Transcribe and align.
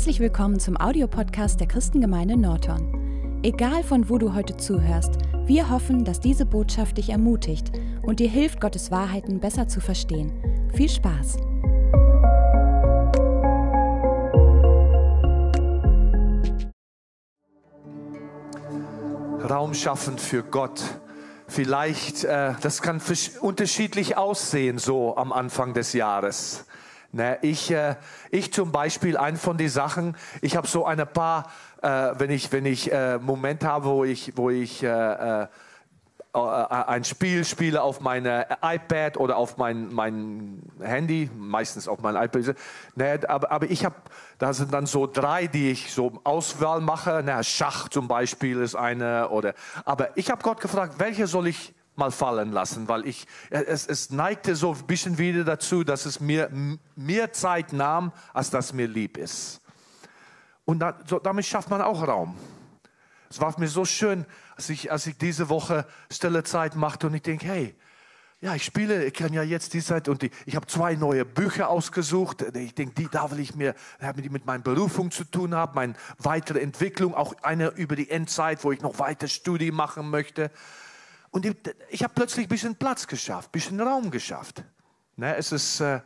Herzlich 0.00 0.20
willkommen 0.20 0.58
zum 0.58 0.78
Audiopodcast 0.78 1.60
der 1.60 1.68
Christengemeinde 1.68 2.34
Norton. 2.34 3.38
Egal 3.42 3.84
von 3.84 4.08
wo 4.08 4.16
du 4.16 4.32
heute 4.32 4.56
zuhörst, 4.56 5.12
wir 5.44 5.68
hoffen, 5.68 6.06
dass 6.06 6.20
diese 6.20 6.46
Botschaft 6.46 6.96
dich 6.96 7.10
ermutigt 7.10 7.70
und 8.00 8.18
dir 8.18 8.30
hilft, 8.30 8.62
Gottes 8.62 8.90
Wahrheiten 8.90 9.40
besser 9.40 9.68
zu 9.68 9.82
verstehen. 9.82 10.32
Viel 10.72 10.88
Spaß! 10.88 11.36
Raum 19.50 19.74
schaffen 19.74 20.16
für 20.16 20.42
Gott. 20.42 20.82
Vielleicht, 21.46 22.24
äh, 22.24 22.54
das 22.62 22.80
kann 22.80 23.02
unterschiedlich 23.42 24.16
aussehen 24.16 24.78
so 24.78 25.18
am 25.18 25.30
Anfang 25.30 25.74
des 25.74 25.92
Jahres. 25.92 26.64
Ne, 27.12 27.38
ich, 27.42 27.72
äh, 27.72 27.96
ich 28.30 28.52
zum 28.52 28.70
Beispiel, 28.70 29.16
ein 29.16 29.36
von 29.36 29.58
den 29.58 29.68
Sachen, 29.68 30.16
ich 30.42 30.56
habe 30.56 30.68
so 30.68 30.86
ein 30.86 31.04
paar, 31.12 31.50
äh, 31.82 32.12
wenn 32.18 32.30
ich, 32.30 32.52
wenn 32.52 32.66
ich 32.66 32.92
äh, 32.92 33.18
Moment 33.18 33.64
habe, 33.64 33.86
wo 33.86 34.04
ich, 34.04 34.32
wo 34.36 34.48
ich 34.48 34.84
äh, 34.84 35.42
äh, 35.42 35.46
äh, 36.32 36.38
ein 36.38 37.02
Spiel 37.02 37.44
spiele 37.44 37.82
auf 37.82 38.00
meine 38.00 38.46
iPad 38.62 39.16
oder 39.16 39.36
auf 39.36 39.56
mein, 39.56 39.92
mein 39.92 40.62
Handy, 40.80 41.28
meistens 41.36 41.88
auf 41.88 41.98
mein 42.00 42.14
iPad. 42.14 42.54
Ne, 42.94 43.18
aber, 43.26 43.50
aber 43.50 43.68
ich 43.68 43.84
habe, 43.84 43.96
da 44.38 44.52
sind 44.52 44.72
dann 44.72 44.86
so 44.86 45.08
drei, 45.08 45.48
die 45.48 45.72
ich 45.72 45.92
so 45.92 46.20
Auswahl 46.22 46.80
mache. 46.80 47.24
Ne, 47.24 47.42
Schach 47.42 47.88
zum 47.88 48.06
Beispiel 48.06 48.60
ist 48.60 48.76
eine. 48.76 49.30
Oder, 49.30 49.54
aber 49.84 50.16
ich 50.16 50.30
habe 50.30 50.42
Gott 50.42 50.60
gefragt, 50.60 50.94
welche 50.98 51.26
soll 51.26 51.48
ich 51.48 51.74
mal 52.00 52.10
fallen 52.10 52.50
lassen, 52.50 52.88
weil 52.88 53.06
ich, 53.06 53.26
es, 53.50 53.86
es 53.86 54.10
neigte 54.10 54.56
so 54.56 54.72
ein 54.72 54.86
bisschen 54.86 55.18
wieder 55.18 55.44
dazu, 55.44 55.84
dass 55.84 56.06
es 56.06 56.18
mir 56.18 56.50
mehr 56.96 57.32
Zeit 57.32 57.72
nahm, 57.72 58.12
als 58.34 58.50
das 58.50 58.72
mir 58.72 58.88
lieb 58.88 59.16
ist. 59.16 59.60
Und 60.64 60.80
da, 60.80 60.98
so, 61.06 61.20
damit 61.20 61.46
schafft 61.46 61.70
man 61.70 61.80
auch 61.80 62.06
Raum. 62.06 62.36
Es 63.28 63.40
war 63.40 63.58
mir 63.60 63.68
so 63.68 63.84
schön, 63.84 64.26
als 64.56 64.68
ich, 64.70 64.90
als 64.90 65.06
ich 65.06 65.16
diese 65.16 65.48
Woche 65.48 65.86
stille 66.10 66.42
Zeit 66.42 66.74
machte 66.74 67.06
und 67.06 67.14
ich 67.14 67.22
denke, 67.22 67.46
hey, 67.46 67.76
ja, 68.40 68.54
ich 68.54 68.64
spiele, 68.64 69.04
ich 69.04 69.12
kann 69.12 69.34
ja 69.34 69.42
jetzt 69.42 69.74
die 69.74 69.82
Zeit 69.82 70.08
und 70.08 70.22
die, 70.22 70.30
ich 70.46 70.56
habe 70.56 70.66
zwei 70.66 70.94
neue 70.94 71.26
Bücher 71.26 71.68
ausgesucht. 71.68 72.42
Ich 72.56 72.74
denke, 72.74 72.94
die 72.94 73.08
da 73.08 73.30
will 73.30 73.38
ich 73.38 73.54
mir, 73.54 73.74
die 74.16 74.30
mit 74.30 74.46
meiner 74.46 74.62
Berufung 74.62 75.10
zu 75.10 75.24
tun 75.24 75.54
haben, 75.54 75.74
meine 75.74 75.94
weitere 76.16 76.60
Entwicklung, 76.60 77.14
auch 77.14 77.34
eine 77.42 77.68
über 77.68 77.96
die 77.96 78.08
Endzeit, 78.08 78.64
wo 78.64 78.72
ich 78.72 78.80
noch 78.80 78.98
weiter 78.98 79.28
Studie 79.28 79.70
machen 79.72 80.08
möchte. 80.08 80.50
Und 81.30 81.46
ich, 81.46 81.56
ich 81.90 82.02
habe 82.02 82.12
plötzlich 82.14 82.46
ein 82.46 82.48
bisschen 82.48 82.76
Platz 82.76 83.06
geschafft, 83.06 83.48
ein 83.48 83.52
bisschen 83.52 83.80
Raum 83.80 84.10
geschafft. 84.10 84.64
Ne, 85.16 85.36
es 85.36 85.52
ist, 85.52 85.80
äh, 85.80 86.00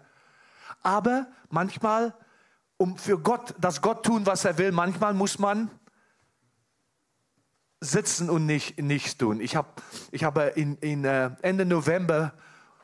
aber 0.83 1.27
manchmal, 1.51 2.15
um 2.77 2.99
für 2.99 3.19
Gott, 3.19 3.55
dass 3.59 3.81
Gott 3.81 4.05
tun, 4.05 4.27
was 4.27 4.45
er 4.45 4.59
will, 4.59 4.73
manchmal 4.73 5.15
muss 5.15 5.39
man 5.39 5.71
sitzen 7.81 8.31
und 8.31 8.47
nicht, 8.47 8.81
nichts 8.81 9.17
tun. 9.17 9.41
Ich, 9.41 9.57
hab, 9.57 9.83
ich 10.11 10.25
habe 10.25 10.53
in, 10.57 10.77
in 10.79 11.05
äh, 11.05 11.31
Ende 11.43 11.65
November 11.65 12.33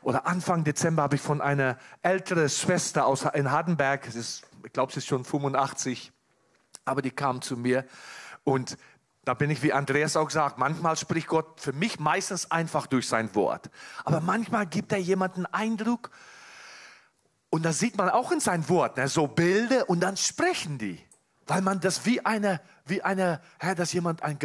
oder 0.03 0.27
Anfang 0.27 0.65
Dezember 0.65 1.03
habe 1.03 1.17
ich 1.17 1.23
von 1.23 1.41
einer 1.41 1.79
älteren 2.03 2.49
Schwester 2.49 3.07
aus 3.07 3.25
in 3.35 3.51
Hardenberg, 3.51 4.07
ist, 4.15 4.47
ich 4.65 4.73
glaube, 4.73 4.93
sie 4.93 4.99
ist 4.99 5.07
schon 5.07 5.25
85, 5.25 6.13
aber 6.85 7.03
die 7.03 7.11
kam 7.11 7.43
zu 7.43 7.57
mir 7.57 7.85
und 8.45 8.79
da 9.31 9.35
bin 9.35 9.49
ich, 9.49 9.63
wie 9.63 9.73
Andreas 9.73 10.17
auch 10.17 10.29
sagt, 10.29 10.59
manchmal 10.59 10.97
spricht 10.97 11.29
Gott 11.29 11.61
für 11.61 11.73
mich 11.73 12.01
meistens 12.01 12.51
einfach 12.51 12.89
durch 12.89 13.07
sein 13.07 13.33
Wort. 13.37 13.71
Aber 14.05 14.21
manchmal 14.21 14.67
gibt 14.67 14.91
er 14.91 14.99
jemanden 14.99 15.47
Eindruck 15.47 16.11
und 17.49 17.65
da 17.65 17.73
sieht 17.73 17.97
man 17.97 18.09
auch 18.09 18.33
in 18.33 18.41
sein 18.41 18.69
Wort, 18.69 18.97
ne, 18.97 19.07
so 19.07 19.29
Bilder 19.29 19.89
und 19.89 20.01
dann 20.01 20.17
sprechen 20.17 20.79
die. 20.79 20.99
Weil 21.47 21.63
man 21.63 21.79
das 21.79 22.05
wie 22.07 22.27
eine, 22.27 22.61
wie 22.87 23.03
eine, 23.03 23.41
ja, 23.63 23.77
dass 23.77 23.93
jemand 23.93 24.25
ein 24.25 24.37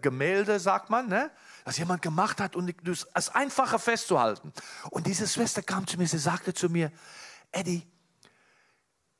Gemälde, 0.00 0.58
sagt 0.60 0.88
man, 0.88 1.08
ne? 1.08 1.30
dass 1.66 1.76
jemand 1.76 2.00
gemacht 2.00 2.40
hat 2.40 2.56
und 2.56 2.74
es 3.12 3.28
einfacher 3.28 3.78
festzuhalten. 3.78 4.54
Und 4.90 5.06
diese 5.06 5.28
Schwester 5.28 5.60
kam 5.60 5.86
zu 5.86 5.98
mir, 5.98 6.06
sie 6.06 6.16
sagte 6.16 6.54
zu 6.54 6.70
mir, 6.70 6.90
Eddie, 7.50 7.86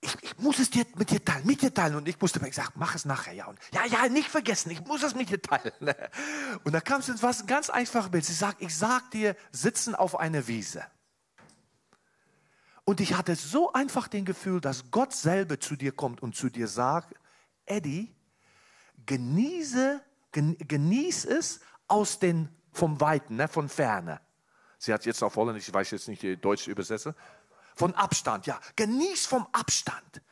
ich, 0.04 0.16
ich, 0.20 0.38
muss 0.38 0.58
es 0.58 0.68
dir 0.68 0.84
mit 0.96 1.10
dir 1.10 1.24
teilen, 1.24 1.46
mit 1.46 1.62
dir 1.62 1.72
teilen. 1.72 1.94
Und 1.94 2.08
ich 2.08 2.20
musste 2.20 2.40
mir 2.40 2.48
gesagt, 2.48 2.72
mach 2.74 2.96
es 2.96 3.04
nachher, 3.04 3.32
ja. 3.32 3.46
Und 3.46 3.58
ja, 3.72 3.86
ja, 3.86 4.08
nicht 4.08 4.28
vergessen, 4.28 4.70
ich 4.70 4.84
muss 4.84 5.02
es 5.04 5.14
mit 5.14 5.30
dir 5.30 5.40
teilen. 5.40 5.72
Und 6.64 6.72
da 6.72 6.80
kam 6.80 7.00
es 7.00 7.22
was 7.22 7.46
ganz 7.46 7.70
einfaches 7.70 8.10
Bild. 8.10 8.24
Sie 8.24 8.32
sagt, 8.32 8.60
ich 8.60 8.76
sag 8.76 9.12
dir, 9.12 9.36
sitzen 9.52 9.94
auf 9.94 10.18
einer 10.18 10.48
Wiese. 10.48 10.84
Und 12.84 13.00
ich 13.00 13.16
hatte 13.16 13.36
so 13.36 13.72
einfach 13.72 14.08
den 14.08 14.24
Gefühl, 14.24 14.60
dass 14.60 14.90
Gott 14.90 15.12
selber 15.12 15.60
zu 15.60 15.76
dir 15.76 15.92
kommt 15.92 16.20
und 16.20 16.34
zu 16.34 16.50
dir 16.50 16.66
sagt, 16.66 17.14
Eddie, 17.64 18.12
genieße, 19.06 20.02
genieß 20.32 21.26
es 21.26 21.60
aus 21.86 22.18
den, 22.18 22.48
vom 22.72 23.00
Weiten, 23.00 23.36
ne, 23.36 23.46
von 23.46 23.68
Ferne. 23.68 24.20
Sie 24.78 24.92
hat 24.92 25.06
jetzt 25.06 25.22
auf 25.22 25.36
Holländisch, 25.36 25.68
ich 25.68 25.74
weiß 25.74 25.92
jetzt 25.92 26.08
nicht 26.08 26.22
die 26.22 26.36
deutsche 26.36 26.72
Übersetzer, 26.72 27.14
von 27.74 27.94
Abstand, 27.94 28.46
ja. 28.46 28.58
Genieß 28.76 29.26
vom 29.26 29.46
Abstand. 29.52 30.22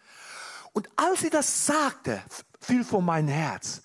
Und 0.72 0.88
als 0.96 1.20
sie 1.20 1.30
das 1.30 1.66
sagte, 1.66 2.22
fiel 2.60 2.84
vor 2.84 3.02
mein 3.02 3.28
Herz, 3.28 3.82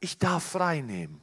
ich 0.00 0.18
darf 0.18 0.44
frei 0.44 0.80
nehmen. 0.80 1.20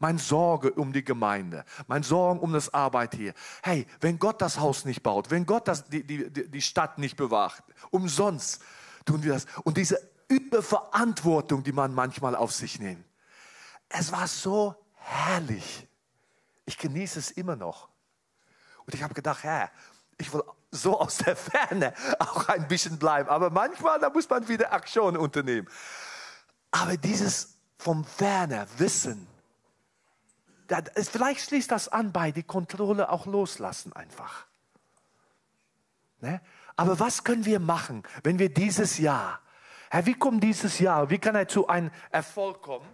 Mein 0.00 0.18
Sorge 0.18 0.70
um 0.74 0.92
die 0.92 1.04
Gemeinde, 1.04 1.64
mein 1.88 2.04
Sorgen 2.04 2.38
um 2.38 2.52
das 2.52 2.72
Arbeit 2.72 3.16
hier. 3.16 3.34
Hey, 3.64 3.84
wenn 4.00 4.20
Gott 4.20 4.40
das 4.40 4.60
Haus 4.60 4.84
nicht 4.84 5.02
baut, 5.02 5.32
wenn 5.32 5.44
Gott 5.44 5.66
das, 5.66 5.88
die, 5.88 6.04
die, 6.04 6.30
die 6.30 6.62
Stadt 6.62 6.98
nicht 6.98 7.16
bewacht, 7.16 7.64
umsonst 7.90 8.62
tun 9.04 9.24
wir 9.24 9.32
das. 9.32 9.46
Und 9.64 9.76
diese 9.76 9.98
Überverantwortung, 10.28 11.64
die 11.64 11.72
man 11.72 11.94
manchmal 11.94 12.36
auf 12.36 12.52
sich 12.52 12.78
nimmt. 12.78 13.04
Es 13.88 14.12
war 14.12 14.28
so 14.28 14.76
herrlich. 14.94 15.88
Ich 16.64 16.78
genieße 16.78 17.18
es 17.18 17.30
immer 17.32 17.56
noch. 17.56 17.88
Und 18.88 18.94
ich 18.94 19.02
habe 19.02 19.12
gedacht, 19.12 19.44
Herr, 19.44 19.70
ich 20.16 20.32
will 20.32 20.42
so 20.70 20.98
aus 20.98 21.18
der 21.18 21.36
Ferne 21.36 21.92
auch 22.18 22.48
ein 22.48 22.66
bisschen 22.68 22.98
bleiben. 22.98 23.28
Aber 23.28 23.50
manchmal, 23.50 24.00
da 24.00 24.08
muss 24.08 24.26
man 24.30 24.48
wieder 24.48 24.72
Aktion 24.72 25.14
unternehmen. 25.14 25.68
Aber 26.70 26.96
dieses 26.96 27.58
vom 27.76 28.02
Ferne 28.02 28.66
Wissen, 28.78 29.26
das, 30.68 31.10
vielleicht 31.10 31.42
schließt 31.42 31.70
das 31.70 31.88
an 31.88 32.12
bei 32.12 32.32
die 32.32 32.42
Kontrolle 32.42 33.10
auch 33.10 33.26
loslassen 33.26 33.92
einfach. 33.92 34.46
Ne? 36.22 36.40
Aber 36.74 36.98
was 36.98 37.24
können 37.24 37.44
wir 37.44 37.60
machen, 37.60 38.04
wenn 38.22 38.38
wir 38.38 38.48
dieses 38.48 38.96
Jahr, 38.96 39.38
Herr, 39.90 40.06
wie 40.06 40.14
kommt 40.14 40.42
dieses 40.42 40.78
Jahr, 40.78 41.10
wie 41.10 41.18
kann 41.18 41.34
er 41.34 41.46
zu 41.46 41.68
einem 41.68 41.90
Erfolg 42.10 42.62
kommen? 42.62 42.88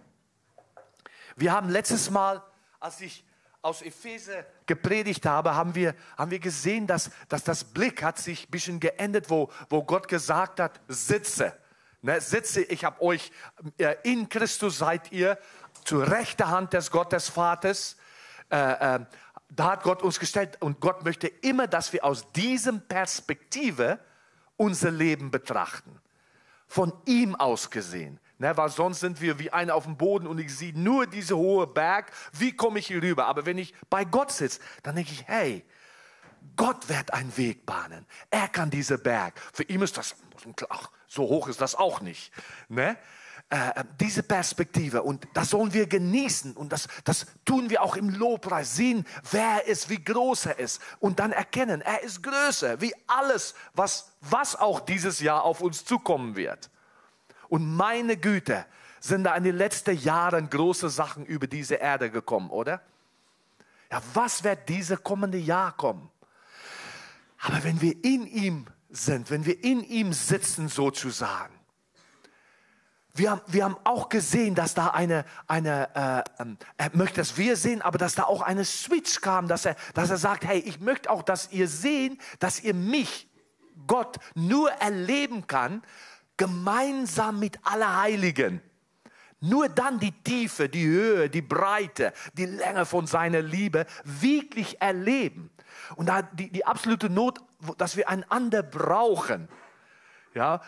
Wir 1.37 1.53
haben 1.53 1.69
letztes 1.69 2.09
Mal, 2.09 2.43
als 2.81 2.99
ich 2.99 3.23
aus 3.65 3.81
Epheser 3.81 4.45
gepredigt 4.67 5.25
habe, 5.25 5.55
haben 5.55 5.73
wir, 5.73 5.95
haben 6.17 6.29
wir 6.29 6.39
gesehen, 6.39 6.85
dass, 6.85 7.09
dass 7.27 7.43
das 7.43 7.63
Blick 7.63 8.03
hat 8.03 8.19
sich 8.19 8.47
ein 8.47 8.51
bisschen 8.51 8.79
geändert, 8.79 9.29
wo, 9.29 9.51
wo 9.69 9.83
Gott 9.83 10.07
gesagt 10.07 10.59
hat, 10.59 10.79
sitze. 10.87 11.51
Ne, 12.03 12.21
sitze, 12.21 12.61
ich 12.61 12.85
habe 12.85 13.01
euch, 13.01 13.31
äh, 13.79 13.95
in 14.03 14.29
Christus 14.29 14.77
seid 14.77 15.11
ihr, 15.11 15.39
zur 15.83 16.09
rechten 16.09 16.47
Hand 16.47 16.73
des 16.73 16.91
Gottes 16.91 17.27
Vaters. 17.27 17.97
Äh, 18.51 18.95
äh, 18.95 18.99
da 19.49 19.71
hat 19.71 19.81
Gott 19.81 20.03
uns 20.03 20.19
gestellt 20.19 20.57
und 20.61 20.79
Gott 20.79 21.03
möchte 21.03 21.27
immer, 21.27 21.65
dass 21.65 21.91
wir 21.91 22.05
aus 22.05 22.31
diesem 22.33 22.87
Perspektive 22.87 23.99
unser 24.57 24.91
Leben 24.91 25.31
betrachten. 25.31 25.99
Von 26.67 26.93
ihm 27.05 27.33
aus 27.35 27.71
gesehen. 27.71 28.19
Ne, 28.37 28.55
weil 28.57 28.67
sonst 28.69 28.99
sind 28.99 29.21
wir 29.21 29.39
wie 29.39 29.51
einer 29.51 29.75
auf 29.75 29.85
dem 29.85 29.95
Boden 29.95 30.27
und 30.27 30.39
ich 30.39 30.53
sehe 30.53 30.77
nur 30.77 31.07
diese 31.07 31.37
hohe 31.37 31.67
Berg. 31.67 32.11
Wie 32.33 32.51
komme 32.51 32.79
ich 32.79 32.87
hier 32.87 33.01
rüber? 33.01 33.27
Aber 33.27 33.45
wenn 33.45 33.57
ich 33.57 33.73
bei 33.89 34.03
Gott 34.03 34.31
sitze, 34.31 34.59
dann 34.83 34.95
denke 34.95 35.13
ich, 35.13 35.25
hey, 35.25 35.63
Gott 36.57 36.89
wird 36.89 37.13
einen 37.13 37.35
Weg 37.37 37.65
bahnen. 37.65 38.05
Er 38.29 38.49
kann 38.49 38.69
diese 38.69 38.97
Berg. 38.97 39.39
Für 39.53 39.63
ihn 39.63 39.81
ist 39.81 39.97
das, 39.97 40.15
ach, 40.69 40.91
so 41.07 41.23
hoch 41.23 41.47
ist 41.47 41.61
das 41.61 41.75
auch 41.75 42.01
nicht. 42.01 42.33
Ne? 42.67 42.97
Äh, 43.49 43.83
diese 43.99 44.23
Perspektive 44.23 45.03
und 45.03 45.27
das 45.33 45.51
sollen 45.51 45.71
wir 45.71 45.87
genießen 45.87 46.57
und 46.57 46.73
das, 46.73 46.87
das 47.03 47.27
tun 47.45 47.69
wir 47.69 47.83
auch 47.83 47.95
im 47.95 48.09
Lobpreis, 48.09 48.75
sehen, 48.75 49.05
wer 49.31 49.61
er 49.61 49.67
ist, 49.67 49.89
wie 49.89 50.03
groß 50.03 50.47
er 50.47 50.59
ist 50.59 50.81
und 50.99 51.19
dann 51.19 51.31
erkennen, 51.31 51.81
er 51.81 52.01
ist 52.01 52.23
größer 52.23 52.81
wie 52.81 52.93
alles, 53.05 53.53
was, 53.73 54.11
was 54.19 54.55
auch 54.55 54.79
dieses 54.79 55.19
Jahr 55.19 55.43
auf 55.43 55.61
uns 55.61 55.85
zukommen 55.85 56.35
wird. 56.35 56.71
Und 57.49 57.75
meine 57.75 58.17
Güte, 58.17 58.65
sind 59.05 59.23
da 59.23 59.35
in 59.35 59.43
den 59.43 59.55
letzten 59.55 59.95
Jahren 59.97 60.49
große 60.49 60.89
Sachen 60.89 61.25
über 61.25 61.47
diese 61.47 61.75
Erde 61.75 62.09
gekommen, 62.09 62.49
oder? 62.49 62.81
Ja, 63.91 64.01
was 64.13 64.43
wird 64.43 64.67
diese 64.67 64.97
kommende 64.97 65.37
Jahr 65.37 65.77
kommen? 65.77 66.09
Aber 67.39 67.63
wenn 67.63 67.81
wir 67.81 68.03
in 68.03 68.25
ihm 68.25 68.65
sind, 68.89 69.29
wenn 69.29 69.45
wir 69.45 69.63
in 69.63 69.83
ihm 69.83 70.11
sitzen 70.11 70.69
sozusagen, 70.69 71.53
wir 73.13 73.31
haben, 73.31 73.41
wir 73.47 73.63
haben 73.63 73.77
auch 73.85 74.09
gesehen, 74.09 74.55
dass 74.55 74.73
da 74.73 74.87
eine, 74.87 75.23
eine 75.47 76.25
äh, 76.37 76.41
ähm, 76.41 76.57
er 76.75 76.89
möchte, 76.93 77.21
dass 77.21 77.37
wir 77.37 77.55
sehen, 77.55 77.81
aber 77.81 77.97
dass 77.97 78.15
da 78.15 78.23
auch 78.23 78.41
eine 78.41 78.65
Switch 78.65 79.21
kam, 79.21 79.47
dass 79.47 79.65
er, 79.65 79.77
dass 79.93 80.09
er 80.09 80.17
sagt, 80.17 80.43
hey, 80.43 80.59
ich 80.59 80.81
möchte 80.81 81.09
auch, 81.09 81.23
dass 81.23 81.51
ihr 81.53 81.69
sehen, 81.69 82.19
dass 82.39 82.59
ihr 82.59 82.73
mich 82.73 83.29
Gott 83.87 84.17
nur 84.33 84.69
erleben 84.71 85.47
kann, 85.47 85.81
gemeinsam 86.37 87.39
mit 87.39 87.59
aller 87.63 88.01
Heiligen. 88.01 88.61
Nur 89.41 89.69
dann 89.69 89.99
die 89.99 90.11
Tiefe, 90.11 90.69
die 90.69 90.85
Höhe, 90.85 91.29
die 91.29 91.41
Breite, 91.41 92.13
die 92.33 92.45
Länge 92.45 92.85
von 92.85 93.05
seiner 93.05 93.41
Liebe 93.41 93.85
wirklich 94.03 94.81
erleben. 94.81 95.51
Und 95.95 96.07
da 96.07 96.21
die, 96.21 96.49
die 96.49 96.65
absolute 96.65 97.09
Not, 97.09 97.39
dass 97.77 97.95
wir 97.95 98.09
einander 98.09 98.63
brauchen. 98.63 99.47
Ja, 100.33 100.61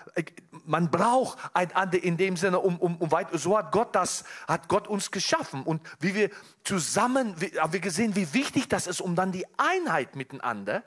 man 0.65 0.89
braucht 0.89 1.37
einander 1.53 2.01
in 2.01 2.15
dem 2.15 2.37
Sinne, 2.37 2.59
um, 2.59 2.77
um, 2.79 2.97
um 2.97 3.11
weit, 3.11 3.27
so 3.33 3.57
hat 3.57 3.71
Gott 3.71 3.95
das, 3.95 4.23
hat 4.47 4.69
Gott 4.69 4.87
uns 4.87 5.11
geschaffen. 5.11 5.63
Und 5.63 5.81
wie 5.99 6.15
wir 6.15 6.29
zusammen, 6.63 7.35
haben 7.57 7.73
wir 7.73 7.79
gesehen, 7.81 8.15
wie 8.15 8.33
wichtig 8.33 8.69
das 8.69 8.87
ist, 8.87 9.01
um 9.01 9.15
dann 9.15 9.31
die 9.31 9.45
Einheit 9.57 10.15
miteinander 10.15 10.83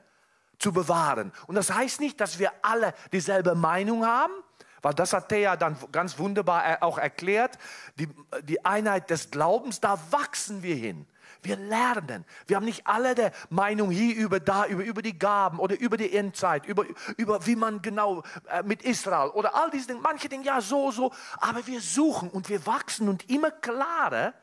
zu 0.57 0.71
bewahren. 0.71 1.31
Und 1.45 1.55
das 1.55 1.71
heißt 1.71 1.99
nicht, 1.99 2.19
dass 2.21 2.39
wir 2.39 2.51
alle 2.61 2.93
dieselbe 3.11 3.53
Meinung 3.53 4.05
haben, 4.05 4.33
weil 4.81 4.93
das 4.93 5.13
hat 5.13 5.29
Thea 5.29 5.55
dann 5.55 5.77
ganz 5.91 6.17
wunderbar 6.17 6.81
auch 6.81 6.97
erklärt. 6.97 7.57
Die, 7.95 8.07
die 8.43 8.65
Einheit 8.65 9.09
des 9.09 9.29
Glaubens, 9.29 9.79
da 9.79 9.99
wachsen 10.11 10.63
wir 10.63 10.75
hin. 10.75 11.07
Wir 11.43 11.55
lernen. 11.55 12.25
Wir 12.45 12.55
haben 12.55 12.65
nicht 12.65 12.85
alle 12.85 13.15
der 13.15 13.31
Meinung 13.49 13.89
hier 13.89 14.15
über 14.15 14.39
da, 14.39 14.67
über, 14.67 14.83
über 14.83 15.01
die 15.01 15.17
Gaben 15.17 15.59
oder 15.59 15.79
über 15.79 15.97
die 15.97 16.13
Endzeit, 16.13 16.65
über, 16.65 16.85
über 17.17 17.45
wie 17.47 17.55
man 17.55 17.81
genau 17.81 18.23
äh, 18.49 18.61
mit 18.63 18.83
Israel 18.83 19.29
oder 19.29 19.55
all 19.55 19.71
diese 19.71 19.87
Dinge. 19.87 20.01
Manche 20.01 20.29
denken, 20.29 20.45
ja, 20.45 20.61
so, 20.61 20.91
so. 20.91 21.11
Aber 21.37 21.65
wir 21.65 21.81
suchen 21.81 22.29
und 22.29 22.49
wir 22.49 22.65
wachsen 22.65 23.09
und 23.09 23.29
immer 23.29 23.49
klarer 23.49 24.33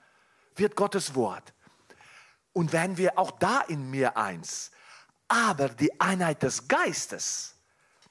wird 0.56 0.74
Gottes 0.74 1.14
Wort. 1.14 1.54
Und 2.52 2.72
werden 2.72 2.96
wir 2.96 3.16
auch 3.18 3.30
da 3.32 3.60
in 3.60 3.90
mir 3.90 4.16
eins. 4.16 4.72
Aber 5.28 5.68
die 5.68 6.00
Einheit 6.00 6.42
des 6.42 6.66
Geistes, 6.66 7.54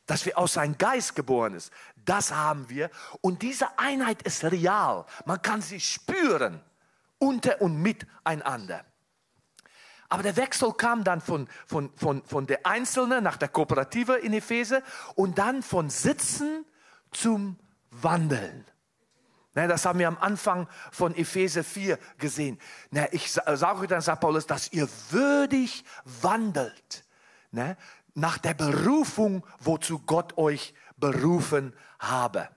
dass 0.05 0.25
wir 0.25 0.37
aus 0.37 0.53
seinem 0.53 0.77
Geist 0.77 1.15
geboren 1.15 1.55
ist, 1.55 1.73
das 2.07 2.31
haben 2.31 2.69
wir. 2.69 2.89
Und 3.21 3.41
diese 3.41 3.77
Einheit 3.77 4.21
ist 4.23 4.43
real. 4.45 5.05
Man 5.25 5.41
kann 5.41 5.61
sie 5.61 5.79
spüren 5.79 6.61
unter 7.19 7.61
und 7.61 7.81
miteinander. 7.81 8.85
Aber 10.09 10.23
der 10.23 10.37
Wechsel 10.37 10.71
kam 10.73 11.03
dann 11.03 11.19
von, 11.19 11.47
von, 11.65 11.91
von, 11.95 12.23
von 12.23 12.47
der 12.47 12.65
Einzelnen 12.65 13.23
nach 13.23 13.37
der 13.37 13.49
Kooperative 13.49 14.15
in 14.15 14.33
Epheser 14.33 14.81
und 15.15 15.37
dann 15.37 15.61
von 15.61 15.89
Sitzen 15.89 16.65
zum 17.11 17.57
Wandeln. 17.91 18.65
Das 19.53 19.85
haben 19.85 19.99
wir 19.99 20.07
am 20.07 20.19
Anfang 20.19 20.67
von 20.91 21.15
Epheser 21.15 21.63
4 21.63 21.97
gesehen. 22.19 22.59
Ich 23.11 23.31
sage 23.31 23.79
euch 23.79 23.87
dann, 23.87 24.01
sagt 24.01 24.21
Paulus, 24.21 24.45
dass 24.45 24.71
ihr 24.71 24.87
würdig 25.09 25.83
wandelt 26.21 27.03
nach 28.13 28.37
der 28.37 28.53
Berufung, 28.53 29.43
wozu 29.59 29.99
Gott 29.99 30.37
euch 30.37 30.75
berufen 30.97 31.73
habe. 31.99 32.49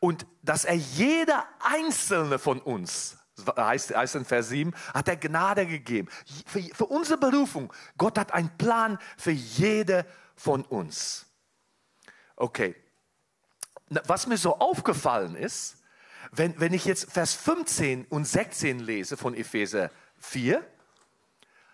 Und 0.00 0.26
dass 0.42 0.64
er 0.64 0.74
jeder 0.74 1.46
einzelne 1.60 2.38
von 2.38 2.60
uns, 2.60 3.16
heißt, 3.56 3.94
heißt 3.94 4.16
in 4.16 4.24
Vers 4.24 4.48
7, 4.48 4.74
hat 4.92 5.08
er 5.08 5.16
Gnade 5.16 5.66
gegeben. 5.66 6.08
Für, 6.46 6.62
für 6.62 6.86
unsere 6.86 7.18
Berufung. 7.18 7.72
Gott 7.96 8.18
hat 8.18 8.32
einen 8.32 8.56
Plan 8.56 8.98
für 9.16 9.30
jede 9.30 10.06
von 10.36 10.64
uns. 10.64 11.26
Okay. 12.36 12.74
Was 13.88 14.26
mir 14.26 14.38
so 14.38 14.58
aufgefallen 14.58 15.36
ist, 15.36 15.76
wenn, 16.32 16.58
wenn 16.58 16.72
ich 16.72 16.84
jetzt 16.84 17.12
Vers 17.12 17.34
15 17.34 18.06
und 18.06 18.24
16 18.24 18.80
lese 18.80 19.16
von 19.16 19.34
Epheser 19.34 19.90
4, 20.18 20.64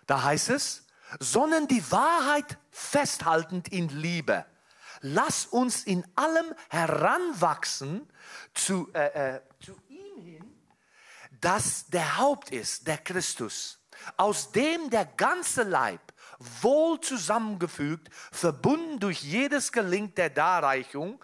da 0.05 0.23
heißt 0.23 0.49
es, 0.49 0.85
sondern 1.19 1.67
die 1.67 1.91
Wahrheit 1.91 2.57
festhaltend 2.69 3.69
in 3.69 3.89
Liebe. 3.89 4.45
Lass 5.01 5.45
uns 5.45 5.83
in 5.83 6.05
allem 6.15 6.53
heranwachsen 6.69 8.07
zu, 8.53 8.89
äh, 8.93 9.35
äh, 9.35 9.41
zu 9.59 9.75
ihm 9.87 10.21
hin, 10.23 10.53
dass 11.39 11.87
der 11.87 12.17
Haupt 12.17 12.51
ist, 12.51 12.87
der 12.87 12.97
Christus, 12.99 13.79
aus 14.17 14.51
dem 14.51 14.89
der 14.89 15.05
ganze 15.05 15.63
Leib 15.63 16.01
wohl 16.61 16.99
zusammengefügt, 17.01 18.09
verbunden 18.31 18.99
durch 18.99 19.21
jedes 19.23 19.71
Gelink 19.71 20.15
der 20.15 20.29
Darreichung, 20.29 21.23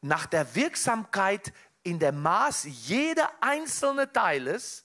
nach 0.00 0.26
der 0.26 0.54
Wirksamkeit 0.54 1.52
in 1.84 1.98
der 1.98 2.12
Maß 2.12 2.64
jeder 2.64 3.30
einzelne 3.40 4.12
Teiles, 4.12 4.84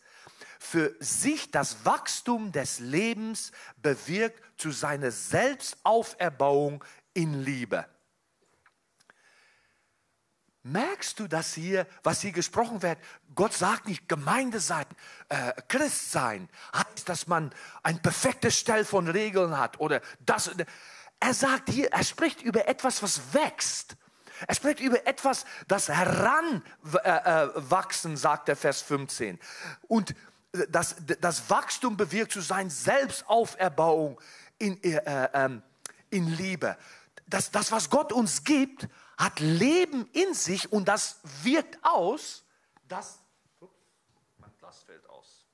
für 0.60 0.96
sich 1.00 1.52
das 1.52 1.86
Wachstum 1.86 2.52
des 2.52 2.80
Lebens 2.80 3.52
bewirkt 3.78 4.44
zu 4.60 4.72
seiner 4.72 5.12
Selbstauferbauung 5.12 6.84
in 7.14 7.44
Liebe. 7.44 7.86
Merkst 10.72 11.20
du 11.20 11.28
das 11.28 11.54
hier, 11.54 11.88
was 12.04 12.22
hier 12.22 12.34
gesprochen 12.34 12.82
wird? 12.82 12.98
Gott 13.36 13.54
sagt 13.54 13.88
nicht 13.88 14.10
Gemeinde 14.10 14.60
sein, 14.60 14.86
äh, 15.30 15.54
Christ 15.70 16.12
sein, 16.12 16.50
heißt, 16.74 17.08
dass 17.08 17.28
man 17.28 17.54
ein 17.84 18.02
perfektes 18.02 18.60
Stell 18.60 18.84
von 18.84 19.08
Regeln 19.08 19.58
hat 19.58 19.80
oder 19.80 20.02
das. 20.26 20.52
Er 21.20 21.34
sagt 21.34 21.70
hier, 21.70 21.92
er 21.92 22.04
spricht 22.04 22.42
über 22.42 22.68
etwas, 22.68 23.02
was 23.02 23.34
wächst. 23.34 23.96
Er 24.46 24.56
spricht 24.56 24.82
über 24.82 25.08
etwas, 25.08 25.46
das 25.68 25.88
heranwachsen, 25.88 28.12
äh, 28.12 28.14
äh, 28.14 28.18
sagt 28.18 28.50
der 28.50 28.56
Vers 28.56 28.82
15. 28.82 29.40
Und 29.88 30.14
das, 30.70 30.98
das 31.22 31.50
Wachstum 31.50 31.98
bewirkt 31.98 32.34
zu 32.34 32.42
sein 32.42 32.70
Selbstauferbauung 32.70 34.22
in, 34.60 34.84
äh, 34.84 35.30
ähm, 35.34 35.64
in 36.10 36.28
Liebe. 36.28 36.78
Das, 37.26 37.52
das, 37.52 37.72
was 37.72 37.90
Gott 37.90 38.12
uns 38.12 38.44
gibt, 38.44 38.88
hat 39.18 39.40
Leben 39.40 40.08
in 40.14 40.34
sich 40.34 40.72
und 40.72 40.88
das 40.88 41.20
wirkt 41.42 41.84
aus, 41.84 42.46
dass. 42.88 43.20
Ups, 43.60 43.74
mein 44.38 44.56
Glas 44.58 44.84
fällt 44.84 45.08
aus. 45.10 45.46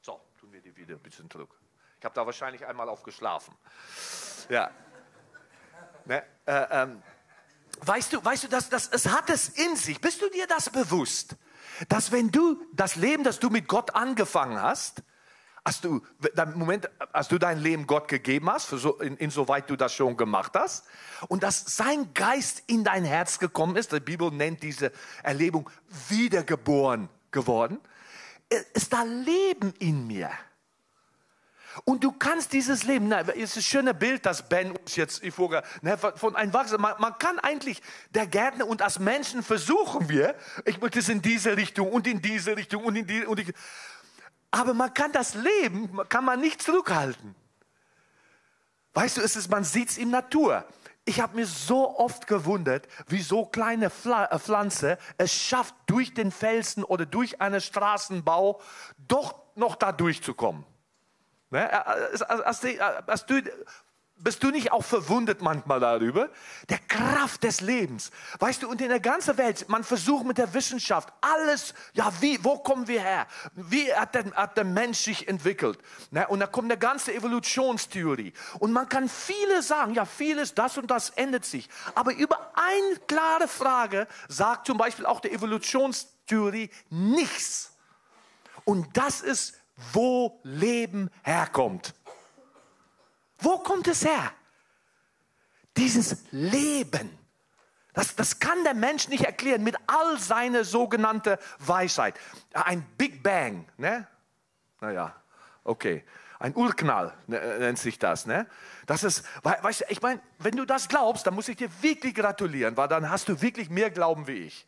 So, 0.00 0.20
tun 0.38 0.52
wir 0.52 0.60
die 0.60 0.74
wieder 0.76 0.94
ein 0.94 1.02
bisschen 1.02 1.28
zurück. 1.28 1.60
Ich 1.98 2.04
habe 2.04 2.14
da 2.14 2.24
wahrscheinlich 2.24 2.64
einmal 2.64 2.88
aufgeschlafen. 2.88 3.54
Ja. 4.48 4.70
Ne, 6.06 6.24
äh, 6.46 6.66
ähm, 6.70 7.02
weißt 7.80 8.14
du, 8.14 8.24
weißt 8.24 8.44
du, 8.44 8.48
dass, 8.48 8.70
dass, 8.70 8.88
es 8.88 9.06
hat 9.08 9.28
es 9.28 9.50
in 9.50 9.76
sich. 9.76 10.00
Bist 10.00 10.22
du 10.22 10.30
dir 10.30 10.46
das 10.46 10.70
bewusst? 10.70 11.36
Dass 11.88 12.10
wenn 12.10 12.30
du 12.30 12.64
das 12.72 12.96
Leben, 12.96 13.24
das 13.24 13.38
du 13.38 13.50
mit 13.50 13.68
Gott 13.68 13.94
angefangen 13.94 14.60
hast, 14.60 15.02
Hast 15.70 15.84
du, 15.84 16.02
Moment, 16.56 16.90
hast 17.12 17.30
du 17.30 17.38
dein 17.38 17.60
Leben 17.60 17.86
Gott 17.86 18.08
gegeben 18.08 18.50
hast, 18.50 18.70
so, 18.70 18.98
in, 18.98 19.16
insoweit 19.18 19.70
du 19.70 19.76
das 19.76 19.94
schon 19.94 20.16
gemacht 20.16 20.54
hast, 20.56 20.84
und 21.28 21.44
dass 21.44 21.76
sein 21.76 22.12
Geist 22.12 22.64
in 22.66 22.82
dein 22.82 23.04
Herz 23.04 23.38
gekommen 23.38 23.76
ist, 23.76 23.92
die 23.92 24.00
Bibel 24.00 24.32
nennt 24.32 24.64
diese 24.64 24.90
Erlebung 25.22 25.70
wiedergeboren 26.08 27.08
geworden, 27.30 27.78
ist 28.74 28.92
da 28.92 29.04
Leben 29.04 29.72
in 29.78 30.08
mir. 30.08 30.32
Und 31.84 32.02
du 32.02 32.10
kannst 32.10 32.52
dieses 32.52 32.82
Leben, 32.82 33.06
na, 33.06 33.20
ist 33.20 33.56
ein 33.56 33.62
schönes 33.62 33.96
Bild, 33.96 34.26
das 34.26 34.48
Ben 34.48 34.72
uns 34.72 34.96
jetzt 34.96 35.24
vorher, 35.32 35.62
ne, 35.82 35.96
von 35.96 36.34
einem 36.34 36.52
Wachstum, 36.52 36.80
man, 36.80 36.94
man, 36.98 37.16
kann 37.16 37.38
eigentlich, 37.38 37.80
der 38.10 38.26
Gärtner 38.26 38.66
und 38.66 38.82
als 38.82 38.98
Menschen 38.98 39.44
versuchen 39.44 40.08
wir, 40.08 40.34
ich 40.64 40.80
möchte 40.80 40.98
es 40.98 41.08
in 41.08 41.22
diese 41.22 41.56
Richtung 41.56 41.92
und 41.92 42.08
in 42.08 42.20
diese 42.20 42.56
Richtung 42.56 42.82
und 42.82 42.96
in 42.96 43.06
die, 43.06 43.24
und 43.24 43.38
die, 43.38 43.54
aber 44.50 44.74
man 44.74 44.92
kann 44.92 45.12
das 45.12 45.34
Leben, 45.34 45.90
kann 46.08 46.24
man 46.24 46.40
nicht 46.40 46.62
zurückhalten. 46.62 47.34
Weißt 48.94 49.16
du, 49.16 49.20
es 49.20 49.36
ist, 49.36 49.50
man 49.50 49.64
sieht 49.64 49.90
es 49.90 49.98
in 49.98 50.10
Natur. 50.10 50.64
Ich 51.04 51.20
habe 51.20 51.36
mir 51.36 51.46
so 51.46 51.98
oft 51.98 52.26
gewundert, 52.26 52.86
wie 53.08 53.20
so 53.20 53.46
kleine 53.46 53.86
äh, 53.86 54.38
Pflanze 54.38 54.98
es 55.16 55.32
schafft, 55.32 55.74
durch 55.86 56.14
den 56.14 56.30
Felsen 56.30 56.84
oder 56.84 57.06
durch 57.06 57.40
einen 57.40 57.60
Straßenbau 57.60 58.60
doch 58.98 59.34
noch 59.54 59.76
da 59.76 59.92
durchzukommen. 59.92 60.64
Ne? 61.50 61.70
Äh, 61.70 61.74
äh, 61.74 62.24
als, 62.24 63.26
bist 64.22 64.42
du 64.42 64.50
nicht 64.50 64.72
auch 64.72 64.84
verwundert 64.84 65.42
manchmal 65.42 65.80
darüber? 65.80 66.30
Der 66.68 66.78
Kraft 66.78 67.42
des 67.42 67.60
Lebens. 67.60 68.10
Weißt 68.38 68.62
du, 68.62 68.68
und 68.68 68.80
in 68.80 68.88
der 68.88 69.00
ganzen 69.00 69.36
Welt, 69.38 69.68
man 69.68 69.84
versucht 69.84 70.26
mit 70.26 70.38
der 70.38 70.52
Wissenschaft 70.54 71.12
alles, 71.20 71.74
ja, 71.94 72.12
wie, 72.20 72.42
wo 72.44 72.58
kommen 72.58 72.86
wir 72.86 73.00
her? 73.00 73.26
Wie 73.54 73.92
hat 73.92 74.14
der, 74.14 74.32
hat 74.32 74.56
der 74.56 74.64
Mensch 74.64 74.98
sich 74.98 75.26
entwickelt? 75.28 75.78
Ne? 76.10 76.26
Und 76.28 76.40
da 76.40 76.46
kommt 76.46 76.70
eine 76.70 76.78
ganze 76.78 77.14
Evolutionstheorie. 77.14 78.32
Und 78.58 78.72
man 78.72 78.88
kann 78.88 79.08
viele 79.08 79.62
sagen, 79.62 79.94
ja, 79.94 80.04
vieles, 80.04 80.54
das 80.54 80.78
und 80.78 80.90
das 80.90 81.10
ändert 81.10 81.44
sich. 81.44 81.68
Aber 81.94 82.14
über 82.14 82.52
eine 82.54 82.98
klare 83.06 83.48
Frage 83.48 84.06
sagt 84.28 84.66
zum 84.66 84.78
Beispiel 84.78 85.06
auch 85.06 85.20
die 85.20 85.30
Evolutionstheorie 85.30 86.70
nichts. 86.90 87.76
Und 88.64 88.96
das 88.96 89.20
ist, 89.20 89.54
wo 89.92 90.40
Leben 90.42 91.10
herkommt. 91.22 91.94
Wo 93.40 93.58
kommt 93.58 93.88
es 93.88 94.04
her? 94.04 94.32
Dieses 95.76 96.24
Leben. 96.30 97.18
Das, 97.92 98.14
das 98.14 98.38
kann 98.38 98.62
der 98.64 98.74
Mensch 98.74 99.08
nicht 99.08 99.24
erklären 99.24 99.62
mit 99.62 99.76
all 99.86 100.18
seiner 100.18 100.64
sogenannten 100.64 101.36
Weisheit. 101.58 102.14
Ein 102.52 102.82
Big 102.96 103.22
Bang, 103.22 103.66
ne? 103.76 104.06
Naja, 104.80 105.20
Okay. 105.64 106.04
Ein 106.38 106.56
Urknall 106.56 107.12
ne, 107.26 107.38
nennt 107.58 107.78
sich 107.78 107.98
das. 107.98 108.24
Ne? 108.24 108.46
Das 108.86 109.04
ist, 109.04 109.24
weißt 109.42 109.82
du, 109.82 109.84
ich 109.90 110.00
meine, 110.00 110.20
wenn 110.38 110.56
du 110.56 110.64
das 110.64 110.88
glaubst, 110.88 111.26
dann 111.26 111.34
muss 111.34 111.48
ich 111.48 111.56
dir 111.56 111.70
wirklich 111.82 112.14
gratulieren, 112.14 112.76
weil 112.78 112.88
dann 112.88 113.10
hast 113.10 113.28
du 113.28 113.42
wirklich 113.42 113.68
mehr 113.68 113.90
Glauben 113.90 114.26
wie 114.26 114.46
ich. 114.46 114.66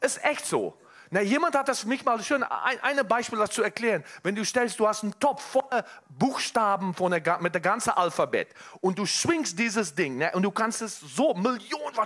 Ist 0.00 0.22
echt 0.22 0.44
so. 0.44 0.78
Na, 1.12 1.20
jemand 1.22 1.56
hat 1.56 1.68
das 1.68 1.80
für 1.80 1.88
mich 1.88 2.04
mal 2.04 2.22
schön, 2.22 2.44
ein, 2.44 2.78
ein 2.82 3.08
Beispiel 3.08 3.38
dazu 3.38 3.64
erklären. 3.64 4.04
Wenn 4.22 4.36
du 4.36 4.44
stellst, 4.44 4.78
du 4.78 4.86
hast 4.86 5.02
einen 5.02 5.18
Topf 5.18 5.42
voller 5.42 5.84
Buchstaben 6.08 6.94
von 6.94 7.10
der, 7.10 7.38
mit 7.40 7.52
dem 7.52 7.62
ganzen 7.62 7.90
Alphabet 7.90 8.48
und 8.80 8.96
du 8.96 9.06
schwingst 9.06 9.58
dieses 9.58 9.92
Ding 9.96 10.18
ne, 10.18 10.30
und 10.34 10.44
du 10.44 10.52
kannst 10.52 10.82
es 10.82 11.00
so, 11.00 11.34
Millionen, 11.34 11.96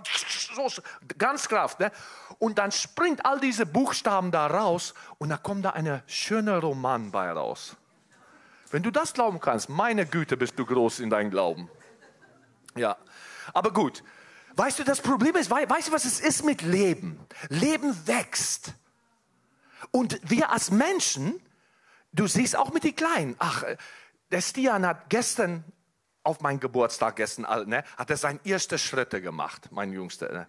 so, 0.56 0.68
ganz 1.18 1.46
Kraft. 1.46 1.80
Ne, 1.80 1.92
und 2.38 2.56
dann 2.58 2.72
springt 2.72 3.26
all 3.26 3.38
diese 3.40 3.66
Buchstaben 3.66 4.30
da 4.30 4.46
raus 4.46 4.94
und 5.18 5.28
da 5.28 5.36
kommt 5.36 5.66
da 5.66 5.70
eine 5.70 6.02
schöne 6.06 6.58
Roman 6.58 7.10
bei 7.10 7.30
raus. 7.30 7.76
Wenn 8.70 8.82
du 8.82 8.90
das 8.90 9.12
glauben 9.12 9.38
kannst, 9.38 9.68
meine 9.68 10.06
Güte, 10.06 10.38
bist 10.38 10.58
du 10.58 10.64
groß 10.64 11.00
in 11.00 11.10
deinem 11.10 11.30
Glauben. 11.30 11.70
Ja, 12.74 12.96
aber 13.52 13.70
gut. 13.70 14.02
Weißt 14.56 14.78
du, 14.78 14.84
das 14.84 15.02
Problem 15.02 15.36
ist, 15.36 15.50
weißt 15.50 15.88
du, 15.88 15.92
was 15.92 16.06
es 16.06 16.20
ist 16.20 16.42
mit 16.42 16.62
Leben? 16.62 17.20
Leben 17.50 17.94
wächst. 18.06 18.72
Und 19.90 20.18
wir 20.22 20.50
als 20.50 20.70
Menschen, 20.70 21.40
du 22.12 22.26
siehst 22.26 22.56
auch 22.56 22.72
mit 22.72 22.84
den 22.84 22.96
Kleinen, 22.96 23.36
ach, 23.38 23.64
der 24.30 24.40
Stian 24.40 24.86
hat 24.86 25.10
gestern 25.10 25.64
auf 26.22 26.40
meinen 26.40 26.58
Geburtstag 26.58 27.16
gestern, 27.16 27.68
ne, 27.68 27.84
hat 27.96 28.10
er 28.10 28.16
seine 28.16 28.40
ersten 28.44 28.78
Schritte 28.78 29.20
gemacht, 29.20 29.68
mein 29.70 29.92
Jüngster. 29.92 30.32
Ne? 30.32 30.46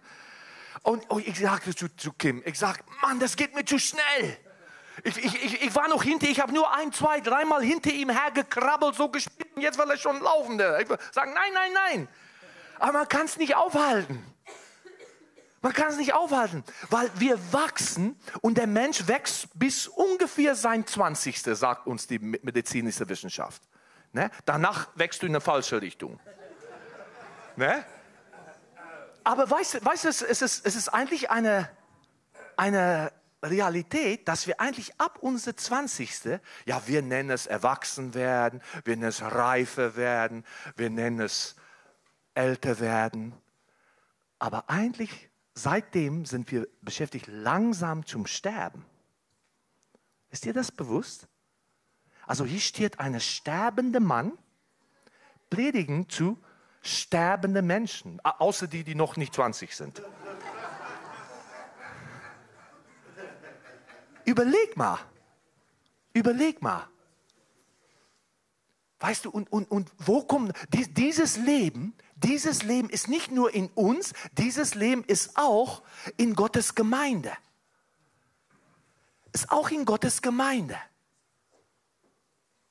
Und, 0.82 1.08
und 1.10 1.26
ich 1.26 1.38
sagte 1.38 1.74
zu, 1.74 1.94
zu 1.96 2.12
Kim, 2.12 2.42
ich 2.46 2.58
sag, 2.58 2.82
Mann, 3.02 3.20
das 3.20 3.36
geht 3.36 3.54
mir 3.54 3.64
zu 3.64 3.78
schnell. 3.78 4.38
Ich, 5.04 5.18
ich, 5.18 5.44
ich, 5.44 5.62
ich 5.62 5.74
war 5.74 5.88
noch 5.88 6.02
hinter, 6.02 6.26
ich 6.26 6.40
habe 6.40 6.54
nur 6.54 6.72
ein, 6.74 6.92
zwei, 6.92 7.20
dreimal 7.20 7.62
hinter 7.62 7.90
ihm 7.90 8.08
hergekrabbelt, 8.08 8.94
so 8.94 9.10
gespielt, 9.10 9.54
und 9.54 9.62
jetzt 9.62 9.78
will 9.78 9.90
er 9.90 9.98
schon 9.98 10.20
laufen. 10.20 10.54
Ich 10.54 10.88
sage, 11.12 11.32
nein, 11.34 11.52
nein, 11.52 11.72
nein. 11.74 12.08
Aber 12.78 12.92
man 12.92 13.08
kann 13.08 13.26
es 13.26 13.36
nicht 13.36 13.56
aufhalten. 13.56 14.24
Man 15.66 15.72
kann 15.72 15.88
es 15.88 15.96
nicht 15.96 16.14
aufhalten, 16.14 16.62
weil 16.90 17.10
wir 17.16 17.40
wachsen 17.52 18.14
und 18.40 18.56
der 18.56 18.68
Mensch 18.68 19.08
wächst 19.08 19.48
bis 19.58 19.88
ungefähr 19.88 20.54
sein 20.54 20.86
20. 20.86 21.42
sagt 21.42 21.88
uns 21.88 22.06
die 22.06 22.20
medizinische 22.20 23.08
Wissenschaft. 23.08 23.60
Ne? 24.12 24.30
Danach 24.44 24.86
wächst 24.94 25.22
du 25.22 25.26
in 25.26 25.32
eine 25.32 25.40
falsche 25.40 25.82
Richtung. 25.82 26.20
Ne? 27.56 27.84
Aber 29.24 29.50
weißt 29.50 29.74
du, 29.74 29.84
weißt, 29.84 30.04
es, 30.04 30.22
ist, 30.22 30.40
es 30.40 30.76
ist 30.76 30.88
eigentlich 30.90 31.30
eine, 31.30 31.68
eine 32.56 33.10
Realität, 33.42 34.28
dass 34.28 34.46
wir 34.46 34.60
eigentlich 34.60 35.00
ab 35.00 35.18
unser 35.20 35.56
20. 35.56 36.38
Ja, 36.64 36.80
wir 36.86 37.02
nennen 37.02 37.30
es 37.30 37.48
erwachsen 37.48 38.14
werden, 38.14 38.62
wir 38.84 38.94
nennen 38.94 39.08
es 39.08 39.20
reife 39.20 39.96
werden, 39.96 40.46
wir 40.76 40.90
nennen 40.90 41.18
es 41.18 41.56
älter 42.34 42.78
werden. 42.78 43.34
Aber 44.38 44.70
eigentlich 44.70 45.28
seitdem 45.56 46.26
sind 46.26 46.52
wir 46.52 46.68
beschäftigt 46.82 47.26
langsam 47.26 48.06
zum 48.06 48.26
Sterben. 48.26 48.84
Ist 50.30 50.44
dir 50.44 50.52
das 50.52 50.70
bewusst? 50.70 51.26
Also 52.26 52.44
hier 52.44 52.60
steht 52.60 53.00
ein 53.00 53.18
sterbender 53.18 54.00
Mann 54.00 54.32
predigen 55.48 56.08
zu 56.08 56.38
sterbenden 56.82 57.66
Menschen, 57.66 58.20
außer 58.22 58.66
die, 58.66 58.84
die 58.84 58.94
noch 58.94 59.16
nicht 59.16 59.34
20 59.34 59.74
sind. 59.74 60.02
Überleg 64.24 64.76
mal, 64.76 64.98
überleg 66.12 66.60
mal. 66.60 66.88
Weißt 68.98 69.24
du, 69.24 69.30
und, 69.30 69.50
und, 69.52 69.70
und 69.70 69.90
wo 69.98 70.22
kommt 70.22 70.52
dieses 70.70 71.36
Leben 71.36 71.94
dieses 72.16 72.62
Leben 72.62 72.88
ist 72.88 73.08
nicht 73.08 73.30
nur 73.30 73.52
in 73.52 73.68
uns, 73.68 74.14
dieses 74.32 74.74
Leben 74.74 75.04
ist 75.04 75.36
auch 75.36 75.82
in 76.16 76.34
Gottes 76.34 76.74
Gemeinde. 76.74 77.32
Ist 79.32 79.50
auch 79.50 79.70
in 79.70 79.84
Gottes 79.84 80.22
Gemeinde. 80.22 80.78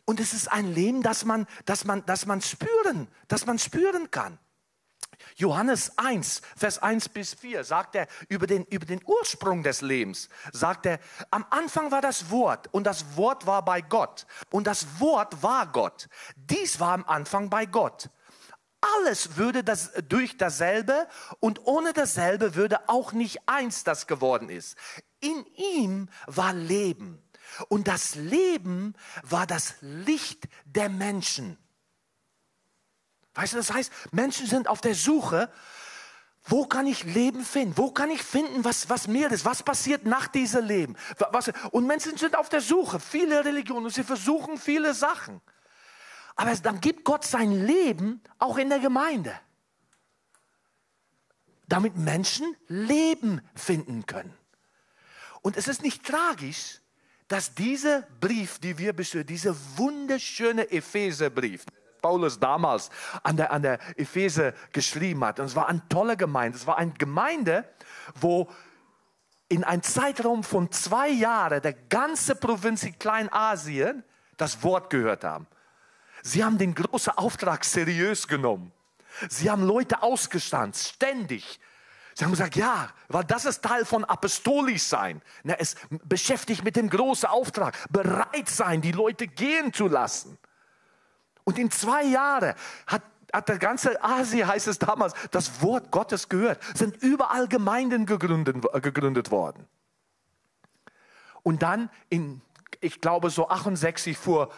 Und 0.03 0.19
es 0.19 0.33
ist 0.33 0.51
ein 0.51 0.73
Leben, 0.73 1.03
das 1.03 1.25
man, 1.25 1.45
das 1.65 1.85
man, 1.85 2.03
das 2.07 2.25
man 2.25 2.41
spüren, 2.41 3.07
das 3.27 3.45
man 3.45 3.59
spüren 3.59 4.09
kann. 4.09 4.39
Johannes 5.35 5.97
1, 5.97 6.41
Vers 6.55 6.79
1 6.79 7.09
bis 7.09 7.35
4 7.35 7.63
sagt 7.63 7.95
er 7.95 8.07
über 8.29 8.47
den, 8.47 8.65
über 8.65 8.85
den 8.85 9.01
Ursprung 9.05 9.61
des 9.63 9.81
Lebens, 9.81 10.27
sagt 10.53 10.87
er, 10.87 10.99
am 11.29 11.45
Anfang 11.51 11.91
war 11.91 12.01
das 12.01 12.31
Wort 12.31 12.67
und 12.73 12.85
das 12.85 13.15
Wort 13.15 13.45
war 13.45 13.63
bei 13.63 13.81
Gott 13.81 14.25
und 14.49 14.65
das 14.65 14.99
Wort 14.99 15.43
war 15.43 15.67
Gott. 15.71 16.07
Dies 16.35 16.79
war 16.79 16.93
am 16.93 17.05
Anfang 17.05 17.49
bei 17.49 17.65
Gott 17.65 18.09
alles 18.97 19.37
würde 19.37 19.63
das 19.63 19.91
durch 20.07 20.37
dasselbe 20.37 21.07
und 21.39 21.65
ohne 21.65 21.93
dasselbe 21.93 22.55
würde 22.55 22.89
auch 22.89 23.13
nicht 23.13 23.47
eins, 23.47 23.83
das 23.83 24.07
geworden 24.07 24.49
ist. 24.49 24.77
In 25.19 25.45
ihm 25.55 26.09
war 26.27 26.53
Leben 26.53 27.21
und 27.69 27.87
das 27.87 28.15
Leben 28.15 28.93
war 29.23 29.47
das 29.47 29.75
Licht 29.81 30.47
der 30.65 30.89
Menschen. 30.89 31.57
Weißt 33.35 33.53
du, 33.53 33.57
das 33.57 33.73
heißt, 33.73 33.91
Menschen 34.11 34.47
sind 34.47 34.67
auf 34.67 34.81
der 34.81 34.95
Suche, 34.95 35.51
wo 36.47 36.65
kann 36.65 36.85
ich 36.85 37.03
Leben 37.03 37.43
finden? 37.43 37.75
Wo 37.75 37.91
kann 37.91 38.11
ich 38.11 38.21
finden, 38.21 38.63
was, 38.63 38.87
was 38.89 39.07
mehr 39.07 39.31
ist? 39.31 39.45
Was 39.45 39.63
passiert 39.63 40.05
nach 40.05 40.27
diesem 40.27 40.65
Leben? 40.65 40.95
Was, 41.31 41.51
und 41.71 41.87
Menschen 41.87 42.17
sind 42.17 42.37
auf 42.37 42.49
der 42.49 42.61
Suche, 42.61 42.99
viele 42.99 43.43
Religionen, 43.43 43.85
und 43.85 43.93
sie 43.93 44.03
versuchen 44.03 44.57
viele 44.57 44.93
Sachen. 44.93 45.41
Aber 46.35 46.53
dann 46.55 46.81
gibt 46.81 47.05
Gott 47.05 47.23
sein 47.23 47.65
Leben 47.65 48.21
auch 48.39 48.57
in 48.57 48.69
der 48.69 48.79
Gemeinde. 48.79 49.33
Damit 51.67 51.95
Menschen 51.95 52.55
Leben 52.67 53.41
finden 53.55 54.05
können. 54.05 54.33
Und 55.41 55.57
es 55.57 55.67
ist 55.67 55.81
nicht 55.81 56.05
tragisch, 56.05 56.81
dass 57.27 57.55
dieser 57.55 58.03
Brief, 58.19 58.59
die 58.59 58.77
wir 58.77 58.93
beschreiben, 58.93 59.27
dieser 59.27 59.55
wunderschöne 59.77 60.69
Epheserbrief, 60.71 61.65
Paulus 62.01 62.39
damals 62.39 62.91
an 63.23 63.37
der, 63.37 63.51
an 63.51 63.63
der 63.63 63.79
Epheser 63.97 64.53
geschrieben 64.71 65.25
hat. 65.25 65.39
Und 65.39 65.47
es 65.47 65.55
war 65.55 65.67
eine 65.67 65.81
tolle 65.89 66.15
Gemeinde. 66.15 66.55
Es 66.55 66.67
war 66.67 66.77
eine 66.77 66.91
Gemeinde, 66.91 67.67
wo 68.19 68.47
in 69.47 69.63
einem 69.63 69.81
Zeitraum 69.81 70.43
von 70.43 70.71
zwei 70.71 71.09
Jahren 71.09 71.61
der 71.63 71.73
ganze 71.73 72.35
Provinz 72.35 72.83
in 72.83 72.99
Kleinasien 72.99 74.03
das 74.37 74.61
Wort 74.61 74.91
gehört 74.91 75.23
haben. 75.23 75.47
Sie 76.27 76.43
haben 76.43 76.57
den 76.57 76.73
großen 76.73 77.13
Auftrag 77.13 77.63
seriös 77.63 78.27
genommen. 78.27 78.71
Sie 79.29 79.51
haben 79.51 79.61
Leute 79.61 80.01
ausgestanzt, 80.01 80.87
ständig. 80.95 81.59
Sie 82.15 82.25
haben 82.25 82.31
gesagt, 82.31 82.55
ja, 82.55 82.89
weil 83.09 83.23
das 83.25 83.45
ist 83.45 83.61
Teil 83.61 83.85
von 83.85 84.03
Apostolisch 84.03 84.81
sein. 84.81 85.21
Ne, 85.43 85.55
es 85.59 85.75
beschäftigt 86.03 86.63
mit 86.63 86.77
dem 86.77 86.89
großen 86.89 87.29
Auftrag, 87.29 87.77
bereit 87.91 88.49
sein, 88.49 88.81
die 88.81 88.91
Leute 88.91 89.27
gehen 89.27 89.71
zu 89.71 89.87
lassen. 89.87 90.39
Und 91.43 91.59
in 91.59 91.69
zwei 91.69 92.03
Jahren 92.03 92.55
hat, 92.87 93.03
hat 93.31 93.47
der 93.47 93.59
ganze 93.59 94.03
Asien, 94.03 94.47
heißt 94.47 94.67
es 94.67 94.79
damals, 94.79 95.13
das 95.29 95.61
Wort 95.61 95.91
Gottes 95.91 96.27
gehört. 96.27 96.59
Sind 96.75 96.97
überall 97.03 97.47
Gemeinden 97.47 98.07
gegründet, 98.07 98.65
gegründet 98.81 99.29
worden. 99.29 99.67
Und 101.43 101.61
dann 101.61 101.91
in, 102.09 102.41
ich 102.81 102.99
glaube, 102.99 103.29
so 103.29 103.47
68 103.47 104.17
vor 104.17 104.49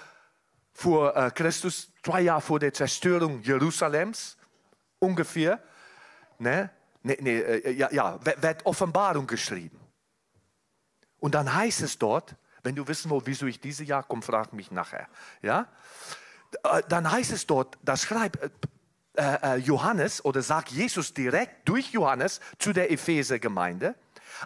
vor 0.78 1.18
äh, 1.18 1.32
Christus, 1.32 1.92
zwei 2.04 2.22
Jahre 2.22 2.40
vor 2.40 2.60
der 2.60 2.72
Zerstörung 2.72 3.42
Jerusalems 3.42 4.38
ungefähr, 5.00 5.60
ne, 6.38 6.70
ne, 7.02 7.18
ne, 7.20 7.32
äh, 7.32 7.72
ja, 7.72 7.92
ja, 7.92 8.20
wird 8.24 8.64
Offenbarung 8.64 9.26
geschrieben. 9.26 9.80
Und 11.18 11.34
dann 11.34 11.52
heißt 11.52 11.82
es 11.82 11.98
dort, 11.98 12.36
wenn 12.62 12.76
du 12.76 12.88
wissen 12.88 13.10
willst, 13.10 13.26
wieso 13.26 13.48
ich 13.48 13.60
dieses 13.60 13.88
Jahr 13.88 14.04
komme, 14.04 14.22
frag 14.22 14.54
mich 14.54 14.70
nachher. 14.70 15.08
Ja? 15.42 15.68
Äh, 16.62 16.84
dann 16.90 17.12
heißt 17.12 17.32
es 17.32 17.48
dort, 17.48 17.78
das 17.82 18.04
schreibt 18.04 18.38
Johannes 19.64 20.24
oder 20.24 20.44
sagt 20.44 20.70
Jesus 20.70 21.12
direkt 21.12 21.68
durch 21.68 21.90
Johannes 21.90 22.40
zu 22.60 22.72
der 22.72 22.92
Epheser-Gemeinde, 22.92 23.96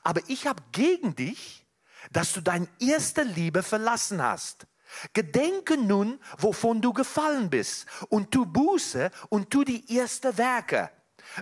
aber 0.01 0.21
ich 0.27 0.47
habe 0.47 0.63
gegen 0.71 1.13
dich, 1.13 1.67
dass 2.13 2.31
du 2.31 2.39
deine 2.39 2.69
erste 2.79 3.23
Liebe 3.23 3.63
verlassen 3.63 4.23
hast. 4.23 4.67
Gedenke 5.13 5.77
nun, 5.77 6.19
wovon 6.37 6.81
du 6.81 6.93
gefallen 6.93 7.49
bist, 7.49 7.85
und 8.09 8.31
tu 8.31 8.45
Buße 8.45 9.11
und 9.29 9.49
tu 9.49 9.63
die 9.63 9.97
ersten 9.97 10.37
Werke. 10.37 10.91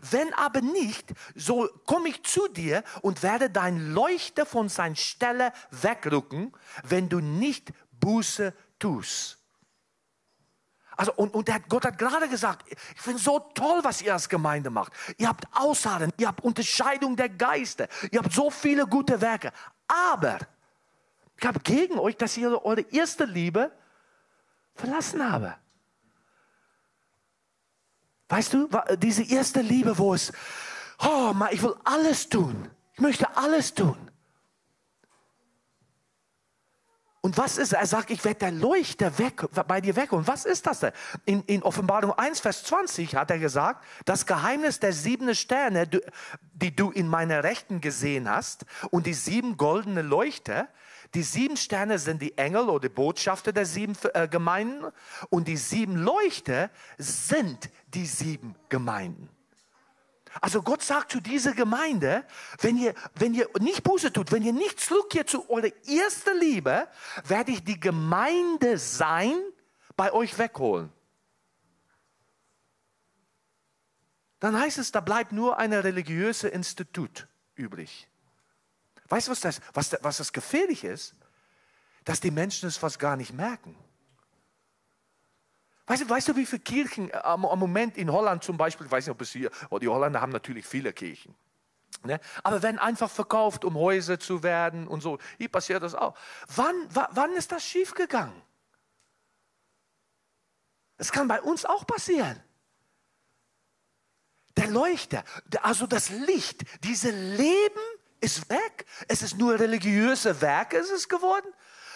Wenn 0.09 0.33
aber 0.33 0.61
nicht, 0.61 1.13
so 1.35 1.67
komme 1.85 2.09
ich 2.09 2.23
zu 2.23 2.47
dir 2.47 2.83
und 3.01 3.23
werde 3.23 3.49
dein 3.49 3.93
Leuchter 3.93 4.45
von 4.45 4.69
seiner 4.69 4.95
Stelle 4.95 5.51
wegrücken, 5.71 6.53
wenn 6.83 7.09
du 7.09 7.19
nicht 7.19 7.71
Buße 7.99 8.53
tust. 8.77 9.37
Also, 10.95 11.13
und, 11.13 11.33
und 11.33 11.49
Gott 11.69 11.85
hat 11.85 11.97
gerade 11.97 12.27
gesagt, 12.27 12.65
ich 12.69 13.01
finde 13.01 13.21
so 13.21 13.39
toll, 13.39 13.79
was 13.83 14.01
ihr 14.01 14.11
als 14.11 14.27
Gemeinde 14.27 14.69
macht. 14.69 14.91
Ihr 15.17 15.29
habt 15.29 15.45
Aussagen, 15.53 16.11
ihr 16.17 16.27
habt 16.27 16.43
Unterscheidung 16.43 17.15
der 17.15 17.29
Geister, 17.29 17.87
ihr 18.11 18.19
habt 18.19 18.33
so 18.33 18.49
viele 18.49 18.85
gute 18.85 19.21
Werke. 19.21 19.53
Aber 19.87 20.39
ich 21.39 21.45
habe 21.45 21.59
gegen 21.61 21.97
euch, 21.97 22.17
dass 22.17 22.35
ihr 22.35 22.65
eure 22.65 22.81
erste 22.81 23.23
Liebe 23.23 23.71
verlassen 24.75 25.31
habe. 25.31 25.55
Weißt 28.27 28.53
du, 28.53 28.69
diese 28.97 29.23
erste 29.23 29.61
Liebe, 29.61 29.97
wo 29.97 30.13
es, 30.13 30.33
oh, 30.99 31.33
ich 31.51 31.63
will 31.63 31.75
alles 31.85 32.27
tun. 32.27 32.69
Ich 32.93 32.99
möchte 32.99 33.37
alles 33.37 33.73
tun. 33.73 33.95
Und 37.21 37.37
was 37.37 37.57
ist, 37.57 37.73
er 37.73 37.85
sagt, 37.85 38.11
ich 38.11 38.23
werde 38.23 38.39
der 38.39 38.51
Leuchter 38.51 39.17
weg, 39.17 39.45
bei 39.67 39.81
dir 39.81 39.95
weg. 39.95 40.11
Und 40.11 40.27
was 40.27 40.45
ist 40.45 40.67
das 40.67 40.81
denn? 40.81 40.91
In, 41.25 41.43
in 41.43 41.63
Offenbarung 41.63 42.11
1, 42.11 42.41
Vers 42.41 42.63
20 42.63 43.15
hat 43.15 43.31
er 43.31 43.39
gesagt, 43.39 43.83
das 44.05 44.25
Geheimnis 44.25 44.79
der 44.79 44.93
sieben 44.93 45.33
Sterne, 45.35 45.87
die 46.53 46.75
du 46.75 46.91
in 46.91 47.07
meiner 47.07 47.43
Rechten 47.43 47.81
gesehen 47.81 48.29
hast, 48.29 48.65
und 48.91 49.05
die 49.05 49.13
sieben 49.13 49.57
goldene 49.57 50.01
Leuchter, 50.01 50.67
die 51.13 51.23
sieben 51.23 51.57
Sterne 51.57 51.97
sind 51.97 52.21
die 52.21 52.37
Engel 52.37 52.69
oder 52.69 52.87
die 52.87 52.93
Botschafter 52.93 53.51
der 53.51 53.65
sieben 53.65 53.97
äh, 54.13 54.27
Gemeinden 54.27 54.91
und 55.29 55.47
die 55.47 55.57
sieben 55.57 55.95
Leuchter 55.95 56.69
sind 56.97 57.69
die 57.87 58.05
sieben 58.05 58.55
Gemeinden. 58.69 59.29
Also 60.41 60.61
Gott 60.61 60.83
sagt 60.83 61.11
zu 61.11 61.19
dieser 61.19 61.53
Gemeinde, 61.53 62.23
wenn 62.61 62.77
ihr, 62.77 62.93
wenn 63.15 63.33
ihr 63.33 63.49
nicht 63.59 63.83
Buße 63.83 64.13
tut, 64.13 64.31
wenn 64.31 64.43
ihr 64.43 64.53
nicht 64.53 64.79
zurückkehrt 64.79 65.29
zu 65.29 65.49
eurer 65.49 65.71
ersten 65.87 66.39
Liebe, 66.39 66.87
werde 67.25 67.51
ich 67.51 67.63
die 67.63 67.79
Gemeinde 67.79 68.77
sein 68.77 69.35
bei 69.97 70.13
euch 70.13 70.37
wegholen. 70.37 70.91
Dann 74.39 74.57
heißt 74.57 74.77
es, 74.77 74.91
da 74.91 75.01
bleibt 75.01 75.31
nur 75.31 75.57
ein 75.57 75.73
religiöses 75.73 76.51
Institut 76.51 77.27
übrig. 77.55 78.07
Weißt 79.09 79.27
du, 79.27 79.31
was 79.31 79.39
das, 79.39 79.59
was, 79.73 79.97
was 80.01 80.17
das 80.17 80.31
gefährlich 80.31 80.83
ist? 80.83 81.15
Dass 82.05 82.21
die 82.21 82.31
Menschen 82.31 82.69
es 82.69 82.77
fast 82.77 82.99
gar 82.99 83.15
nicht 83.15 83.33
merken. 83.33 83.75
Weißt 85.87 86.03
du, 86.03 86.09
weißt 86.09 86.27
du, 86.27 86.35
wie 86.35 86.45
viele 86.45 86.61
Kirchen 86.61 87.09
äh, 87.09 87.17
am, 87.17 87.45
am 87.45 87.57
Moment 87.57 87.97
in 87.97 88.11
Holland 88.11 88.43
zum 88.43 88.57
Beispiel, 88.57 88.85
ich 88.85 88.91
weiß 88.91 89.07
nicht, 89.07 89.11
ob 89.11 89.21
es 89.21 89.31
hier, 89.31 89.49
oh, 89.71 89.79
die 89.79 89.87
Holländer 89.87 90.21
haben 90.21 90.31
natürlich 90.31 90.65
viele 90.65 90.93
Kirchen. 90.93 91.35
Ne? 92.03 92.19
Aber 92.43 92.61
werden 92.61 92.77
einfach 92.77 93.09
verkauft, 93.09 93.65
um 93.65 93.75
Häuser 93.75 94.19
zu 94.19 94.43
werden 94.43 94.87
und 94.87 95.01
so. 95.01 95.17
Hier 95.39 95.49
passiert 95.49 95.81
das 95.81 95.95
auch. 95.95 96.15
Wann, 96.55 96.75
wann 96.91 97.33
ist 97.33 97.51
das 97.51 97.65
schiefgegangen? 97.65 98.39
Das 100.97 101.11
kann 101.11 101.27
bei 101.27 101.41
uns 101.41 101.65
auch 101.65 101.87
passieren. 101.87 102.41
Der 104.57 104.67
Leuchter, 104.67 105.23
also 105.61 105.87
das 105.87 106.09
Licht, 106.09 106.65
dieses 106.83 107.11
Leben 107.11 107.79
ist 108.21 108.49
weg. 108.49 108.85
Es 109.07 109.21
ist 109.21 109.37
nur 109.37 109.59
religiöse 109.59 110.41
Werk, 110.41 110.73
ist 110.73 110.91
es 110.91 111.07
geworden. 111.07 111.47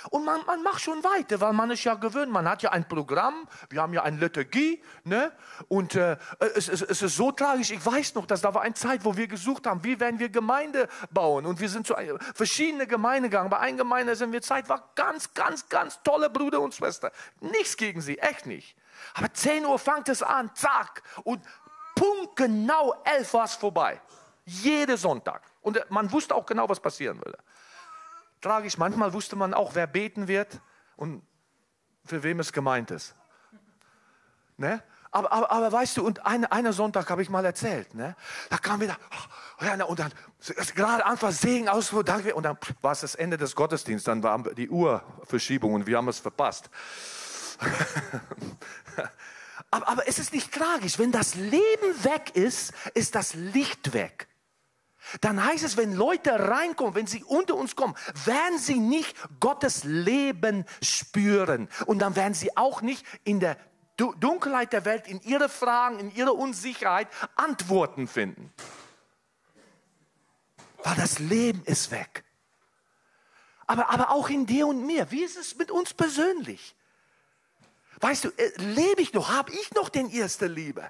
Und 0.10 0.26
man, 0.26 0.46
man 0.46 0.62
macht 0.64 0.82
schon 0.82 1.04
weiter, 1.04 1.40
weil 1.40 1.54
man 1.54 1.72
ist 1.72 1.84
ja 1.84 1.94
gewöhnt. 1.94 2.32
Man 2.32 2.48
hat 2.48 2.62
ja 2.62 2.72
ein 2.72 2.88
Programm, 2.88 3.48
wir 3.70 3.82
haben 3.82 3.94
ja 3.94 4.04
eine 4.04 4.18
Liturgie. 4.18 4.84
Ne? 5.04 5.32
Und 5.70 5.96
äh, 5.96 6.18
es, 6.56 6.68
es, 6.68 6.82
es, 6.82 7.02
ist 7.02 7.16
so 7.16 7.32
tragisch. 7.32 7.72
Ich 7.72 7.86
weiß 7.86 8.16
noch, 8.16 8.26
dass 8.26 8.42
da 8.42 8.54
war 8.54 8.64
eine 8.64 8.74
Zeit, 8.74 9.06
wo 9.06 9.16
wir 9.16 9.28
gesucht 9.28 9.66
haben, 9.66 9.84
wie 9.84 10.00
werden 10.00 10.20
wir 10.20 10.30
Gemeinde 10.30 10.90
bauen. 11.12 11.46
Und 11.46 11.60
wir 11.60 11.70
sind 11.70 11.88
zu 11.88 11.96
verschiedenen 12.36 12.88
Gemeinden 12.88 13.30
gegangen. 13.30 13.50
Bei 13.50 13.60
einer 13.60 13.78
Gemeinde 13.78 14.16
sind 14.16 14.32
wir 14.32 14.42
Zeit, 14.42 14.68
war 14.68 14.92
ganz, 14.96 15.34
ganz, 15.34 15.70
ganz 15.70 16.02
tolle 16.04 16.30
Brüder 16.30 16.60
und 16.60 16.74
Schwester. 16.74 17.12
Nichts 17.40 17.78
gegen 17.78 18.02
sie, 18.02 18.18
echt 18.20 18.46
nicht. 18.46 18.76
Aber 19.14 19.32
10 19.32 19.66
Uhr 19.66 19.80
fängt 19.80 20.10
es 20.10 20.22
an, 20.22 20.52
zack. 20.56 21.02
Und 21.24 21.42
punktgenau 21.96 22.96
11 23.06 23.34
war 23.34 23.46
es 23.46 23.56
vorbei. 23.56 24.02
Jeden 24.46 24.98
Sonntag. 24.98 25.53
Und 25.64 25.84
man 25.90 26.12
wusste 26.12 26.36
auch 26.36 26.46
genau, 26.46 26.70
was 26.70 26.80
passieren 26.80 27.18
würde 27.18 27.40
tragisch. 28.44 28.78
Manchmal 28.78 29.14
wusste 29.14 29.36
man 29.36 29.54
auch, 29.54 29.74
wer 29.74 29.88
beten 29.88 30.28
wird 30.28 30.62
und 30.96 31.24
für 32.06 32.22
wem 32.22 32.40
es 32.40 32.54
gemeint 32.54 32.92
ist. 32.92 33.16
Ne? 34.58 34.84
Aber, 35.10 35.32
aber, 35.32 35.52
aber 35.52 35.72
weißt 35.72 35.98
du, 35.98 36.06
und 36.06 36.26
eine, 36.26 36.52
einen 36.52 36.74
Sonntag 36.74 37.10
habe 37.10 37.22
ich 37.22 37.30
mal 37.30 37.46
erzählt, 37.46 37.94
ne? 37.94 38.16
da 38.50 38.58
kam 38.58 38.82
wieder, 38.82 38.98
oh, 39.12 39.86
und 39.88 40.00
dann 40.00 40.12
gerade 40.76 41.06
Anfang 41.06 41.32
Segen 41.32 41.70
aus, 41.70 41.94
und 41.94 42.08
dann 42.08 42.58
war 42.82 42.92
es 42.92 43.02
das 43.02 43.16
Ende 43.16 43.38
des 43.38 43.56
Gottesdienstes, 43.56 44.06
dann 44.06 44.24
war 44.24 44.40
die 44.54 44.70
Uhrverschiebung 44.70 45.74
und 45.74 45.88
wir 45.88 45.98
haben 45.98 46.08
es 46.08 46.20
verpasst. 46.20 46.70
aber, 49.72 49.88
aber 49.88 50.08
es 50.08 50.20
ist 50.20 50.34
nicht 50.34 50.52
tragisch, 50.52 50.98
wenn 50.98 51.12
das 51.12 51.36
Leben 51.36 52.04
weg 52.04 52.36
ist, 52.36 52.74
ist 52.96 53.16
das 53.16 53.36
Licht 53.36 53.94
weg 53.94 54.28
dann 55.22 55.44
heißt 55.44 55.64
es, 55.64 55.78
wenn 55.78 55.94
Leute 55.94 56.32
reinkommen, 56.32 56.96
wenn 56.96 57.08
sie 57.08 57.24
unter 57.24 57.56
uns 57.56 57.76
kommen, 57.76 57.96
werden 58.26 58.58
sie 58.58 58.80
nicht 58.80 59.16
Gottes 59.40 59.84
Leben 59.84 60.66
spüren. 60.82 61.70
Und 61.86 62.00
dann 62.00 62.16
werden 62.16 62.34
sie 62.34 62.56
auch 62.58 62.82
nicht 62.82 63.06
in 63.24 63.40
der 63.40 63.58
Dunkelheit 63.98 64.74
der 64.74 64.86
Welt, 64.86 65.08
in 65.08 65.22
ihre 65.22 65.50
Fragen, 65.50 66.00
in 66.00 66.14
ihre 66.16 66.34
Unsicherheit 66.34 67.08
Antworten 67.36 68.08
finden. 68.08 68.52
Weil 70.84 70.96
das 70.96 71.20
Leben 71.20 71.64
ist 71.66 71.92
weg. 71.92 72.24
Aber, 73.66 73.90
aber 73.90 74.10
auch 74.12 74.30
in 74.30 74.46
dir 74.46 74.68
und 74.68 74.86
mir. 74.86 75.10
Wie 75.12 75.24
ist 75.24 75.38
es 75.38 75.56
mit 75.56 75.72
uns 75.72 75.94
persönlich? 75.94 76.76
Weißt 78.02 78.26
du, 78.26 78.30
äh, 78.30 78.52
lebe 78.58 79.02
ich 79.02 79.14
noch? 79.14 79.30
Habe 79.32 79.54
ich 79.54 79.72
noch 79.74 79.90
den 79.90 80.10
erste 80.10 80.48
Liebe? 80.48 80.90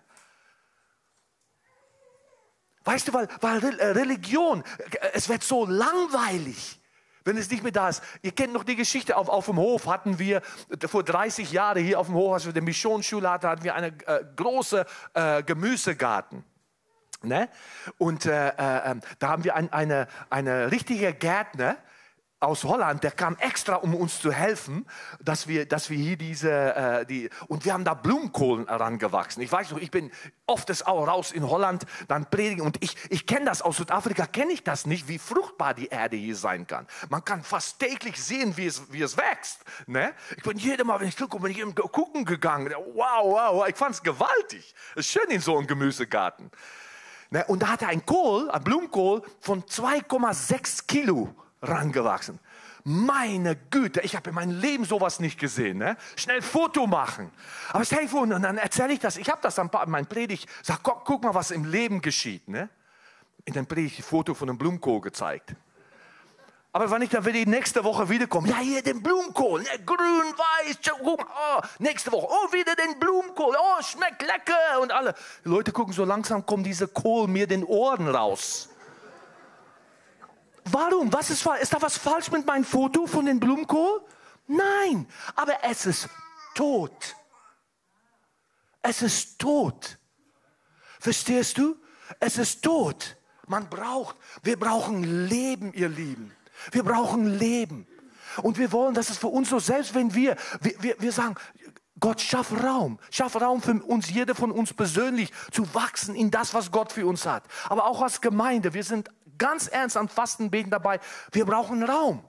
Weißt 2.84 3.08
du, 3.08 3.13
weil, 3.13 3.28
weil 3.39 3.80
äh, 3.80 3.88
Religion, 3.88 4.63
äh, 4.78 5.10
es 5.13 5.30
wird 5.30 5.43
so 5.43 5.65
langweilig, 5.65 6.80
wenn 7.24 7.38
es 7.38 7.50
nicht 7.50 7.63
mehr 7.63 7.72
da 7.72 7.89
ist. 7.89 8.04
Ihr 8.22 8.32
kennt 8.32 8.54
noch 8.54 8.63
die 8.63 8.76
Geschichte, 8.76 9.15
auf, 9.15 9.30
auf 9.30 9.46
dem 9.46 9.58
Hof 9.58 9.88
hatten 9.88 10.19
wir, 10.19 10.41
vor 10.88 11.04
30 11.04 11.52
Jahren 11.52 11.84
hier 11.84 12.00
auf 12.00 12.08
dem 12.08 12.15
Hof, 12.15 12.34
als 12.34 12.46
wir 12.46 12.54
die 12.54 12.62
Missionsschule 12.62 13.30
hatten, 13.30 13.48
hatten 13.48 13.63
wir 13.63 13.76
einen 13.76 13.98
äh, 14.06 14.24
großen 14.36 14.84
äh, 15.13 15.43
Gemüsegarten. 15.43 16.43
Ne? 17.22 17.48
Und 17.98 18.26
äh, 18.26 18.50
äh, 18.50 18.91
ähm, 18.91 19.02
da 19.19 19.30
haben 19.30 19.46
wir 19.46 19.56
ein, 19.56 19.72
eine, 19.72 20.08
eine 20.30 20.72
richtige 20.72 21.13
Gärtner, 21.13 21.78
aus 22.43 22.63
Holland, 22.63 23.03
der 23.03 23.12
kam 23.12 23.36
extra, 23.38 23.75
um 23.75 23.95
uns 23.95 24.19
zu 24.19 24.32
helfen, 24.32 24.86
dass 25.21 25.47
wir, 25.47 25.65
dass 25.65 25.89
wir 25.89 25.97
hier 25.97 26.17
diese, 26.17 26.51
äh, 26.51 27.06
die, 27.06 27.29
und 27.47 27.65
wir 27.65 27.73
haben 27.73 27.86
da 27.86 27.93
Blumenkohlen 27.93 28.67
herangewachsen. 28.67 29.41
Ich 29.41 29.51
weiß 29.51 29.71
noch, 29.71 29.79
ich 29.79 29.91
bin 29.91 30.12
oft 30.45 30.69
das 30.69 30.86
auch 30.86 31.08
raus 31.08 31.32
in 31.32 31.49
Holland, 31.49 31.84
dann 32.08 32.29
predigen 32.29 32.62
und 32.62 32.84
ich, 32.84 32.95
ich 33.10 33.25
kenne 33.25 33.45
das 33.45 33.62
aus 33.62 33.77
Südafrika, 33.77 34.25
kenne 34.25 34.51
ich 34.51 34.63
das 34.63 34.86
nicht, 34.86 35.08
wie 35.08 35.17
fruchtbar 35.17 35.73
die 35.73 35.88
Erde 35.88 36.17
hier 36.17 36.36
sein 36.36 36.67
kann. 36.67 36.86
Man 37.10 37.23
kann 37.23 37.43
fast 37.43 37.79
täglich 37.79 38.21
sehen, 38.21 38.58
wie 38.58 38.65
es, 38.65 38.91
wie 38.91 39.01
es 39.01 39.17
wächst. 39.17 39.62
Ne? 39.88 40.13
Ich 40.36 40.43
bin 40.43 40.58
jedes 40.58 40.86
Mal, 40.86 40.99
wenn 40.99 41.08
ich 41.08 41.17
gucke, 41.17 41.39
bin 41.39 41.51
ich 41.51 41.60
eben 41.60 41.73
gucken 41.73 42.25
gegangen. 42.25 42.73
Wow, 42.93 43.23
wow, 43.23 43.67
ich 43.67 43.75
fand 43.75 43.95
es 43.95 44.03
gewaltig. 44.03 44.75
Es 44.95 45.06
ist 45.06 45.12
schön 45.12 45.29
in 45.29 45.41
so 45.41 45.58
einem 45.58 45.67
Gemüsegarten. 45.67 46.51
Ne? 47.29 47.45
Und 47.45 47.63
da 47.63 47.69
hatte 47.69 47.88
ein 47.88 48.06
Kohl, 48.06 48.51
ein 48.51 48.63
Blumenkohl 48.63 49.21
von 49.39 49.63
2,6 49.63 50.86
Kilo 50.88 51.34
rangewachsen. 51.63 52.39
Meine 52.86 53.56
Güte, 53.56 54.02
ich 54.02 54.15
habe 54.15 54.30
in 54.30 54.36
meinem 54.36 54.60
Leben 54.60 54.84
sowas 54.84 55.19
nicht 55.21 55.39
gesehen. 55.39 55.78
Ne? 55.78 55.95
Schnell 56.17 56.41
Foto 56.41 56.86
machen. 56.86 57.32
Aber 57.69 57.86
stell 57.86 58.08
vor, 58.10 58.23
und 58.23 58.30
dann 58.30 58.58
erzähle 58.58 58.93
ich 58.93 58.99
das. 58.99 59.15
Ich 59.15 59.30
habe 59.30 59.39
das 59.41 59.56
dann 59.56 59.69
in 59.69 59.89
meinem 59.89 60.06
Predigt. 60.06 60.49
Sag, 60.62 60.84
guck, 60.84 61.06
guck, 61.06 61.23
mal, 61.23 61.34
was 61.34 61.52
im 61.52 61.63
Leben 61.63 62.02
geschieht. 62.02 62.49
Ne? 62.49 62.69
In 63.45 63.54
dem 63.54 63.65
Predigt 63.65 63.99
ein 63.99 64.04
Foto 64.04 64.34
von 64.34 64.49
einem 64.49 64.58
Blumenkohl 64.58 64.99
gezeigt. 64.99 65.56
Aber 66.76 66.89
wenn 66.89 67.04
ich 67.04 67.10
dann 67.10 67.23
wieder 67.23 67.49
nächste 67.49 67.84
Woche 67.84 68.10
wiederkomme, 68.10 68.49
ja, 68.49 68.58
hier 68.58 68.82
den 68.82 69.04
Blumenkohl, 69.04 69.62
ne, 69.62 69.69
grün, 69.86 69.97
weiß, 69.97 70.78
oh, 71.04 71.62
nächste 71.78 72.12
Woche, 72.12 72.28
oh, 72.28 72.52
wieder 72.52 72.76
den 72.76 72.99
Blumenkohl, 72.99 73.56
oh, 73.56 73.82
schmeckt 73.84 74.23
lecker. 74.23 74.82
Und 74.82 74.91
alle 74.91 75.13
die 75.45 75.49
Leute 75.49 75.71
gucken, 75.71 75.93
so 75.93 76.04
langsam 76.04 76.45
kommt 76.45 76.65
dieser 76.65 76.88
Kohl 76.88 77.28
mir 77.28 77.45
den 77.45 77.63
Ohren 77.63 78.10
raus. 78.10 78.69
Warum? 80.65 81.12
Was 81.12 81.30
ist, 81.30 81.45
ist 81.62 81.73
da 81.73 81.82
was 81.82 81.97
falsch 81.97 82.32
mit 82.32 82.45
meinem 82.45 82.63
Foto 82.63 83.06
von 83.08 83.26
den 83.26 83.39
Blumenkohl? 83.39 84.02
Nein, 84.47 85.08
aber 85.36 85.63
es 85.63 85.86
ist 85.86 86.10
tot. 86.56 87.15
Es 88.82 89.02
ist 89.02 89.39
tot. 89.39 89.97
Verstehst 90.99 91.58
du? 91.58 91.76
Es 92.19 92.38
ist 92.38 92.62
tot. 92.62 93.17
Man 93.47 93.69
braucht, 93.69 94.15
wir 94.41 94.58
brauchen 94.58 95.28
Leben, 95.28 95.73
ihr 95.73 95.89
Lieben. 95.89 96.36
Wir 96.71 96.84
brauchen 96.84 97.38
Leben. 97.38 97.88
Und 98.41 98.58
wir 98.58 98.71
wollen, 98.71 98.93
dass 98.93 99.10
es 99.10 99.17
für 99.17 99.28
uns 99.28 99.49
so, 99.49 99.60
selbst 99.60 99.93
wenn 99.93 100.13
wir, 100.13 100.36
wir, 100.62 100.82
wir, 100.82 100.95
wir 100.99 101.12
sagen, 101.12 101.36
Gott, 101.99 102.19
schaff 102.19 102.52
Raum. 102.52 102.99
Schaff 103.12 103.39
Raum 103.39 103.62
für 103.62 103.82
uns, 103.84 104.10
jeder 104.10 104.36
von 104.36 104.52
uns 104.52 104.73
persönlich, 104.73 105.32
zu 105.52 105.73
wachsen 105.73 106.15
in 106.15 106.32
das, 106.32 106.54
was 106.54 106.71
Gott 106.71 106.91
für 106.91 107.06
uns 107.06 107.26
hat. 107.26 107.43
Aber 107.69 107.86
auch 107.86 108.02
als 108.02 108.19
Gemeinde. 108.19 108.73
Wir 108.73 108.84
sind 108.84 109.10
ganz 109.43 109.67
ernst 109.67 109.97
am 109.97 110.08
Fastenbeten 110.08 110.71
dabei. 110.71 111.01
Wir 111.34 111.45
brauchen 111.45 111.84
Raum. 111.84 112.23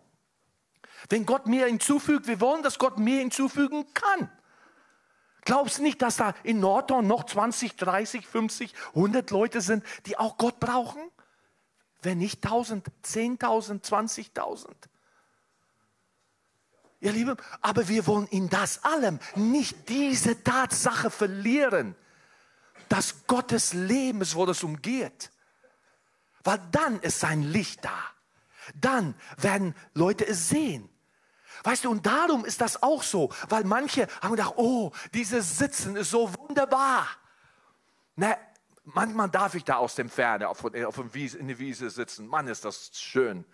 Wenn 1.08 1.24
Gott 1.24 1.46
mir 1.46 1.66
hinzufügt, 1.66 2.26
wir 2.26 2.40
wollen, 2.40 2.64
dass 2.64 2.76
Gott 2.76 2.98
mir 2.98 3.20
hinzufügen 3.20 3.86
kann. 3.94 4.28
Glaubst 5.42 5.78
du 5.78 5.82
nicht, 5.82 6.02
dass 6.02 6.16
da 6.16 6.34
in 6.42 6.58
Nordhorn 6.58 7.06
noch 7.06 7.24
20, 7.24 7.76
30, 7.76 8.26
50, 8.26 8.74
100 8.96 9.30
Leute 9.30 9.60
sind, 9.60 9.84
die 10.06 10.18
auch 10.18 10.38
Gott 10.38 10.58
brauchen? 10.58 11.02
Wenn 12.02 12.18
nicht 12.18 12.44
1000, 12.44 12.88
10.000, 13.04 13.84
20.000. 13.84 14.66
Ihr 16.98 17.12
Lieben, 17.12 17.36
aber 17.60 17.86
wir 17.86 18.08
wollen 18.08 18.26
in 18.28 18.48
das 18.48 18.82
allem 18.82 19.20
nicht 19.36 19.88
diese 19.88 20.42
Tatsache 20.42 21.10
verlieren, 21.10 21.94
dass 22.88 23.24
Gottes 23.28 23.72
Leben 23.72 24.20
ist, 24.20 24.34
wo 24.34 24.46
das 24.46 24.64
umgeht. 24.64 25.30
Weil 26.44 26.60
dann 26.70 27.00
ist 27.00 27.20
sein 27.20 27.42
Licht 27.42 27.84
da. 27.84 27.98
Dann 28.74 29.14
werden 29.36 29.74
Leute 29.94 30.26
es 30.26 30.48
sehen. 30.48 30.88
Weißt 31.62 31.84
du, 31.84 31.90
und 31.90 32.04
darum 32.04 32.44
ist 32.44 32.60
das 32.60 32.82
auch 32.82 33.02
so, 33.02 33.32
weil 33.48 33.64
manche 33.64 34.06
haben 34.20 34.32
gedacht, 34.32 34.54
oh, 34.56 34.92
dieses 35.12 35.58
Sitzen 35.58 35.96
ist 35.96 36.10
so 36.10 36.30
wunderbar. 36.34 37.08
Na, 38.16 38.36
manchmal 38.84 39.30
darf 39.30 39.54
ich 39.54 39.64
da 39.64 39.76
aus 39.76 39.94
dem 39.94 40.10
Ferne 40.10 40.48
auf, 40.48 40.64
auf 40.64 40.96
dem 40.96 41.14
Wiese, 41.14 41.38
in 41.38 41.48
der 41.48 41.58
Wiese 41.58 41.90
sitzen. 41.90 42.26
Mann, 42.26 42.48
ist 42.48 42.64
das 42.64 42.90
schön. 42.94 43.44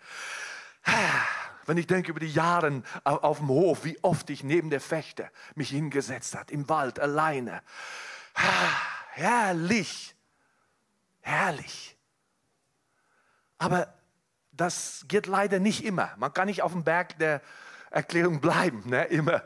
Wenn 1.65 1.77
ich 1.77 1.87
denke 1.87 2.11
über 2.11 2.19
die 2.19 2.31
Jahre 2.31 2.83
auf 3.03 3.37
dem 3.37 3.47
Hof, 3.47 3.85
wie 3.85 3.97
oft 4.03 4.29
ich 4.29 4.43
neben 4.43 4.69
der 4.69 4.81
Fechte 4.81 5.29
mich 5.55 5.69
hingesetzt 5.69 6.35
hat, 6.35 6.51
im 6.51 6.67
Wald 6.67 6.99
alleine. 6.99 7.61
Herrlich, 9.13 10.15
herrlich. 11.21 11.97
Aber 13.61 13.93
das 14.53 15.05
geht 15.07 15.27
leider 15.27 15.59
nicht 15.59 15.85
immer. 15.85 16.09
Man 16.17 16.33
kann 16.33 16.47
nicht 16.47 16.63
auf 16.63 16.71
dem 16.71 16.83
Berg 16.83 17.19
der 17.19 17.41
Erklärung 17.91 18.41
bleiben, 18.41 18.89
ne? 18.89 19.03
immer. 19.05 19.43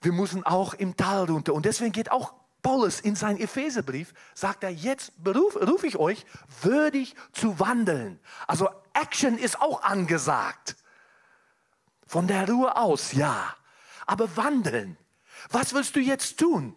Wir 0.00 0.10
müssen 0.10 0.42
auch 0.42 0.74
im 0.74 0.96
Tal 0.96 1.26
runter. 1.26 1.54
Und 1.54 1.64
deswegen 1.64 1.92
geht 1.92 2.10
auch 2.10 2.34
Paulus 2.60 2.98
in 2.98 3.14
seinem 3.14 3.38
Epheserbrief, 3.38 4.14
sagt 4.34 4.64
er, 4.64 4.70
jetzt 4.70 5.12
rufe 5.24 5.86
ich 5.86 5.96
euch, 5.96 6.26
würdig 6.60 7.14
zu 7.32 7.60
wandeln. 7.60 8.18
Also 8.48 8.68
Action 8.94 9.38
ist 9.38 9.60
auch 9.60 9.82
angesagt. 9.82 10.76
Von 12.08 12.26
der 12.26 12.48
Ruhe 12.48 12.76
aus, 12.76 13.12
ja. 13.12 13.54
Aber 14.06 14.36
wandeln. 14.36 14.96
Was 15.50 15.72
willst 15.72 15.94
du 15.94 16.00
jetzt 16.00 16.40
tun? 16.40 16.76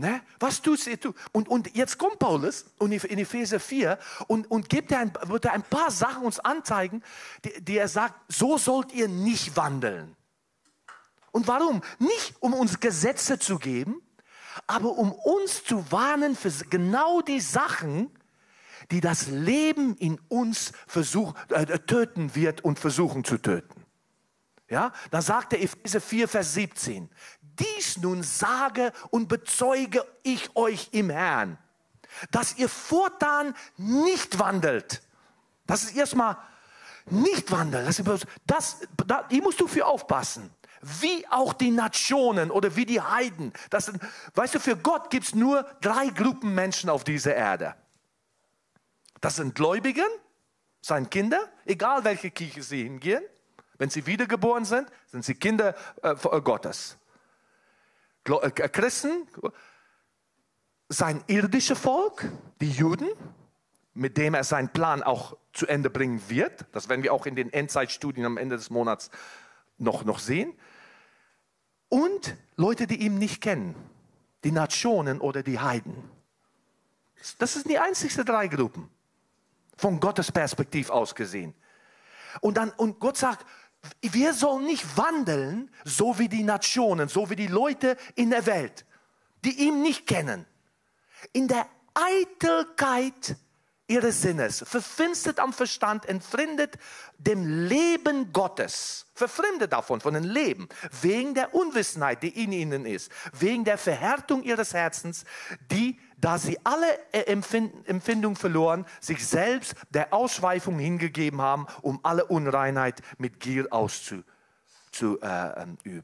Ne? 0.00 0.22
Was 0.38 0.62
tust 0.62 0.88
du? 1.04 1.12
Und, 1.32 1.48
und 1.48 1.76
jetzt 1.76 1.98
kommt 1.98 2.18
Paulus 2.18 2.64
in 2.80 2.90
Epheser 2.90 3.60
4 3.60 3.98
und, 4.28 4.50
und 4.50 4.70
gibt 4.70 4.92
er 4.92 5.00
ein, 5.00 5.12
wird 5.26 5.44
er 5.44 5.52
ein 5.52 5.62
paar 5.62 5.90
Sachen 5.90 6.24
uns 6.24 6.40
anzeigen, 6.40 7.02
die, 7.44 7.62
die 7.62 7.76
er 7.76 7.88
sagt, 7.88 8.14
so 8.32 8.56
sollt 8.56 8.92
ihr 8.92 9.08
nicht 9.08 9.56
wandeln. 9.56 10.16
Und 11.32 11.46
warum? 11.48 11.82
Nicht 11.98 12.34
um 12.40 12.54
uns 12.54 12.80
Gesetze 12.80 13.38
zu 13.38 13.58
geben, 13.58 14.00
aber 14.66 14.96
um 14.96 15.12
uns 15.12 15.64
zu 15.64 15.92
warnen 15.92 16.34
für 16.34 16.50
genau 16.70 17.20
die 17.20 17.40
Sachen, 17.40 18.10
die 18.90 19.02
das 19.02 19.28
Leben 19.28 19.96
in 19.96 20.18
uns 20.28 20.72
versuch, 20.86 21.34
äh, 21.50 21.66
töten 21.78 22.34
wird 22.34 22.64
und 22.64 22.78
versuchen 22.78 23.22
zu 23.22 23.36
töten. 23.36 23.84
Ja, 24.70 24.92
dann 25.10 25.20
sagt 25.20 25.52
er 25.52 25.62
Epheser 25.62 26.00
4, 26.00 26.28
Vers 26.28 26.54
17, 26.54 27.10
dies 27.58 27.98
nun 27.98 28.22
sage 28.22 28.92
und 29.10 29.28
bezeuge 29.28 30.04
ich 30.22 30.54
euch 30.56 30.88
im 30.92 31.10
Herrn, 31.10 31.58
dass 32.30 32.56
ihr 32.56 32.68
fortan 32.68 33.54
nicht 33.76 34.38
wandelt. 34.38 35.02
Das 35.66 35.84
ist 35.84 35.96
erstmal 35.96 36.36
nicht 37.06 37.50
wandelt. 37.50 37.86
Das, 37.86 38.26
das, 38.46 38.76
da, 39.06 39.26
hier 39.28 39.42
musst 39.42 39.60
du 39.60 39.66
für 39.66 39.86
aufpassen. 39.86 40.50
Wie 40.82 41.26
auch 41.28 41.52
die 41.52 41.70
Nationen 41.70 42.50
oder 42.50 42.74
wie 42.74 42.86
die 42.86 43.00
Heiden. 43.00 43.52
Das 43.68 43.92
weißt 44.34 44.54
du, 44.54 44.60
für 44.60 44.76
Gott 44.76 45.10
gibt 45.10 45.26
es 45.26 45.34
nur 45.34 45.64
drei 45.82 46.08
Gruppen 46.08 46.54
Menschen 46.54 46.88
auf 46.88 47.04
dieser 47.04 47.34
Erde. 47.34 47.74
Das 49.20 49.36
sind 49.36 49.54
Gläubigen, 49.54 50.08
seine 50.80 51.06
Kinder, 51.06 51.50
egal 51.66 52.04
welche 52.04 52.30
Kirche 52.30 52.62
sie 52.62 52.84
hingehen. 52.84 53.22
Wenn 53.76 53.90
sie 53.90 54.06
wiedergeboren 54.06 54.64
sind, 54.64 54.90
sind 55.06 55.24
sie 55.24 55.34
Kinder 55.34 55.74
äh, 56.02 56.14
Gottes. 56.40 56.96
Äh, 58.24 58.50
Christen, 58.50 59.26
sein 60.88 61.22
irdisches 61.26 61.78
Volk, 61.78 62.30
die 62.60 62.70
Juden, 62.70 63.08
mit 63.94 64.16
dem 64.16 64.34
er 64.34 64.44
seinen 64.44 64.72
Plan 64.72 65.02
auch 65.02 65.36
zu 65.52 65.66
Ende 65.66 65.90
bringen 65.90 66.22
wird. 66.28 66.66
Das 66.72 66.88
werden 66.88 67.02
wir 67.02 67.12
auch 67.12 67.26
in 67.26 67.36
den 67.36 67.52
Endzeitstudien 67.52 68.26
am 68.26 68.36
Ende 68.36 68.56
des 68.56 68.70
Monats 68.70 69.10
noch, 69.78 70.04
noch 70.04 70.18
sehen. 70.18 70.52
Und 71.88 72.36
Leute, 72.56 72.86
die 72.86 73.02
ihn 73.02 73.18
nicht 73.18 73.40
kennen, 73.40 73.74
die 74.44 74.52
Nationen 74.52 75.20
oder 75.20 75.42
die 75.42 75.58
Heiden. 75.58 76.08
Das 77.38 77.54
sind 77.54 77.68
die 77.68 77.78
einzigsten 77.78 78.24
drei 78.24 78.48
Gruppen, 78.48 78.88
von 79.76 80.00
Gottes 80.00 80.30
Perspektiv 80.30 80.90
aus 80.90 81.14
gesehen. 81.14 81.54
Und, 82.40 82.56
dann, 82.56 82.70
und 82.70 83.00
Gott 83.00 83.16
sagt, 83.16 83.44
wir 84.00 84.34
sollen 84.34 84.66
nicht 84.66 84.96
wandeln, 84.96 85.70
so 85.84 86.18
wie 86.18 86.28
die 86.28 86.42
Nationen, 86.42 87.08
so 87.08 87.30
wie 87.30 87.36
die 87.36 87.46
Leute 87.46 87.96
in 88.14 88.30
der 88.30 88.46
Welt, 88.46 88.84
die 89.44 89.66
ihn 89.66 89.82
nicht 89.82 90.06
kennen. 90.06 90.46
In 91.32 91.48
der 91.48 91.66
Eitelkeit 91.94 93.36
ihres 93.90 94.22
Sinnes, 94.22 94.64
verfinstert 94.66 95.40
am 95.40 95.52
Verstand, 95.52 96.06
entfremdet 96.06 96.78
dem 97.18 97.66
Leben 97.66 98.32
Gottes, 98.32 99.06
verfremdet 99.14 99.72
davon, 99.72 100.00
von 100.00 100.14
dem 100.14 100.22
Leben, 100.22 100.68
wegen 101.02 101.34
der 101.34 101.54
Unwissenheit, 101.54 102.22
die 102.22 102.42
in 102.44 102.52
ihnen 102.52 102.86
ist, 102.86 103.10
wegen 103.32 103.64
der 103.64 103.78
Verhärtung 103.78 104.44
ihres 104.44 104.74
Herzens, 104.74 105.24
die, 105.72 105.98
da 106.20 106.38
sie 106.38 106.58
alle 106.64 106.98
Empfindung 107.12 108.36
verloren, 108.36 108.84
sich 109.00 109.26
selbst 109.26 109.74
der 109.90 110.12
Ausschweifung 110.12 110.78
hingegeben 110.78 111.40
haben, 111.40 111.66
um 111.82 112.00
alle 112.02 112.26
Unreinheit 112.26 113.00
mit 113.18 113.40
Gier 113.40 113.72
auszuüben. 113.72 114.24
Äh, 115.22 116.02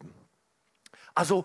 also, 1.15 1.45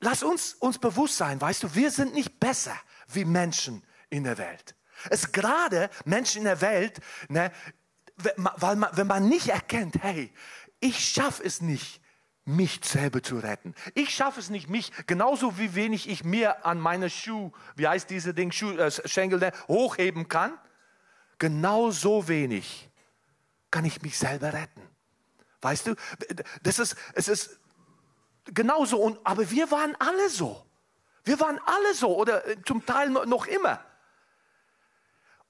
lass 0.00 0.22
uns 0.22 0.54
uns 0.54 0.78
bewusst 0.78 1.16
sein, 1.16 1.40
weißt 1.40 1.64
du, 1.64 1.74
wir 1.74 1.90
sind 1.90 2.14
nicht 2.14 2.38
besser 2.38 2.76
wie 3.08 3.24
Menschen 3.24 3.82
in 4.10 4.24
der 4.24 4.38
Welt. 4.38 4.76
Es 5.10 5.32
gerade 5.32 5.90
Menschen 6.04 6.38
in 6.38 6.44
der 6.44 6.60
Welt, 6.60 7.00
ne, 7.28 7.50
weil 8.36 8.76
man, 8.76 8.90
wenn 8.96 9.06
man 9.06 9.28
nicht 9.28 9.48
erkennt, 9.48 9.96
hey, 10.02 10.32
ich 10.80 11.08
schaffe 11.08 11.42
es 11.42 11.60
nicht, 11.60 12.00
mich 12.44 12.80
selber 12.84 13.22
zu 13.22 13.38
retten. 13.38 13.74
Ich 13.94 14.10
schaffe 14.10 14.40
es 14.40 14.50
nicht, 14.50 14.68
mich, 14.68 14.92
genauso 15.06 15.58
wie 15.58 15.74
wenig 15.74 16.08
ich 16.08 16.24
mir 16.24 16.66
an 16.66 16.78
meine 16.78 17.08
Schuh, 17.08 17.52
wie 17.76 17.88
heißt 17.88 18.10
diese 18.10 18.34
Ding, 18.34 18.52
Schuh, 18.52 18.72
äh, 18.72 18.90
Schenkel, 18.90 19.38
ne, 19.38 19.52
hochheben 19.66 20.28
kann, 20.28 20.58
genauso 21.38 22.28
wenig 22.28 22.90
kann 23.70 23.84
ich 23.84 24.02
mich 24.02 24.18
selber 24.18 24.52
retten. 24.52 24.82
Weißt 25.62 25.86
du, 25.86 25.94
das 26.62 26.78
ist, 26.78 26.96
es 27.14 27.28
ist 27.28 27.58
genauso, 28.44 28.98
und, 28.98 29.18
aber 29.24 29.50
wir 29.50 29.70
waren 29.70 29.96
alle 29.98 30.28
so. 30.28 30.66
Wir 31.24 31.40
waren 31.40 31.58
alle 31.64 31.94
so 31.94 32.14
oder 32.14 32.46
äh, 32.46 32.56
zum 32.64 32.84
Teil 32.84 33.08
noch 33.08 33.46
immer. 33.46 33.82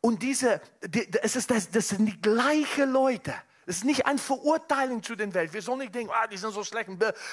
Und 0.01 0.23
diese, 0.23 0.61
die, 0.87 1.09
es 1.23 1.35
ist 1.35 1.51
das, 1.51 1.71
das 1.71 1.89
sind 1.89 2.07
die 2.07 2.21
gleichen 2.21 2.93
Leute. 2.93 3.35
Das 3.67 3.77
ist 3.77 3.85
nicht 3.85 4.07
eine 4.07 4.19
Verurteilung 4.19 5.03
zu 5.03 5.17
den 5.17 5.33
Welt. 5.33 5.53
Wir 5.53 5.63
sollen 5.63 5.81
nicht 5.81 5.95
denken, 5.95 6.13
ah, 6.15 6.27
die 6.27 6.37
sind 6.37 6.53
so 6.53 6.63
schlecht. 6.63 6.91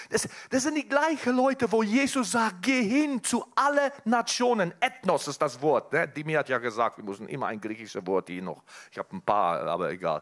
Das, 0.10 0.28
das 0.50 0.63
sind 0.63 0.76
die 0.76 0.88
gleichen 0.88 1.36
Leute, 1.36 1.70
wo 1.72 1.84
Jesus 1.84 2.32
sagt, 2.32 2.62
geh 2.62 2.84
hin 2.84 3.24
zu 3.24 3.46
allen 3.56 3.91
Nationen. 4.06 4.74
Ethnos 4.80 5.28
ist 5.28 5.41
das 5.41 5.62
Wort. 5.62 5.91
Ne? 5.91 6.08
Dimi 6.08 6.34
hat 6.34 6.48
ja 6.48 6.58
gesagt, 6.58 6.98
wir 6.98 7.04
müssen 7.04 7.28
immer 7.28 7.48
ein 7.48 7.60
griechisches 7.60 8.06
Wort 8.08 8.30
hier 8.30 8.41
noch. 8.41 8.63
Ich 8.91 8.98
habe 8.98 9.15
ein 9.15 9.22
paar, 9.22 9.62
aber 9.63 9.91
egal. 9.91 10.22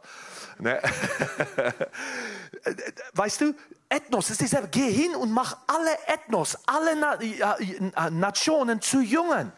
Ne? 0.58 0.82
weißt 3.14 3.42
du, 3.42 3.56
Ethnos 3.88 4.32
ist 4.32 4.42
dieselbe. 4.42 4.70
Geh 4.70 4.92
hin 4.92 5.16
und 5.16 5.32
mach 5.32 5.58
alle 5.68 5.96
Ethnos, 6.08 6.58
alle 6.66 6.96
Na 6.96 8.10
Nationen 8.10 8.82
zu 8.82 9.02
Jungen. 9.02 9.52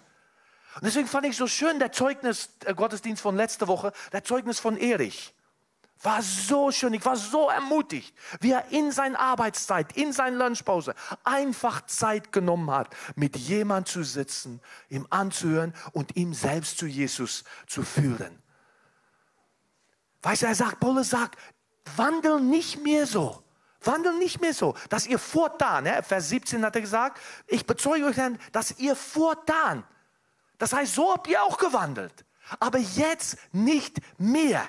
Und 0.75 0.83
deswegen 0.83 1.07
fand 1.07 1.25
ich 1.25 1.35
so 1.35 1.47
schön 1.47 1.79
der 1.79 1.91
Zeugnis, 1.91 2.57
der 2.59 2.73
Gottesdienst 2.73 3.21
von 3.21 3.35
letzter 3.35 3.67
Woche, 3.67 3.91
der 4.13 4.23
Zeugnis 4.23 4.59
von 4.59 4.77
Erich. 4.77 5.33
War 6.03 6.21
so 6.21 6.71
schön, 6.71 6.93
ich 6.93 7.05
war 7.05 7.15
so 7.15 7.49
ermutigt, 7.49 8.15
wie 8.39 8.51
er 8.51 8.69
in 8.69 8.91
seiner 8.91 9.19
Arbeitszeit, 9.19 9.95
in 9.95 10.13
seiner 10.13 10.37
Lunchpause 10.37 10.95
einfach 11.23 11.85
Zeit 11.85 12.31
genommen 12.31 12.71
hat, 12.71 12.95
mit 13.15 13.37
jemand 13.37 13.87
zu 13.87 14.03
sitzen, 14.03 14.59
ihm 14.89 15.05
anzuhören 15.09 15.73
und 15.93 16.15
ihm 16.15 16.33
selbst 16.33 16.77
zu 16.77 16.87
Jesus 16.87 17.43
zu 17.67 17.83
führen. 17.83 18.41
Weißt 20.23 20.41
du, 20.41 20.47
er 20.47 20.55
sagt, 20.55 20.79
Paulus 20.79 21.09
sagt, 21.09 21.37
wandel 21.95 22.39
nicht 22.39 22.83
mehr 22.83 23.05
so. 23.05 23.43
Wandel 23.83 24.17
nicht 24.19 24.41
mehr 24.41 24.53
so, 24.53 24.75
dass 24.89 25.07
ihr 25.07 25.17
fortan, 25.17 25.85
ne, 25.85 26.03
Vers 26.03 26.29
17 26.29 26.63
hat 26.63 26.75
er 26.75 26.81
gesagt, 26.81 27.19
ich 27.47 27.65
bezeuge 27.65 28.05
euch 28.05 28.15
dann, 28.15 28.37
dass 28.51 28.77
ihr 28.77 28.95
fortan 28.95 29.83
das 30.61 30.73
heißt, 30.73 30.93
so 30.93 31.11
habt 31.11 31.27
ihr 31.27 31.41
auch 31.41 31.57
gewandelt. 31.57 32.23
Aber 32.59 32.77
jetzt 32.77 33.35
nicht 33.51 33.97
mehr. 34.19 34.63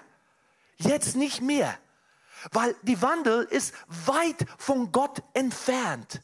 Jetzt 0.84 1.16
nicht 1.16 1.40
mehr. 1.40 1.78
Weil 2.50 2.74
die 2.82 3.00
Wandel 3.00 3.44
ist 3.44 3.74
weit 3.86 4.46
von 4.58 4.90
Gott 4.90 5.22
entfernt. 5.34 6.20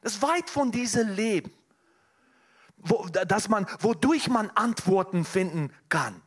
Das 0.00 0.14
ist 0.14 0.22
weit 0.22 0.48
von 0.48 0.70
diesem 0.70 1.08
Leben. 1.08 1.52
Wo, 2.76 3.06
dass 3.06 3.48
man, 3.48 3.66
wodurch 3.80 4.28
man 4.28 4.50
Antworten 4.50 5.24
finden 5.24 5.72
kann. 5.88 6.22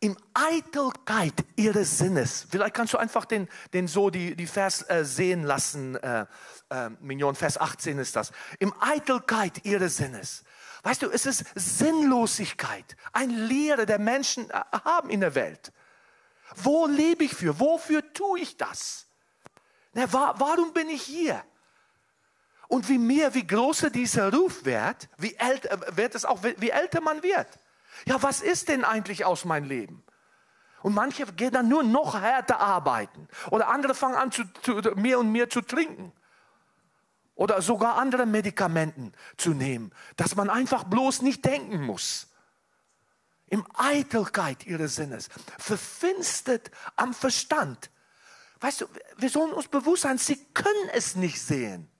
im 0.00 0.16
Eitelkeit 0.32 1.34
ihres 1.56 1.98
Sinnes. 1.98 2.46
Vielleicht 2.50 2.74
kannst 2.74 2.94
du 2.94 2.98
einfach 2.98 3.26
den, 3.26 3.48
den 3.74 3.86
so 3.86 4.08
die, 4.08 4.34
die 4.34 4.46
Vers 4.46 4.88
äh, 4.88 5.04
sehen 5.04 5.42
lassen. 5.42 5.94
Äh, 5.96 6.24
äh, 6.70 6.90
Mignon, 7.00 7.34
Vers 7.34 7.60
18 7.60 7.98
ist 7.98 8.16
das. 8.16 8.32
Im 8.58 8.72
Eitelkeit 8.80 9.64
ihres 9.66 9.98
Sinnes. 9.98 10.42
Weißt 10.82 11.02
du, 11.02 11.10
es 11.10 11.26
ist 11.26 11.44
Sinnlosigkeit, 11.54 12.96
ein 13.12 13.30
Lehre 13.30 13.86
der 13.86 13.98
Menschen 13.98 14.48
äh, 14.50 14.62
haben 14.84 15.10
in 15.10 15.20
der 15.20 15.34
Welt. 15.34 15.72
Wo 16.56 16.86
lebe 16.86 17.24
ich 17.24 17.34
für? 17.34 17.60
Wofür 17.60 18.12
tue 18.12 18.40
ich 18.40 18.56
das? 18.56 19.06
Na, 19.92 20.12
wa 20.12 20.34
warum 20.38 20.72
bin 20.72 20.88
ich 20.88 21.02
hier? 21.02 21.44
Und 22.68 22.88
wie 22.88 22.98
mehr, 22.98 23.34
wie 23.34 23.46
größer 23.46 23.90
dieser 23.90 24.32
Ruf 24.32 24.64
wird, 24.64 25.08
wie 25.18 25.34
älter, 25.34 25.88
äh, 25.88 25.96
wird 25.96 26.14
es 26.14 26.24
auch, 26.24 26.42
wie 26.42 26.70
älter 26.70 27.00
man 27.00 27.22
wird. 27.22 27.48
Ja, 28.06 28.22
was 28.22 28.40
ist 28.40 28.68
denn 28.68 28.84
eigentlich 28.84 29.24
aus 29.24 29.44
meinem 29.44 29.64
Leben? 29.64 30.04
Und 30.82 30.94
manche 30.94 31.26
gehen 31.26 31.52
dann 31.52 31.68
nur 31.68 31.82
noch 31.82 32.18
härter 32.18 32.58
arbeiten. 32.58 33.28
Oder 33.50 33.68
andere 33.68 33.94
fangen 33.94 34.14
an, 34.14 34.32
zu, 34.32 34.44
zu, 34.62 34.74
mehr 34.94 35.18
und 35.18 35.30
mehr 35.30 35.50
zu 35.50 35.60
trinken. 35.60 36.12
Oder 37.40 37.62
sogar 37.62 37.96
andere 37.96 38.26
Medikamenten 38.26 39.14
zu 39.38 39.54
nehmen, 39.54 39.92
dass 40.16 40.36
man 40.36 40.50
einfach 40.50 40.84
bloß 40.84 41.22
nicht 41.22 41.42
denken 41.42 41.80
muss. 41.80 42.26
Im 43.46 43.66
Eitelkeit 43.72 44.66
ihres 44.66 44.96
Sinnes, 44.96 45.30
verfinstert 45.56 46.70
am 46.96 47.14
Verstand. 47.14 47.88
Weißt 48.60 48.82
du, 48.82 48.86
wir 49.16 49.30
sollen 49.30 49.54
uns 49.54 49.68
bewusst 49.68 50.02
sein, 50.02 50.18
sie 50.18 50.36
können 50.52 50.90
es 50.92 51.16
nicht 51.16 51.40
sehen. 51.40 51.90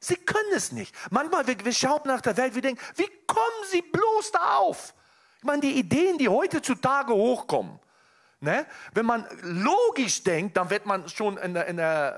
Sie 0.00 0.16
können 0.16 0.54
es 0.54 0.72
nicht. 0.72 0.94
Manchmal, 1.10 1.46
wir, 1.46 1.62
wir 1.62 1.74
schauen 1.74 2.00
nach 2.06 2.22
der 2.22 2.38
Welt, 2.38 2.54
wir 2.54 2.62
denken, 2.62 2.80
wie 2.96 3.10
kommen 3.26 3.68
sie 3.70 3.82
bloß 3.82 4.32
da 4.32 4.56
auf? 4.56 4.94
Ich 5.40 5.44
meine, 5.44 5.60
die 5.60 5.78
Ideen, 5.78 6.16
die 6.16 6.30
heutzutage 6.30 7.12
hochkommen, 7.12 7.78
ne? 8.40 8.64
wenn 8.94 9.04
man 9.04 9.26
logisch 9.42 10.22
denkt, 10.22 10.56
dann 10.56 10.70
wird 10.70 10.86
man 10.86 11.06
schon 11.10 11.36
in 11.36 11.54
eine, 11.54 11.64
in 11.64 11.78
in 11.78 12.14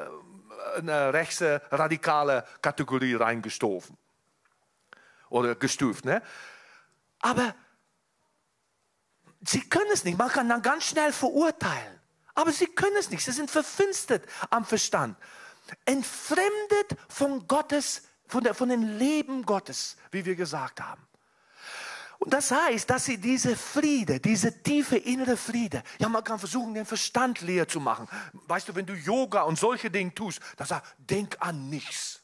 eine 0.75 1.13
rechte, 1.13 1.63
radikale 1.71 2.45
Kategorie 2.63 3.15
reingestoßen 3.15 3.97
oder 5.29 5.55
gestuft. 5.55 6.05
Ne? 6.05 6.23
Aber 7.21 7.55
sie 9.43 9.69
können 9.69 9.91
es 9.93 10.05
nicht. 10.05 10.19
Man 10.19 10.29
kann 10.29 10.49
dann 10.49 10.63
ganz 10.63 10.85
schnell 10.85 11.13
verurteilen. 11.13 12.01
Aber 12.35 12.53
sie 12.53 12.67
können 12.67 12.97
es 12.99 13.11
nicht. 13.11 13.25
Sie 13.25 13.33
sind 13.33 13.51
verfinstert 13.51 14.25
am 14.51 14.65
Verstand. 14.65 15.17
Entfremdet 15.85 16.97
von 17.09 17.49
Gottes, 17.49 18.03
von, 18.27 18.45
der, 18.45 18.55
von 18.55 18.69
dem 18.69 18.99
Leben 18.99 19.45
Gottes, 19.45 19.97
wie 20.11 20.25
wir 20.25 20.37
gesagt 20.37 20.81
haben. 20.81 21.07
Und 22.19 22.33
das 22.33 22.51
heißt, 22.51 22.89
dass 22.89 23.05
sie 23.05 23.19
diese 23.19 23.57
Friede, 23.57 24.21
diese 24.21 24.63
tiefe 24.63 24.97
innere 24.97 25.37
Friede, 25.37 25.83
ja, 25.99 26.09
man 26.09 26.25
kann 26.25 26.39
versuchen, 26.39 26.75
den 26.75 26.87
Verstand 26.87 27.41
leer 27.43 27.69
zu 27.69 27.81
machen. 27.81 28.09
Weißt 28.33 28.69
du, 28.69 28.75
wenn 28.75 28.87
du 28.87 28.95
Yoga 28.95 29.43
und 29.43 29.59
solche 29.59 29.91
Dinge 29.91 30.15
tust, 30.15 30.41
dann 30.57 30.67
sag, 30.67 30.83
denk 30.99 31.37
an 31.41 31.69
nichts. 31.69 32.23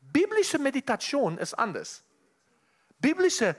Biblische 0.00 0.58
Meditation 0.58 1.38
ist 1.38 1.54
anders. 1.54 2.04
Biblische 2.98 3.56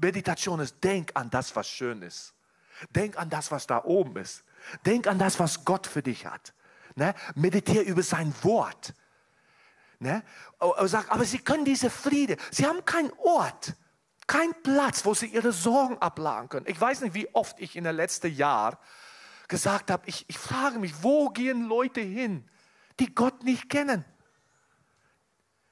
Meditation 0.00 0.60
ist, 0.60 0.82
denk 0.82 1.10
an 1.14 1.30
das, 1.30 1.54
was 1.54 1.68
schön 1.68 2.02
ist. 2.02 2.34
Denk 2.90 3.18
an 3.18 3.28
das, 3.30 3.50
was 3.50 3.66
da 3.66 3.84
oben 3.84 4.16
ist. 4.16 4.44
Denk 4.84 5.06
an 5.06 5.18
das, 5.18 5.38
was 5.38 5.64
Gott 5.64 5.86
für 5.86 6.02
dich 6.02 6.26
hat. 6.26 6.54
Ne? 6.94 7.14
Meditiere 7.34 7.82
über 7.82 8.02
sein 8.02 8.34
Wort. 8.42 8.94
Ne? 9.98 10.22
Sag, 10.84 11.10
aber 11.10 11.24
sie 11.24 11.38
können 11.38 11.64
diese 11.64 11.90
Friede, 11.90 12.36
sie 12.50 12.66
haben 12.66 12.84
keinen 12.84 13.12
Ort 13.18 13.74
kein 14.36 14.54
Platz, 14.62 15.04
wo 15.04 15.14
sie 15.14 15.26
ihre 15.26 15.52
Sorgen 15.52 15.98
abladen 15.98 16.48
können. 16.48 16.66
Ich 16.68 16.80
weiß 16.80 17.00
nicht, 17.00 17.14
wie 17.14 17.34
oft 17.34 17.58
ich 17.60 17.76
in 17.76 17.84
den 17.84 17.96
letzten 17.96 18.34
Jahren 18.34 18.76
gesagt 19.48 19.90
habe, 19.90 20.02
ich, 20.06 20.26
ich 20.28 20.38
frage 20.38 20.78
mich, 20.78 21.02
wo 21.02 21.30
gehen 21.30 21.66
Leute 21.66 22.00
hin, 22.00 22.44
die 23.00 23.14
Gott 23.14 23.44
nicht 23.44 23.70
kennen? 23.70 24.04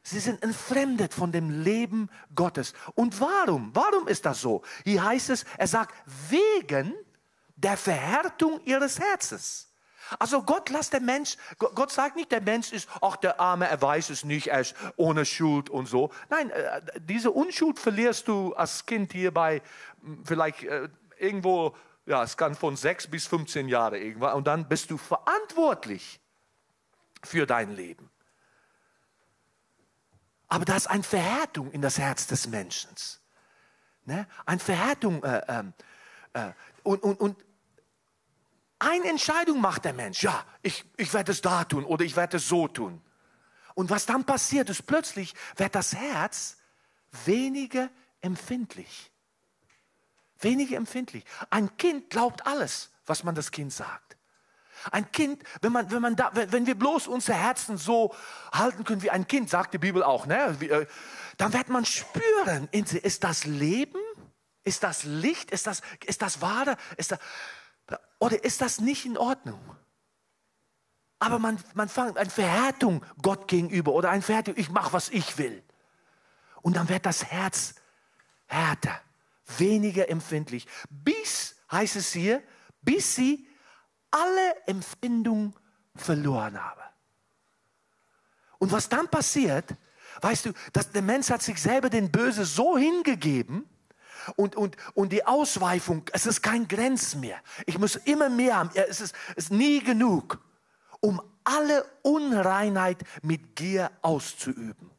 Sie 0.02 0.20
sind 0.20 0.42
entfremdet 0.42 1.14
von 1.14 1.32
dem 1.32 1.62
Leben 1.62 2.10
Gottes. 2.34 2.74
Und 2.94 3.20
warum? 3.20 3.70
Warum 3.74 4.06
ist 4.06 4.26
das 4.26 4.40
so? 4.40 4.62
Hier 4.84 5.02
heißt 5.02 5.30
es, 5.30 5.44
er 5.56 5.66
sagt, 5.66 5.94
wegen 6.28 6.94
der 7.56 7.76
Verhärtung 7.76 8.60
ihres 8.64 8.98
Herzens. 8.98 9.73
Also 10.18 10.42
Gott 10.42 10.70
lässt 10.70 10.92
der 10.92 11.00
Mensch, 11.00 11.36
Gott 11.58 11.90
sagt 11.90 12.16
nicht, 12.16 12.32
der 12.32 12.40
Mensch 12.40 12.72
ist, 12.72 12.88
ach 13.00 13.16
der 13.16 13.40
Arme, 13.40 13.68
er 13.68 13.80
weiß 13.80 14.10
es 14.10 14.24
nicht, 14.24 14.48
er 14.48 14.60
ist 14.60 14.74
ohne 14.96 15.24
Schuld 15.24 15.70
und 15.70 15.86
so. 15.86 16.10
Nein, 16.30 16.50
äh, 16.50 16.80
diese 17.00 17.30
Unschuld 17.30 17.78
verlierst 17.78 18.28
du 18.28 18.54
als 18.54 18.86
Kind 18.86 19.12
hierbei 19.12 19.62
vielleicht 20.24 20.64
äh, 20.64 20.88
irgendwo, 21.18 21.76
ja, 22.06 22.22
es 22.22 22.36
kann 22.36 22.54
von 22.54 22.76
sechs 22.76 23.06
bis 23.06 23.26
15 23.26 23.68
Jahre 23.68 23.98
irgendwann 23.98 24.34
und 24.34 24.46
dann 24.46 24.68
bist 24.68 24.90
du 24.90 24.98
verantwortlich 24.98 26.20
für 27.22 27.46
dein 27.46 27.74
Leben. 27.74 28.10
Aber 30.48 30.64
da 30.64 30.76
ist 30.76 30.86
eine 30.86 31.02
Verhärtung 31.02 31.70
in 31.72 31.82
das 31.82 31.98
Herz 31.98 32.26
des 32.26 32.46
Menschen. 32.46 32.90
Ne? 34.04 34.26
Eine 34.46 34.60
Verhärtung. 34.60 35.22
Äh, 35.24 35.42
ähm, 35.48 35.72
äh, 36.34 36.50
und, 36.82 37.02
und, 37.02 37.20
und 37.20 37.43
eine 38.84 39.08
Entscheidung 39.08 39.60
macht 39.60 39.84
der 39.84 39.92
Mensch. 39.92 40.22
Ja, 40.22 40.44
ich, 40.62 40.84
ich 40.96 41.12
werde 41.12 41.32
es 41.32 41.40
da 41.40 41.64
tun 41.64 41.84
oder 41.84 42.04
ich 42.04 42.16
werde 42.16 42.36
es 42.36 42.48
so 42.48 42.68
tun. 42.68 43.00
Und 43.74 43.90
was 43.90 44.06
dann 44.06 44.24
passiert 44.24 44.70
ist, 44.70 44.86
plötzlich 44.86 45.34
wird 45.56 45.74
das 45.74 45.94
Herz 45.94 46.58
weniger 47.24 47.90
empfindlich. 48.20 49.10
Weniger 50.38 50.76
empfindlich. 50.76 51.24
Ein 51.50 51.76
Kind 51.76 52.10
glaubt 52.10 52.46
alles, 52.46 52.90
was 53.06 53.24
man 53.24 53.34
das 53.34 53.50
Kind 53.50 53.72
sagt. 53.72 54.16
Ein 54.90 55.10
Kind, 55.12 55.42
wenn, 55.62 55.72
man, 55.72 55.90
wenn, 55.90 56.02
man 56.02 56.16
da, 56.16 56.30
wenn 56.34 56.66
wir 56.66 56.74
bloß 56.74 57.08
unsere 57.08 57.38
Herzen 57.38 57.78
so 57.78 58.14
halten 58.52 58.84
können 58.84 59.02
wie 59.02 59.10
ein 59.10 59.26
Kind, 59.26 59.48
sagt 59.48 59.72
die 59.72 59.78
Bibel 59.78 60.02
auch, 60.02 60.26
ne? 60.26 60.56
Äh, 60.60 60.86
dann 61.36 61.52
wird 61.52 61.68
man 61.68 61.84
spüren, 61.84 62.68
ist 62.70 63.24
das 63.24 63.44
Leben? 63.44 63.98
Ist 64.62 64.82
das 64.82 65.04
Licht? 65.04 65.50
Ist 65.50 65.66
das, 65.66 65.82
ist 66.06 66.22
das 66.22 66.40
Wahre? 66.40 66.76
Ist 66.96 67.12
das, 67.12 67.18
oder 68.18 68.42
ist 68.42 68.60
das 68.60 68.80
nicht 68.80 69.04
in 69.04 69.18
Ordnung? 69.18 69.60
Aber 71.18 71.38
man, 71.38 71.58
man 71.74 71.88
fängt 71.88 72.18
eine 72.18 72.30
Verhärtung 72.30 73.04
Gott 73.22 73.48
gegenüber 73.48 73.92
oder 73.92 74.10
eine 74.10 74.22
Verhärtung, 74.22 74.54
ich 74.56 74.70
mache, 74.70 74.92
was 74.92 75.08
ich 75.08 75.38
will. 75.38 75.62
Und 76.62 76.76
dann 76.76 76.88
wird 76.88 77.06
das 77.06 77.24
Herz 77.24 77.74
härter, 78.46 79.00
weniger 79.58 80.08
empfindlich. 80.08 80.66
Bis, 80.90 81.56
heißt 81.70 81.96
es 81.96 82.12
hier, 82.12 82.42
bis 82.82 83.14
sie 83.14 83.48
alle 84.10 84.66
Empfindung 84.66 85.54
verloren 85.94 86.62
haben. 86.62 86.80
Und 88.58 88.72
was 88.72 88.88
dann 88.88 89.08
passiert, 89.08 89.74
weißt 90.22 90.46
du, 90.46 90.52
dass 90.72 90.90
der 90.90 91.02
Mensch 91.02 91.30
hat 91.30 91.42
sich 91.42 91.60
selber 91.60 91.90
den 91.90 92.10
Böse 92.10 92.44
so 92.44 92.78
hingegeben, 92.78 93.68
und, 94.36 94.56
und, 94.56 94.76
und 94.94 95.12
die 95.12 95.26
Ausweifung, 95.26 96.02
es 96.12 96.26
ist 96.26 96.42
kein 96.42 96.68
Grenz 96.68 97.14
mehr. 97.14 97.38
Ich 97.66 97.78
muss 97.78 97.96
immer 97.96 98.28
mehr 98.28 98.56
haben. 98.56 98.70
Es 98.74 99.00
ist, 99.00 99.14
es 99.36 99.44
ist 99.44 99.52
nie 99.52 99.80
genug, 99.80 100.38
um 101.00 101.20
alle 101.44 101.84
Unreinheit 102.02 103.04
mit 103.22 103.56
Gier 103.56 103.90
auszuüben. 104.02 104.90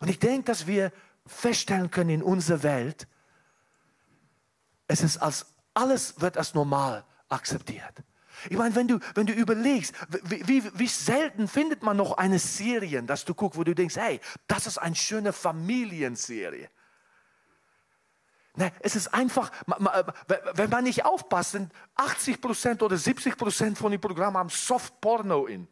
Und 0.00 0.08
ich 0.08 0.18
denke, 0.18 0.44
dass 0.44 0.66
wir 0.66 0.92
feststellen 1.26 1.90
können 1.90 2.10
in 2.10 2.22
unserer 2.22 2.62
Welt, 2.62 3.06
es 4.86 5.02
ist 5.02 5.18
als, 5.18 5.46
alles 5.74 6.20
wird 6.20 6.36
als 6.36 6.54
normal 6.54 7.04
akzeptiert. 7.28 8.02
Ich 8.48 8.56
meine, 8.56 8.74
wenn 8.74 8.88
du, 8.88 9.00
wenn 9.14 9.26
du 9.26 9.32
überlegst, 9.32 9.94
wie, 10.24 10.46
wie, 10.46 10.78
wie, 10.78 10.86
selten 10.86 11.48
findet 11.48 11.82
man 11.82 11.96
noch 11.96 12.16
eine 12.16 12.38
Serie, 12.38 13.02
dass 13.02 13.24
du 13.24 13.34
guckst, 13.34 13.58
wo 13.58 13.64
du 13.64 13.74
denkst, 13.74 13.96
hey, 13.96 14.20
das 14.46 14.66
ist 14.66 14.78
eine 14.78 14.94
schöne 14.94 15.32
Familienserie. 15.32 16.70
Ne, 18.58 18.72
es 18.80 18.96
ist 18.96 19.14
einfach, 19.14 19.52
wenn 20.54 20.68
man 20.68 20.82
nicht 20.82 21.04
aufpasst, 21.04 21.52
sind 21.52 21.72
80% 21.96 22.82
oder 22.82 22.96
70% 22.96 23.76
von 23.76 23.92
den 23.92 24.00
Programmen 24.00 24.36
haben 24.36 24.48
Soft-Porno 24.48 25.46
in. 25.46 25.68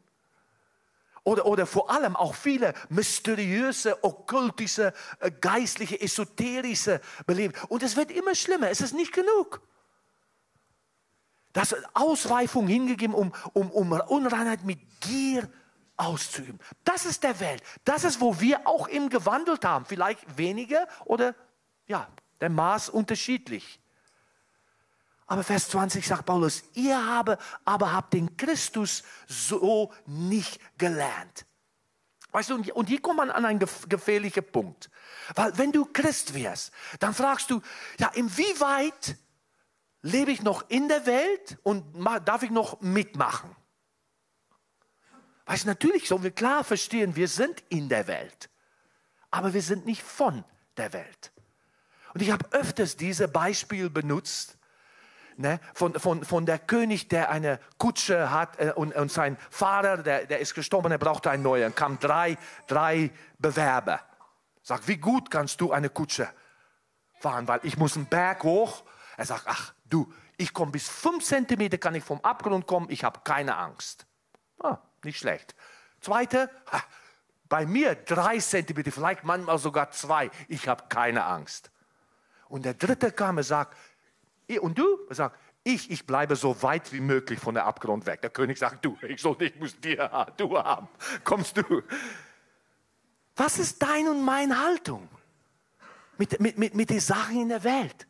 Oder, 1.24 1.46
oder 1.46 1.66
vor 1.66 1.90
allem 1.90 2.14
auch 2.14 2.36
viele 2.36 2.74
mysteriöse, 2.88 4.04
okkultische, 4.04 4.92
äh, 5.18 5.32
geistliche, 5.32 6.00
esoterische 6.00 7.00
Beleben. 7.26 7.54
Und 7.66 7.82
es 7.82 7.96
wird 7.96 8.12
immer 8.12 8.36
schlimmer, 8.36 8.70
es 8.70 8.80
ist 8.80 8.94
nicht 8.94 9.12
genug. 9.12 9.62
Das 11.52 11.74
Ausweifung 11.92 12.68
hingegeben, 12.68 13.16
um, 13.16 13.32
um, 13.52 13.68
um 13.72 13.90
Unreinheit 13.90 14.62
mit 14.62 14.78
Gier 15.00 15.50
auszuüben. 15.96 16.60
Das 16.84 17.04
ist 17.04 17.24
der 17.24 17.40
Welt. 17.40 17.64
Das 17.84 18.04
ist, 18.04 18.20
wo 18.20 18.38
wir 18.40 18.64
auch 18.64 18.86
im 18.86 19.08
gewandelt 19.08 19.64
haben. 19.64 19.86
Vielleicht 19.86 20.38
weniger 20.38 20.86
oder 21.04 21.34
ja, 21.88 22.06
der 22.40 22.50
Maß 22.50 22.88
unterschiedlich. 22.88 23.80
Aber 25.26 25.42
Vers 25.42 25.68
20 25.70 26.06
sagt 26.06 26.24
Paulus, 26.24 26.62
ihr 26.74 27.04
habe, 27.04 27.38
aber 27.64 27.92
habt 27.92 28.14
den 28.14 28.36
Christus 28.36 29.02
so 29.26 29.92
nicht 30.06 30.60
gelernt. 30.78 31.46
Weißt 32.30 32.50
du, 32.50 32.54
und 32.74 32.88
hier 32.88 33.00
kommt 33.00 33.16
man 33.16 33.30
an 33.30 33.44
einen 33.44 33.58
gefährlichen 33.58 34.44
Punkt. 34.44 34.90
Weil 35.34 35.56
wenn 35.58 35.72
du 35.72 35.86
Christ 35.86 36.34
wärst, 36.34 36.72
dann 37.00 37.14
fragst 37.14 37.50
du, 37.50 37.60
ja, 37.98 38.08
inwieweit 38.08 39.16
lebe 40.02 40.30
ich 40.30 40.42
noch 40.42 40.68
in 40.68 40.86
der 40.88 41.06
Welt 41.06 41.58
und 41.62 41.84
darf 42.24 42.42
ich 42.42 42.50
noch 42.50 42.80
mitmachen? 42.80 43.56
Weißt 45.46 45.64
du, 45.64 45.68
natürlich 45.68 46.08
sollen 46.08 46.24
wir 46.24 46.30
klar 46.30 46.62
verstehen, 46.62 47.16
wir 47.16 47.28
sind 47.28 47.64
in 47.68 47.88
der 47.88 48.06
Welt, 48.06 48.50
aber 49.30 49.54
wir 49.54 49.62
sind 49.62 49.86
nicht 49.86 50.02
von 50.02 50.44
der 50.76 50.92
Welt. 50.92 51.32
Und 52.16 52.22
ich 52.22 52.30
habe 52.30 52.46
öfters 52.52 52.96
dieses 52.96 53.30
Beispiel 53.30 53.90
benutzt, 53.90 54.56
ne, 55.36 55.60
von, 55.74 55.92
von, 56.00 56.24
von 56.24 56.46
der 56.46 56.58
König, 56.58 57.10
der 57.10 57.28
eine 57.28 57.60
Kutsche 57.76 58.30
hat 58.30 58.58
äh, 58.58 58.72
und, 58.74 58.94
und 58.94 59.12
sein 59.12 59.36
Fahrer, 59.50 59.98
der, 59.98 60.24
der 60.24 60.38
ist 60.38 60.54
gestorben, 60.54 60.90
er 60.90 60.96
brauchte 60.96 61.30
einen 61.30 61.42
neuen. 61.42 61.74
kamen 61.74 61.98
drei, 61.98 62.38
drei 62.68 63.10
Bewerber. 63.38 64.00
Sagt, 64.62 64.88
wie 64.88 64.96
gut 64.96 65.30
kannst 65.30 65.60
du 65.60 65.72
eine 65.72 65.90
Kutsche 65.90 66.26
fahren? 67.20 67.46
Weil 67.48 67.60
ich 67.64 67.76
muss 67.76 67.96
einen 67.96 68.06
Berg 68.06 68.44
hoch. 68.44 68.84
Er 69.18 69.26
sagt, 69.26 69.42
ach 69.44 69.74
du, 69.84 70.10
ich 70.38 70.54
komme 70.54 70.72
bis 70.72 70.88
fünf 70.88 71.22
Zentimeter, 71.22 71.76
kann 71.76 71.94
ich 71.94 72.02
vom 72.02 72.22
Abgrund 72.22 72.66
kommen, 72.66 72.86
ich 72.88 73.04
habe 73.04 73.20
keine 73.24 73.58
Angst. 73.58 74.06
Ah, 74.60 74.78
nicht 75.04 75.18
schlecht. 75.18 75.54
Zweite, 76.00 76.48
bei 77.50 77.66
mir 77.66 77.94
drei 77.94 78.38
Zentimeter, 78.38 78.90
vielleicht 78.90 79.22
manchmal 79.22 79.58
sogar 79.58 79.90
zwei, 79.90 80.30
ich 80.48 80.66
habe 80.66 80.84
keine 80.88 81.26
Angst. 81.26 81.70
Und 82.48 82.64
der 82.64 82.74
dritte 82.74 83.12
kam 83.12 83.38
und 83.38 83.42
sagt, 83.42 83.76
und 84.60 84.78
du? 84.78 84.86
Er 85.08 85.14
sagt, 85.14 85.40
ich, 85.64 85.90
ich 85.90 86.06
bleibe 86.06 86.36
so 86.36 86.62
weit 86.62 86.92
wie 86.92 87.00
möglich 87.00 87.40
von 87.40 87.54
der 87.54 87.66
Abgrund 87.66 88.06
weg. 88.06 88.22
Der 88.22 88.30
König 88.30 88.56
sagt, 88.58 88.84
du, 88.84 88.96
ich 89.08 89.20
soll 89.20 89.36
nicht, 89.40 89.58
muss 89.58 89.78
dir 89.80 90.26
du 90.36 90.56
haben. 90.56 90.88
Kommst 91.24 91.56
du? 91.56 91.82
Was 93.34 93.58
ist 93.58 93.82
deine 93.82 94.12
und 94.12 94.24
meine 94.24 94.62
Haltung 94.62 95.08
mit, 96.18 96.38
mit, 96.40 96.56
mit, 96.56 96.74
mit 96.74 96.90
den 96.90 97.00
Sachen 97.00 97.40
in 97.42 97.48
der 97.48 97.64
Welt? 97.64 98.06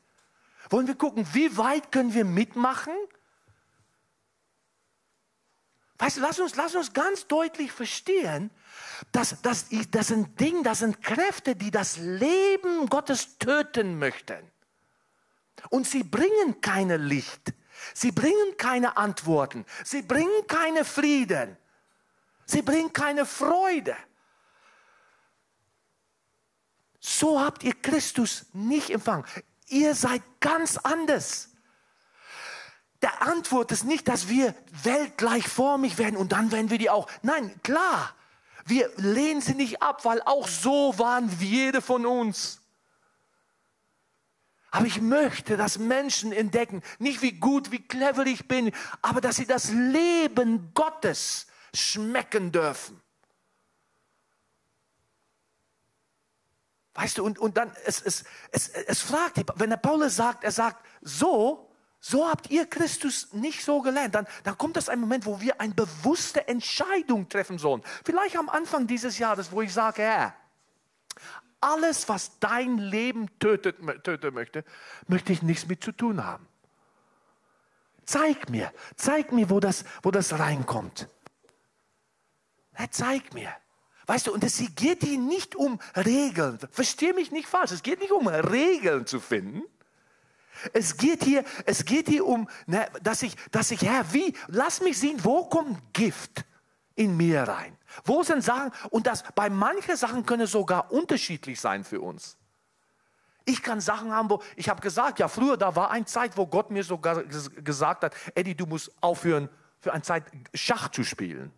Wollen 0.68 0.87
wir 0.87 0.96
gucken, 0.96 1.27
wie 1.33 1.57
weit 1.57 1.90
können 1.92 2.12
wir 2.12 2.25
mitmachen? 2.25 2.92
Weißt 5.99 6.19
du, 6.19 6.21
lass 6.21 6.39
uns, 6.39 6.57
lass 6.57 6.75
uns 6.75 6.93
ganz 6.93 7.27
deutlich 7.27 7.73
verstehen, 7.73 8.51
dass 9.13 9.41
das, 9.43 9.67
das 9.91 10.09
sind 10.09 10.39
Dinge, 10.39 10.63
das 10.63 10.81
sind 10.81 11.03
Kräfte, 11.03 11.57
die 11.57 11.71
das 11.71 11.97
Leben 11.97 12.89
Gottes 12.89 13.39
töten 13.39 13.99
möchten. 13.99 14.39
Und 15.71 15.87
sie 15.87 16.03
bringen 16.03 16.61
keine 16.61 16.97
Licht. 16.97 17.55
Sie 17.95 18.13
bringen 18.13 18.57
keine 18.57 18.97
Antworten. 18.97 19.65
Sie 19.85 20.03
bringen 20.03 20.47
keine 20.47 20.85
Frieden. 20.85 21.57
Sie 22.45 22.63
bringen 22.63 22.93
keine 22.93 23.27
Freude. 23.27 23.97
So 27.01 27.41
habt 27.41 27.63
ihr 27.63 27.75
Christus 27.75 28.47
nicht 28.53 28.91
empfangen. 28.91 29.25
Ihr 29.69 29.95
seid 29.95 30.23
ganz 30.41 30.77
anders. 30.77 31.51
Der 33.03 33.23
Antwort 33.23 33.73
ist 33.73 33.85
nicht, 33.85 34.09
dass 34.09 34.29
wir 34.29 34.55
weltgleichformig 34.83 35.99
werden 35.99 36.17
und 36.17 36.33
dann 36.33 36.51
werden 36.51 36.71
wir 36.71 36.79
die 36.79 36.91
auch. 36.91 37.09
Nein, 37.23 37.55
klar, 37.63 38.15
wir 38.65 38.91
lehnen 38.97 39.41
sie 39.41 39.55
nicht 39.55 39.83
ab, 39.83 40.05
weil 40.05 40.23
auch 40.23 40.49
so 40.49 40.99
waren 40.99 41.31
jede 41.39 41.83
von 41.83 42.07
uns. 42.07 42.61
Aber 44.71 44.87
ich 44.87 45.01
möchte, 45.01 45.57
dass 45.57 45.79
Menschen 45.79 46.33
entdecken, 46.33 46.83
nicht 46.99 47.23
wie 47.23 47.33
gut, 47.33 47.71
wie 47.71 47.81
clever 47.81 48.27
ich 48.27 48.49
bin, 48.49 48.73
aber 49.01 49.21
dass 49.21 49.37
sie 49.37 49.47
das 49.47 49.71
Leben 49.71 50.73
Gottes 50.75 51.47
schmecken 51.73 52.53
dürfen. 52.53 53.01
Weißt 56.95 57.19
du, 57.19 57.25
und, 57.25 57.39
und 57.39 57.57
dann, 57.59 57.75
es, 57.85 58.01
es, 58.01 58.25
es, 58.51 58.69
es 58.69 59.03
fragt, 59.03 59.43
wenn 59.57 59.71
der 59.71 59.77
Paulus 59.77 60.17
sagt, 60.17 60.45
er 60.45 60.53
sagt, 60.53 60.85
so, 61.03 61.65
so 62.09 62.29
habt 62.29 62.51
ihr 62.51 62.66
Christus 62.66 63.33
nicht 63.33 63.64
so 63.64 63.83
gelernt, 63.83 64.14
dann, 64.14 64.29
dann 64.45 64.57
kommt 64.57 64.77
das 64.77 64.88
ein 64.88 65.01
Moment, 65.01 65.27
wo 65.27 65.40
wir 65.40 65.61
eine 65.61 65.75
bewusste 65.75 66.47
Entscheidung 66.47 67.29
treffen 67.29 67.59
sollen. 67.59 67.83
Vielleicht 68.05 68.37
am 68.37 68.49
Anfang 68.49 68.87
dieses 68.87 69.19
Jahres, 69.19 69.51
wo 69.51 69.61
ich 69.61 69.73
sage, 69.73 70.03
Herr, 70.03 70.35
alles, 71.61 72.09
was 72.09 72.38
dein 72.38 72.79
Leben 72.79 73.27
tötet, 73.40 73.79
töten 74.05 74.35
möchte, 74.35 74.64
möchte 75.09 75.33
ich 75.33 75.42
nichts 75.42 75.66
mit 75.66 75.83
zu 75.83 75.90
tun 75.90 76.25
haben. 76.25 76.47
Zeig 78.05 78.51
mir, 78.51 78.73
zeig 78.95 79.33
mir, 79.33 79.51
wo 79.51 79.59
das, 79.59 79.85
wo 80.05 80.12
das 80.12 80.38
reinkommt. 80.38 81.09
Ja, 82.79 82.87
zeig 82.88 83.35
mir. 83.35 83.53
Weißt 84.07 84.29
du, 84.29 84.33
und 84.33 84.45
es 84.45 84.62
geht 84.77 85.03
hier 85.03 85.19
nicht 85.19 85.57
um 85.57 85.81
Regeln. 85.97 86.61
Versteh 86.71 87.12
mich 87.12 87.33
nicht 87.33 87.49
falsch. 87.49 87.73
Es 87.73 87.83
geht 87.83 87.99
nicht 87.99 88.12
um 88.12 88.29
Regeln 88.29 89.07
zu 89.07 89.19
finden. 89.19 89.64
Es 90.73 90.97
geht 90.97 91.25
hier, 91.25 91.45
es 91.64 91.85
geht 91.85 92.09
hier 92.09 92.27
um, 92.27 92.49
ne, 92.66 92.87
dass 93.03 93.23
ich, 93.23 93.37
dass 93.51 93.71
ich, 93.71 93.83
Herr, 93.83 94.12
wie, 94.12 94.35
lass 94.49 94.81
mich 94.81 94.99
sehen, 94.99 95.23
wo 95.23 95.45
kommt 95.45 95.79
Gift 95.92 96.45
in 96.95 97.16
mir 97.16 97.42
rein? 97.42 97.77
Wo 98.05 98.23
sind 98.23 98.42
Sachen, 98.42 98.73
und 98.90 99.07
das 99.07 99.23
bei 99.35 99.49
manchen 99.51 99.97
Sachen 99.97 100.27
können 100.27 100.47
sogar 100.47 100.92
unterschiedlich 100.92 101.61
sein 101.61 101.85
für 101.85 102.01
uns. 102.01 102.37
Ich 103.45 103.62
kann 103.62 103.81
Sachen 103.81 104.12
haben, 104.12 104.29
wo 104.29 104.42
ich 104.57 104.69
habe 104.69 104.81
gesagt, 104.81 105.21
ja, 105.21 105.29
früher, 105.29 105.57
da 105.57 105.77
war 105.77 105.90
eine 105.90 106.05
Zeit, 106.05 106.37
wo 106.37 106.47
Gott 106.47 106.71
mir 106.71 106.83
sogar 106.83 107.23
gesagt 107.23 108.03
hat, 108.03 108.14
Eddie, 108.35 108.57
du 108.57 108.66
musst 108.66 108.90
aufhören, 109.01 109.49
für 109.81 109.92
eine 109.92 110.03
Zeit 110.03 110.25
Schach 110.53 110.88
zu 110.88 111.05
spielen. 111.05 111.53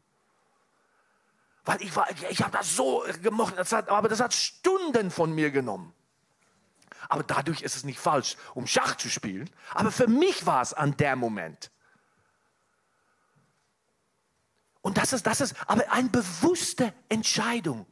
Weil 1.64 1.82
ich, 1.82 1.94
war, 1.96 2.06
ich 2.30 2.42
habe 2.42 2.52
das 2.56 2.76
so 2.76 3.04
gemocht, 3.22 3.54
das 3.56 3.72
hat, 3.72 3.88
aber 3.88 4.08
das 4.08 4.20
hat 4.20 4.34
Stunden 4.34 5.10
von 5.10 5.34
mir 5.34 5.50
genommen. 5.50 5.94
Aber 7.08 7.22
dadurch 7.22 7.62
ist 7.62 7.76
es 7.76 7.84
nicht 7.84 7.98
falsch, 7.98 8.36
um 8.54 8.66
Schach 8.66 8.96
zu 8.96 9.08
spielen. 9.08 9.48
Aber 9.74 9.90
für 9.90 10.08
mich 10.08 10.46
war 10.46 10.62
es 10.62 10.74
an 10.74 10.96
der 10.96 11.16
Moment. 11.16 11.70
Und 14.80 14.98
das 14.98 15.12
ist, 15.12 15.26
das 15.26 15.40
ist 15.40 15.54
aber 15.66 15.90
eine 15.90 16.08
bewusste 16.08 16.94
Entscheidung. 17.08 17.86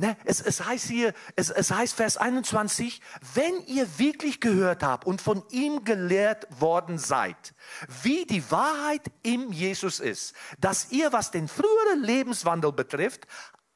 Ne? 0.00 0.16
Es, 0.24 0.40
es 0.40 0.64
heißt 0.64 0.86
hier, 0.86 1.12
es, 1.36 1.50
es 1.50 1.70
heißt 1.70 1.94
Vers 1.94 2.16
21, 2.16 3.02
wenn 3.34 3.66
ihr 3.66 3.98
wirklich 3.98 4.40
gehört 4.40 4.82
habt 4.82 5.06
und 5.06 5.20
von 5.20 5.42
ihm 5.50 5.84
gelehrt 5.84 6.46
worden 6.58 6.98
seid, 6.98 7.54
wie 8.02 8.24
die 8.24 8.50
Wahrheit 8.50 9.02
im 9.22 9.52
Jesus 9.52 10.00
ist, 10.00 10.34
dass 10.58 10.90
ihr, 10.90 11.12
was 11.12 11.30
den 11.30 11.48
früheren 11.48 12.02
Lebenswandel 12.02 12.72
betrifft, 12.72 13.26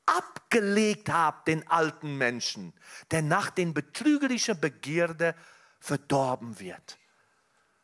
abgelegt 0.06 1.10
habt 1.10 1.48
den 1.48 1.68
alten 1.68 2.16
Menschen, 2.18 2.72
der 3.10 3.22
nach 3.22 3.50
den 3.50 3.74
betrügerischen 3.74 4.60
Begierde 4.60 5.34
verdorben 5.80 6.58
wird. 6.60 6.98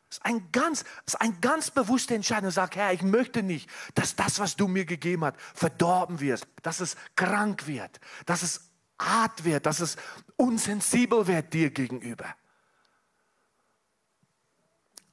Das 0.09 0.19
ist 0.19 0.25
ein 0.25 0.51
ganz, 0.51 0.85
ist 1.07 1.21
ein 1.21 1.41
ganz 1.41 1.71
bewusster 1.71 2.17
Entscheidung. 2.17 2.51
Sag, 2.51 2.75
Herr, 2.75 2.93
ich 2.93 3.03
möchte 3.03 3.45
nicht, 3.45 3.71
dass 3.95 4.17
das, 4.17 4.41
was 4.41 4.57
du 4.57 4.67
mir 4.67 4.85
gegeben 4.85 5.25
hast, 5.25 5.37
verdorben 5.55 6.19
wird, 6.19 6.49
dass 6.63 6.81
es 6.81 6.97
krank 7.15 7.69
wird, 7.69 8.01
dass 8.27 8.43
es 8.43 8.71
hart 8.99 9.45
wird, 9.45 9.67
dass 9.67 9.79
es 9.79 9.97
unsensibel 10.37 11.27
wird 11.27 11.53
dir 11.53 11.71
gegenüber. 11.71 12.35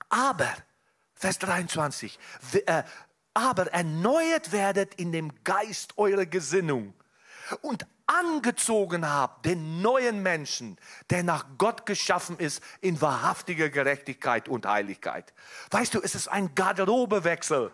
Aber, 0.09 0.51
Vers 1.13 1.39
23, 1.39 2.17
äh, 2.65 2.83
aber 3.37 3.71
erneuert 3.71 4.51
werdet 4.51 4.95
in 4.95 5.11
dem 5.11 5.31
Geist 5.43 5.95
eurer 5.99 6.25
Gesinnung 6.25 6.95
und 7.61 7.85
angezogen 8.07 9.07
habt, 9.07 9.45
den 9.45 9.79
neuen 9.79 10.23
Menschen, 10.23 10.79
der 11.11 11.21
nach 11.21 11.45
Gott 11.59 11.85
geschaffen 11.85 12.39
ist, 12.39 12.63
in 12.81 12.99
wahrhaftiger 12.99 13.69
Gerechtigkeit 13.69 14.49
und 14.49 14.65
Heiligkeit. 14.65 15.35
Weißt 15.69 15.93
du, 15.93 16.01
es 16.01 16.15
ist 16.15 16.29
ein 16.29 16.55
Garderobewechsel. 16.55 17.71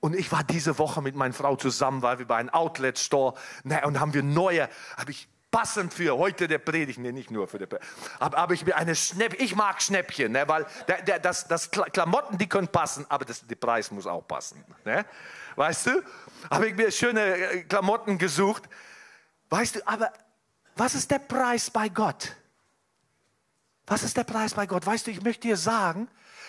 Und 0.00 0.14
ich 0.14 0.30
war 0.30 0.44
diese 0.44 0.78
Woche 0.78 1.00
mit 1.00 1.16
meiner 1.16 1.32
Frau 1.32 1.56
zusammen, 1.56 2.02
weil 2.02 2.18
wir 2.18 2.26
bei 2.26 2.36
einem 2.36 2.50
Outlet-Store, 2.50 3.32
ne, 3.64 3.80
und 3.86 3.98
haben 3.98 4.12
wir 4.12 4.22
neue, 4.22 4.68
habe 4.98 5.10
ich 5.10 5.26
passend 5.50 5.94
für 5.94 6.16
heute 6.16 6.46
der 6.46 6.58
Predigt, 6.58 6.98
nee, 6.98 7.12
nicht 7.12 7.30
nur 7.30 7.48
für 7.48 7.58
die 7.58 7.66
Predigt, 7.66 7.90
aber 8.18 8.36
habe 8.36 8.54
ich 8.54 8.74
eine 8.74 8.94
Schnäppchen, 8.94 9.44
ich 9.44 9.56
mag 9.56 9.80
Schnäppchen, 9.80 10.32
ne, 10.32 10.46
weil 10.46 10.66
der, 10.86 11.02
der, 11.02 11.18
das, 11.18 11.48
das 11.48 11.70
Klamotten, 11.70 12.38
die 12.38 12.48
können 12.48 12.68
passen, 12.68 13.06
aber 13.08 13.24
das, 13.24 13.46
der 13.46 13.56
Preis 13.56 13.90
muss 13.90 14.06
auch 14.06 14.26
passen. 14.26 14.64
Ne? 14.84 15.04
Weißt 15.56 15.86
du? 15.86 16.02
Habe 16.50 16.68
ich 16.68 16.76
mir 16.76 16.92
schöne 16.92 17.20
äh, 17.20 17.62
Klamotten 17.64 18.18
gesucht. 18.18 18.68
Weißt 19.48 19.76
du, 19.76 19.86
aber 19.88 20.12
was 20.76 20.94
ist 20.94 21.10
der 21.10 21.18
Preis 21.18 21.70
bei 21.70 21.88
Gott? 21.88 22.36
Was 23.86 24.02
ist 24.02 24.16
der 24.16 24.24
Preis 24.24 24.54
bei 24.54 24.66
Gott? 24.66 24.86
Weißt 24.86 25.06
du, 25.06 25.10
ich 25.10 25.22
möchte 25.22 25.48
dir 25.48 25.56
sagen, 25.56 26.08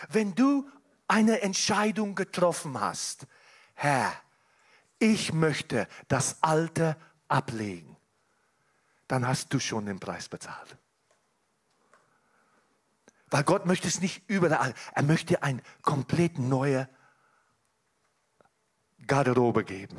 wenn 0.09 0.35
du 0.35 0.69
eine 1.07 1.41
Entscheidung 1.41 2.13
getroffen 2.13 2.79
hast, 2.79 3.25
Herr, 3.73 4.13
ich 4.99 5.33
möchte 5.33 5.87
das 6.09 6.43
Alte 6.43 6.97
ablegen, 7.29 7.97
dann 9.09 9.27
hast 9.27 9.53
du 9.53 9.59
schon 9.59 9.85
den 9.85 9.99
Preis 9.99 10.29
bezahlt. 10.29 10.77
Weil 13.29 13.43
Gott 13.43 13.65
möchte 13.65 13.87
es 13.87 13.99
nicht 13.99 14.23
überall. 14.27 14.73
Er 14.93 15.03
möchte 15.03 15.43
ein 15.43 15.61
komplett 15.81 16.39
neue 16.39 16.87
Garderobe 19.05 19.65
geben 19.65 19.97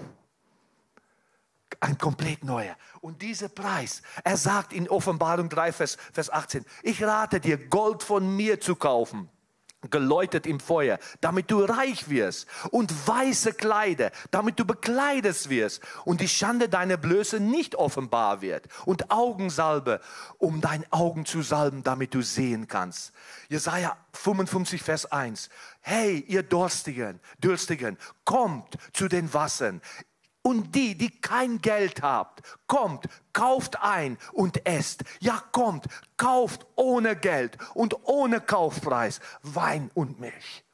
ein 1.80 1.96
komplett 1.96 2.44
neuer. 2.44 2.76
Und 3.00 3.22
dieser 3.22 3.48
Preis, 3.48 4.02
er 4.22 4.36
sagt 4.36 4.72
in 4.72 4.88
Offenbarung 4.88 5.48
3, 5.48 5.72
Vers, 5.72 5.96
Vers 6.12 6.30
18, 6.30 6.64
ich 6.82 7.02
rate 7.02 7.40
dir, 7.40 7.56
Gold 7.68 8.02
von 8.02 8.36
mir 8.36 8.60
zu 8.60 8.76
kaufen 8.76 9.30
geläutet 9.88 10.46
im 10.46 10.60
Feuer, 10.60 10.98
damit 11.20 11.50
du 11.50 11.64
reich 11.64 12.08
wirst 12.10 12.46
und 12.70 12.92
weiße 13.06 13.54
Kleider, 13.54 14.10
damit 14.30 14.58
du 14.58 14.64
bekleidet 14.64 15.48
wirst 15.48 15.82
und 16.04 16.20
die 16.20 16.28
Schande 16.28 16.68
deiner 16.68 16.96
Blöße 16.96 17.40
nicht 17.40 17.76
offenbar 17.76 18.42
wird 18.42 18.66
und 18.84 19.10
Augensalbe, 19.10 20.00
um 20.38 20.60
deine 20.60 20.84
Augen 20.90 21.24
zu 21.24 21.42
salben, 21.42 21.82
damit 21.82 22.14
du 22.14 22.22
sehen 22.22 22.68
kannst. 22.68 23.12
Jesaja 23.48 23.96
55, 24.12 24.82
Vers 24.82 25.06
1. 25.06 25.48
Hey, 25.80 26.24
ihr 26.28 26.42
Durstigen, 26.42 27.20
Durstigen, 27.40 27.96
kommt 28.24 28.76
zu 28.92 29.08
den 29.08 29.32
Wassern. 29.32 29.80
Und 30.42 30.74
die, 30.74 30.96
die 30.96 31.10
kein 31.10 31.60
Geld 31.60 32.02
habt, 32.02 32.42
kommt, 32.66 33.06
kauft 33.32 33.82
ein 33.82 34.16
und 34.32 34.66
esst. 34.66 35.04
Ja, 35.20 35.42
kommt, 35.52 35.86
kauft 36.16 36.66
ohne 36.76 37.14
Geld 37.14 37.58
und 37.74 37.94
ohne 38.04 38.40
Kaufpreis 38.40 39.20
Wein 39.42 39.90
und 39.94 40.18
Milch. 40.18 40.64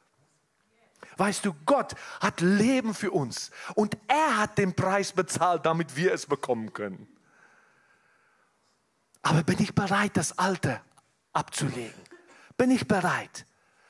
Weißt 1.16 1.44
du, 1.44 1.54
Gott 1.64 1.94
hat 2.20 2.40
Leben 2.40 2.94
für 2.94 3.10
uns 3.10 3.50
und 3.74 3.96
er 4.06 4.36
hat 4.36 4.58
den 4.58 4.74
Preis 4.74 5.12
bezahlt, 5.12 5.64
damit 5.66 5.96
wir 5.96 6.12
es 6.12 6.26
bekommen 6.26 6.72
können. 6.72 7.08
Aber 9.22 9.42
bin 9.42 9.60
ich 9.60 9.74
bereit, 9.74 10.16
das 10.16 10.38
Alte 10.38 10.80
abzulegen? 11.32 12.00
Bin 12.56 12.70
ich 12.70 12.86
bereit? 12.86 13.46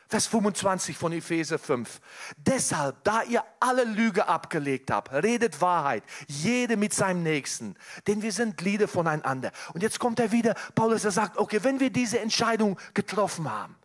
Vers 0.08 0.28
25 0.28 0.96
von 0.96 1.12
Epheser 1.12 1.58
5. 1.58 2.00
Deshalb, 2.36 3.02
da 3.02 3.22
ihr 3.22 3.42
alle 3.58 3.84
Lüge 3.84 4.28
abgelegt 4.28 4.90
habt, 4.90 5.12
redet 5.12 5.60
Wahrheit, 5.60 6.04
jede 6.28 6.76
mit 6.76 6.94
seinem 6.94 7.24
Nächsten, 7.24 7.74
denn 8.06 8.22
wir 8.22 8.30
sind 8.30 8.56
Glieder 8.56 8.86
voneinander. 8.86 9.50
Und 9.74 9.82
jetzt 9.82 9.98
kommt 9.98 10.20
er 10.20 10.30
wieder, 10.30 10.54
Paulus, 10.76 11.04
er 11.04 11.10
sagt, 11.10 11.38
okay, 11.38 11.58
wenn 11.62 11.80
wir 11.80 11.90
diese 11.90 12.20
Entscheidung 12.20 12.78
getroffen 12.94 13.50
haben 13.50 13.76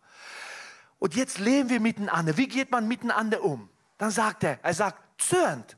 und 1.00 1.16
jetzt 1.16 1.38
leben 1.38 1.70
wir 1.70 1.80
miteinander, 1.80 2.36
wie 2.36 2.46
geht 2.46 2.70
man 2.70 2.86
miteinander 2.86 3.42
um? 3.42 3.68
Dann 3.98 4.12
sagt 4.12 4.44
er, 4.44 4.60
er 4.62 4.74
sagt, 4.74 5.00
zürnt 5.20 5.76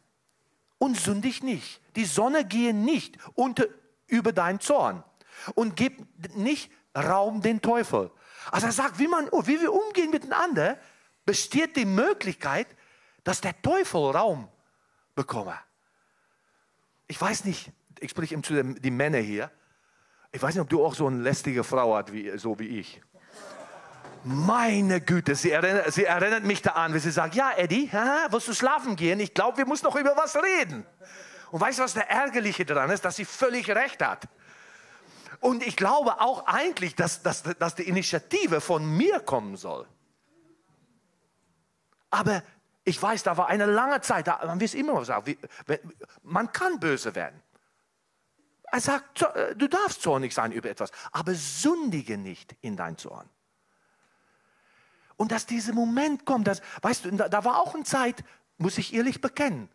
und 0.76 0.98
sündig 0.98 1.42
nicht. 1.42 1.80
Die 1.96 2.04
Sonne 2.04 2.44
gehe 2.44 2.74
nicht 2.74 3.16
unter, 3.34 3.66
über 4.06 4.32
deinen 4.32 4.60
Zorn 4.60 5.02
und 5.54 5.76
gib 5.76 6.06
nicht 6.36 6.70
Raum 6.96 7.40
den 7.40 7.60
Teufel. 7.60 8.10
Also 8.50 8.66
er 8.66 8.72
sagt, 8.72 8.98
wie, 8.98 9.08
man, 9.08 9.26
wie 9.44 9.60
wir 9.60 9.72
umgehen 9.72 10.10
miteinander, 10.10 10.78
besteht 11.24 11.76
die 11.76 11.84
Möglichkeit, 11.84 12.66
dass 13.22 13.40
der 13.40 13.60
Teufel 13.62 14.10
Raum 14.10 14.48
bekomme. 15.14 15.58
Ich 17.06 17.20
weiß 17.20 17.44
nicht, 17.44 17.70
ich 18.00 18.10
spreche 18.10 18.40
zu 18.42 18.54
den 18.54 18.80
die 18.80 18.90
Männer 18.90 19.18
hier. 19.18 19.50
Ich 20.32 20.42
weiß 20.42 20.54
nicht, 20.54 20.62
ob 20.62 20.68
du 20.68 20.84
auch 20.84 20.94
so 20.94 21.06
eine 21.06 21.22
lästige 21.22 21.64
Frau 21.64 21.96
hast, 21.96 22.12
wie, 22.12 22.36
so 22.38 22.58
wie 22.58 22.80
ich. 22.80 23.00
Meine 24.24 25.00
Güte, 25.00 25.34
sie 25.34 25.50
erinnert, 25.50 25.92
sie 25.92 26.04
erinnert 26.04 26.44
mich 26.44 26.62
da 26.62 26.70
an, 26.72 26.94
wie 26.94 26.98
sie 26.98 27.10
sagt, 27.10 27.34
ja 27.34 27.52
Eddie, 27.56 27.90
ha, 27.92 28.26
willst 28.30 28.48
du 28.48 28.54
schlafen 28.54 28.96
gehen? 28.96 29.20
Ich 29.20 29.34
glaube, 29.34 29.58
wir 29.58 29.66
müssen 29.66 29.84
noch 29.84 29.96
über 29.96 30.16
was 30.16 30.34
reden. 30.36 30.86
Und 31.50 31.60
weißt 31.60 31.78
du, 31.78 31.82
was 31.82 31.94
der 31.94 32.10
Ärgerliche 32.10 32.64
daran 32.64 32.90
ist? 32.90 33.04
Dass 33.04 33.16
sie 33.16 33.24
völlig 33.24 33.68
recht 33.70 34.02
hat. 34.02 34.26
Und 35.44 35.62
ich 35.62 35.76
glaube 35.76 36.22
auch 36.22 36.46
eigentlich, 36.46 36.94
dass, 36.94 37.20
dass, 37.20 37.42
dass 37.42 37.74
die 37.74 37.86
Initiative 37.86 38.62
von 38.62 38.82
mir 38.96 39.20
kommen 39.20 39.58
soll. 39.58 39.86
Aber 42.08 42.42
ich 42.82 43.00
weiß, 43.00 43.24
da 43.24 43.36
war 43.36 43.48
eine 43.48 43.66
lange 43.66 44.00
Zeit, 44.00 44.26
da 44.26 44.38
haben 44.40 44.58
wir 44.58 44.64
es 44.64 44.72
immer 44.72 44.98
gesagt, 44.98 45.36
man 46.22 46.50
kann 46.50 46.80
böse 46.80 47.14
werden. 47.14 47.42
Er 48.72 48.80
sagt, 48.80 49.20
äh, 49.20 49.54
du 49.54 49.68
darfst 49.68 50.00
zornig 50.00 50.32
sein 50.32 50.50
über 50.50 50.70
etwas, 50.70 50.90
aber 51.12 51.34
sündige 51.34 52.16
nicht 52.16 52.56
in 52.62 52.74
dein 52.78 52.96
Zorn. 52.96 53.28
Und 55.16 55.30
dass 55.30 55.44
dieser 55.44 55.74
Moment 55.74 56.24
kommt, 56.24 56.46
dass, 56.46 56.62
weißt 56.80 57.04
du, 57.04 57.10
da 57.18 57.44
war 57.44 57.58
auch 57.58 57.74
eine 57.74 57.84
Zeit, 57.84 58.24
muss 58.56 58.78
ich 58.78 58.94
ehrlich 58.94 59.20
bekennen, 59.20 59.68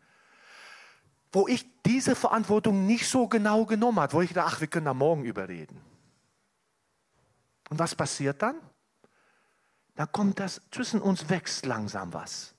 wo 1.31 1.47
ich 1.47 1.65
diese 1.85 2.15
Verantwortung 2.15 2.85
nicht 2.85 3.07
so 3.07 3.27
genau 3.27 3.65
genommen 3.65 3.99
habe, 3.99 4.13
wo 4.13 4.21
ich 4.21 4.33
dachte, 4.33 4.55
ach, 4.55 4.61
wir 4.61 4.67
können 4.67 4.85
da 4.85 4.93
morgen 4.93 5.23
überreden. 5.23 5.79
Und 7.69 7.77
was 7.79 7.95
passiert 7.95 8.41
dann? 8.41 8.55
Da 9.95 10.05
kommt 10.05 10.39
das, 10.39 10.61
zwischen 10.71 11.01
uns 11.01 11.29
wächst 11.29 11.65
langsam 11.65 12.13
was. 12.13 12.55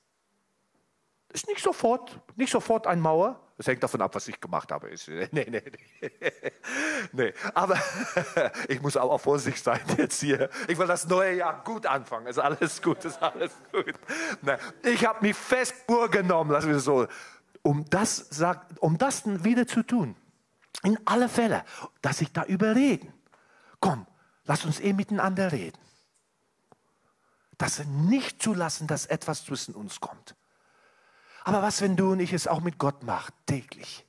Ist 1.32 1.48
nicht 1.48 1.62
sofort, 1.62 2.20
nicht 2.36 2.50
sofort 2.50 2.86
ein 2.86 3.00
Mauer. 3.00 3.40
Das 3.56 3.66
hängt 3.66 3.82
davon 3.82 4.00
ab, 4.00 4.14
was 4.14 4.26
ich 4.26 4.40
gemacht 4.40 4.72
habe. 4.72 4.90
Nee, 5.08 5.28
nee, 5.32 5.50
nee. 5.50 5.62
nee. 7.12 7.32
Aber 7.54 7.78
ich 8.68 8.80
muss 8.82 8.96
auch 8.96 9.16
vorsichtig 9.18 9.62
sein 9.62 9.80
jetzt 9.96 10.20
hier. 10.20 10.50
Ich 10.66 10.78
will 10.78 10.86
das 10.86 11.06
neue 11.06 11.36
Jahr 11.36 11.62
gut 11.62 11.86
anfangen. 11.86 12.26
Ist 12.26 12.38
alles 12.38 12.80
gut, 12.82 13.04
ist 13.04 13.22
alles 13.22 13.52
gut. 13.70 13.94
Ich 14.82 15.04
habe 15.06 15.20
mich 15.22 15.36
fest 15.36 15.74
vorgenommen, 15.86 16.50
lassen 16.50 16.68
wir 16.68 16.80
so 16.80 17.06
um 17.62 17.88
das, 17.90 18.16
sagt, 18.16 18.78
um 18.78 18.98
das 18.98 19.24
wieder 19.44 19.66
zu 19.66 19.82
tun. 19.82 20.16
In 20.82 20.98
alle 21.04 21.28
Fälle, 21.28 21.64
dass 22.00 22.20
ich 22.20 22.32
da 22.32 22.44
überreden. 22.44 23.12
Komm, 23.80 24.06
lass 24.44 24.64
uns 24.64 24.80
eh 24.80 24.92
miteinander 24.92 25.52
reden. 25.52 25.78
Dass 27.58 27.78
wir 27.78 27.86
nicht 27.86 28.42
zulassen, 28.42 28.86
dass 28.86 29.06
etwas 29.06 29.44
zwischen 29.44 29.74
uns 29.74 30.00
kommt. 30.00 30.34
Aber 31.44 31.62
was, 31.62 31.80
wenn 31.80 31.96
du 31.96 32.12
und 32.12 32.20
ich 32.20 32.32
es 32.32 32.46
auch 32.46 32.60
mit 32.60 32.78
Gott 32.78 33.02
machen, 33.02 33.34
täglich? 33.46 34.06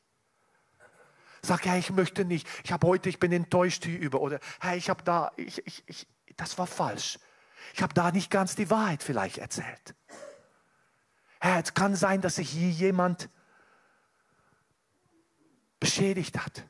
Sag, 1.42 1.66
ja, 1.66 1.76
ich 1.76 1.90
möchte 1.90 2.24
nicht. 2.24 2.48
Ich 2.64 2.72
habe 2.72 2.88
heute, 2.88 3.10
ich 3.10 3.20
bin 3.20 3.32
enttäuscht 3.32 3.84
hierüber. 3.84 4.22
Oder, 4.22 4.40
hey, 4.60 4.78
ich 4.78 4.90
habe 4.90 5.04
da, 5.04 5.32
ich, 5.38 5.66
ich, 5.66 5.84
ich, 5.88 6.08
das 6.38 6.58
war 6.58 6.68
falsch. 6.68 7.20
Ich 7.74 7.82
habe 7.82 7.94
da 7.94 8.12
nicht 8.12 8.30
ganz 8.30 8.56
die 8.56 8.70
Wahrheit 8.70 9.02
vielleicht 9.02 9.40
erzählt. 9.40 9.96
Herr, 11.40 11.62
es 11.64 11.74
kann 11.74 11.96
sein, 11.96 12.22
dass 12.22 12.36
sich 12.36 12.50
hier 12.50 12.70
jemand 12.70 13.30
beschädigt 15.82 16.38
hat. 16.38 16.64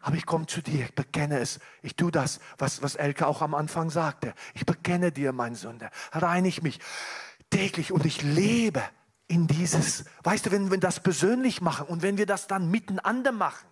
Aber 0.00 0.16
ich 0.16 0.24
komme 0.24 0.46
zu 0.46 0.62
dir, 0.62 0.84
ich 0.84 0.94
bekenne 0.94 1.40
es. 1.40 1.58
Ich 1.82 1.96
tue 1.96 2.10
das, 2.10 2.40
was, 2.56 2.82
was 2.82 2.94
Elke 2.94 3.26
auch 3.26 3.42
am 3.42 3.54
Anfang 3.54 3.90
sagte. 3.90 4.34
Ich 4.54 4.64
bekenne 4.64 5.12
dir, 5.12 5.32
mein 5.32 5.54
Sünder. 5.54 5.90
Reinig 6.12 6.62
mich 6.62 6.78
täglich 7.50 7.92
und 7.92 8.06
ich 8.06 8.22
lebe 8.22 8.82
in 9.26 9.46
dieses, 9.46 10.04
weißt 10.22 10.46
du, 10.46 10.52
wenn 10.52 10.70
wir 10.70 10.78
das 10.78 11.00
persönlich 11.00 11.60
machen 11.60 11.86
und 11.86 12.02
wenn 12.02 12.18
wir 12.18 12.26
das 12.26 12.46
dann 12.46 12.70
miteinander 12.70 13.32
machen, 13.32 13.66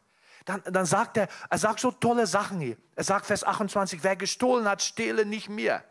dann, 0.47 0.63
dann 0.65 0.87
sagt 0.87 1.17
er, 1.19 1.29
er 1.51 1.59
sagt 1.59 1.81
so 1.81 1.91
tolle 1.91 2.27
Sachen 2.27 2.61
hier. 2.61 2.77
Er 2.97 3.05
sagt 3.05 3.27
Vers 3.27 3.45
28, 3.45 4.03
wer 4.03 4.17
gestohlen 4.17 4.67
hat, 4.67 4.83
stehle 4.83 5.27
nicht 5.27 5.49
mehr. 5.49 5.85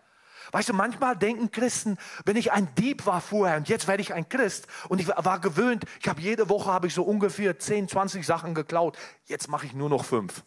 Weißt 0.52 0.70
du, 0.70 0.74
manchmal 0.74 1.16
denken 1.16 1.52
Christen, 1.52 1.98
wenn 2.26 2.36
ich 2.36 2.52
ein 2.52 2.74
Dieb 2.76 3.06
war 3.06 3.22
vorher 3.22 3.58
und 3.58 3.70
jetzt 3.70 3.88
werde 3.88 4.02
ich 4.02 4.14
ein 4.14 4.28
Christ 4.28 4.68
und 4.89 5.00
ich 5.00 5.08
war 5.08 5.39
gewöhnt, 5.39 5.86
ich 6.00 6.08
habe 6.08 6.22
jede 6.22 6.50
Woche 6.50 6.72
habe 6.72 6.88
ich 6.88 6.94
so 6.94 7.04
ungefähr 7.04 7.58
10, 7.58 7.88
20 7.88 8.26
Sachen 8.26 8.54
geklaut, 8.54 8.98
jetzt 9.26 9.48
mache 9.48 9.66
ich 9.66 9.74
nur 9.74 9.89
noch 9.89 10.06
fünf. 10.06 10.44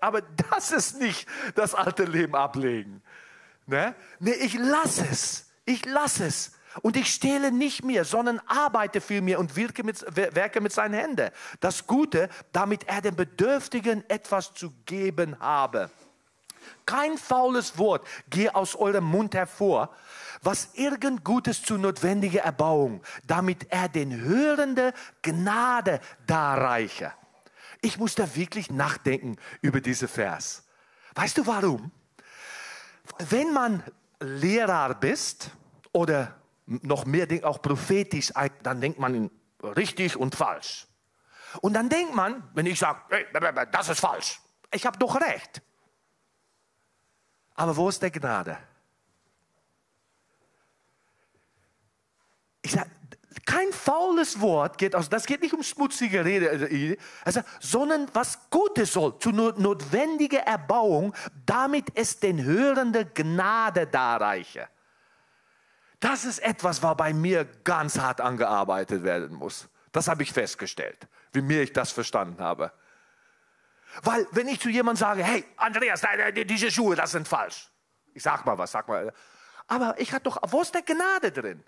Aber 0.00 0.22
das 0.50 0.70
ist 0.70 1.00
nicht 1.00 1.26
das 1.54 1.74
alte 1.74 2.04
Leben 2.04 2.34
ablegen. 2.34 3.02
Ne? 3.66 3.94
Nee, 4.20 4.32
ich 4.32 4.54
lasse 4.54 5.06
es. 5.10 5.50
Ich 5.64 5.84
lasse 5.84 6.26
es. 6.26 6.52
Und 6.82 6.96
ich 6.96 7.12
stehle 7.12 7.50
nicht 7.50 7.84
mehr, 7.84 8.04
sondern 8.04 8.40
arbeite 8.46 9.00
viel 9.00 9.20
mehr 9.20 9.40
und 9.40 9.56
wirke 9.56 9.82
mit, 9.82 10.04
werke 10.16 10.60
mit 10.60 10.72
seinen 10.72 10.94
Händen. 10.94 11.30
Das 11.60 11.86
Gute, 11.86 12.28
damit 12.52 12.86
er 12.88 13.00
den 13.00 13.16
Bedürftigen 13.16 14.08
etwas 14.08 14.54
zu 14.54 14.72
geben 14.84 15.38
habe. 15.40 15.90
Kein 16.86 17.18
faules 17.18 17.78
Wort 17.78 18.06
gehe 18.30 18.54
aus 18.54 18.76
eurem 18.76 19.04
Mund 19.04 19.34
hervor, 19.34 19.90
was 20.42 20.70
irgend 20.74 21.24
Gutes 21.24 21.62
zu 21.62 21.78
notwendiger 21.78 22.42
Erbauung, 22.42 23.02
damit 23.26 23.66
er 23.70 23.88
den 23.88 24.20
Hörenden 24.20 24.92
Gnade 25.22 26.00
darreiche. 26.26 27.12
Ich 27.80 27.98
muss 27.98 28.14
da 28.14 28.34
wirklich 28.34 28.70
nachdenken 28.70 29.36
über 29.60 29.80
diese 29.80 30.08
Vers. 30.08 30.64
Weißt 31.14 31.38
du 31.38 31.46
warum? 31.46 31.90
Wenn 33.18 33.52
man 33.52 33.82
Lehrer 34.20 34.94
bist 34.94 35.50
oder 35.92 36.36
noch 36.66 37.06
mehr 37.06 37.26
auch 37.44 37.62
prophetisch, 37.62 38.32
dann 38.62 38.80
denkt 38.80 38.98
man 38.98 39.30
richtig 39.62 40.16
und 40.16 40.34
falsch. 40.34 40.86
Und 41.62 41.74
dann 41.74 41.88
denkt 41.88 42.14
man, 42.14 42.42
wenn 42.54 42.66
ich 42.66 42.78
sage, 42.78 43.00
hey, 43.08 43.26
das 43.72 43.88
ist 43.88 44.00
falsch, 44.00 44.40
ich 44.70 44.84
habe 44.84 44.98
doch 44.98 45.20
recht. 45.20 45.62
Aber 47.58 47.76
wo 47.76 47.88
ist 47.88 48.00
der 48.00 48.12
Gnade? 48.12 48.56
Ich 52.62 52.70
sage, 52.70 52.88
kein 53.46 53.72
faules 53.72 54.40
Wort 54.40 54.78
geht 54.78 54.94
aus, 54.94 55.08
das 55.08 55.26
geht 55.26 55.42
nicht 55.42 55.54
um 55.54 55.64
schmutzige 55.64 56.24
Rede, 56.24 56.96
also, 57.24 57.40
sondern 57.58 58.06
was 58.12 58.48
Gutes 58.50 58.92
soll, 58.92 59.18
zu 59.18 59.32
notwendiger 59.32 60.38
Erbauung, 60.40 61.12
damit 61.46 61.86
es 61.94 62.20
den 62.20 62.44
Hörenden 62.44 63.10
Gnade 63.12 63.88
darreiche. 63.88 64.68
Das 65.98 66.24
ist 66.24 66.38
etwas, 66.38 66.80
was 66.84 66.96
bei 66.96 67.12
mir 67.12 67.44
ganz 67.64 67.98
hart 67.98 68.20
angearbeitet 68.20 69.02
werden 69.02 69.34
muss. 69.34 69.68
Das 69.90 70.06
habe 70.06 70.22
ich 70.22 70.32
festgestellt, 70.32 71.08
wie 71.32 71.42
mir 71.42 71.62
ich 71.62 71.72
das 71.72 71.90
verstanden 71.90 72.40
habe. 72.40 72.70
Weil 74.02 74.26
wenn 74.32 74.48
ich 74.48 74.60
zu 74.60 74.68
jemandem 74.68 75.00
sage, 75.00 75.24
hey 75.24 75.44
Andreas, 75.56 76.02
diese 76.46 76.70
Schuhe, 76.70 76.96
das 76.96 77.12
sind 77.12 77.26
falsch. 77.26 77.70
Ich 78.14 78.22
sag 78.22 78.44
mal 78.44 78.58
was, 78.58 78.72
sag 78.72 78.88
mal. 78.88 79.12
Aber 79.66 79.98
ich 79.98 80.12
hatte 80.12 80.24
doch, 80.24 80.38
wo 80.48 80.62
ist 80.62 80.74
der 80.74 80.82
Gnade 80.82 81.32
drin? 81.32 81.62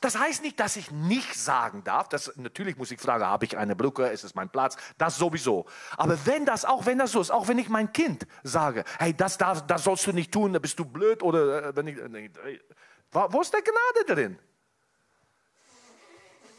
Das 0.00 0.16
heißt 0.16 0.42
nicht, 0.42 0.60
dass 0.60 0.76
ich 0.76 0.90
nicht 0.90 1.34
sagen 1.34 1.82
darf. 1.82 2.08
Das, 2.08 2.32
natürlich 2.36 2.76
muss 2.76 2.90
ich 2.90 3.00
fragen, 3.00 3.24
habe 3.24 3.44
ich 3.44 3.56
eine 3.56 3.74
Brücke, 3.74 4.06
ist 4.06 4.22
es 4.22 4.34
mein 4.34 4.48
Platz? 4.48 4.76
Das 4.96 5.16
sowieso. 5.16 5.66
Aber 5.96 6.24
wenn 6.24 6.46
das, 6.46 6.64
auch 6.64 6.86
wenn 6.86 6.98
das 6.98 7.12
so 7.12 7.20
ist, 7.20 7.30
auch 7.30 7.48
wenn 7.48 7.58
ich 7.58 7.68
mein 7.68 7.92
Kind 7.92 8.26
sage, 8.44 8.84
hey, 8.98 9.14
das, 9.14 9.38
darf, 9.38 9.66
das 9.66 9.84
sollst 9.84 10.06
du 10.06 10.12
nicht 10.12 10.30
tun, 10.32 10.52
da 10.52 10.60
bist 10.60 10.78
du 10.78 10.84
blöd 10.84 11.22
oder 11.22 11.64
äh, 11.64 11.76
wenn 11.76 11.88
ich, 11.88 11.98
äh, 11.98 12.60
wo 13.10 13.40
ist 13.40 13.52
der 13.52 13.62
Gnade 13.62 14.14
drin? 14.14 14.38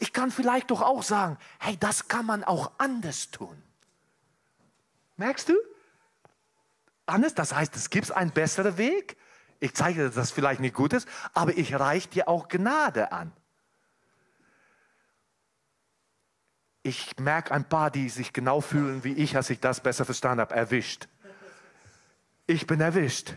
Ich 0.00 0.12
kann 0.12 0.30
vielleicht 0.30 0.70
doch 0.70 0.82
auch 0.82 1.02
sagen, 1.02 1.38
hey, 1.58 1.76
das 1.78 2.08
kann 2.08 2.26
man 2.26 2.44
auch 2.44 2.72
anders 2.78 3.30
tun. 3.30 3.62
Merkst 5.20 5.50
du? 5.50 5.54
Anders, 7.04 7.34
das 7.34 7.54
heißt, 7.54 7.76
es 7.76 7.90
gibt 7.90 8.10
einen 8.10 8.30
besseren 8.30 8.78
Weg. 8.78 9.18
Ich 9.58 9.74
zeige 9.74 9.98
dir, 9.98 10.04
dass 10.06 10.14
das 10.14 10.30
vielleicht 10.30 10.60
nicht 10.60 10.74
gut 10.74 10.94
ist, 10.94 11.06
aber 11.34 11.58
ich 11.58 11.78
reiche 11.78 12.08
dir 12.08 12.26
auch 12.26 12.48
Gnade 12.48 13.12
an. 13.12 13.30
Ich 16.82 17.18
merke 17.18 17.52
ein 17.52 17.68
paar, 17.68 17.90
die 17.90 18.08
sich 18.08 18.32
genau 18.32 18.62
fühlen 18.62 19.04
wie 19.04 19.12
ich, 19.12 19.36
als 19.36 19.50
ich 19.50 19.60
das 19.60 19.82
besser 19.82 20.06
verstanden 20.06 20.40
habe, 20.40 20.54
erwischt. 20.54 21.06
Ich 22.46 22.66
bin 22.66 22.80
erwischt. 22.80 23.34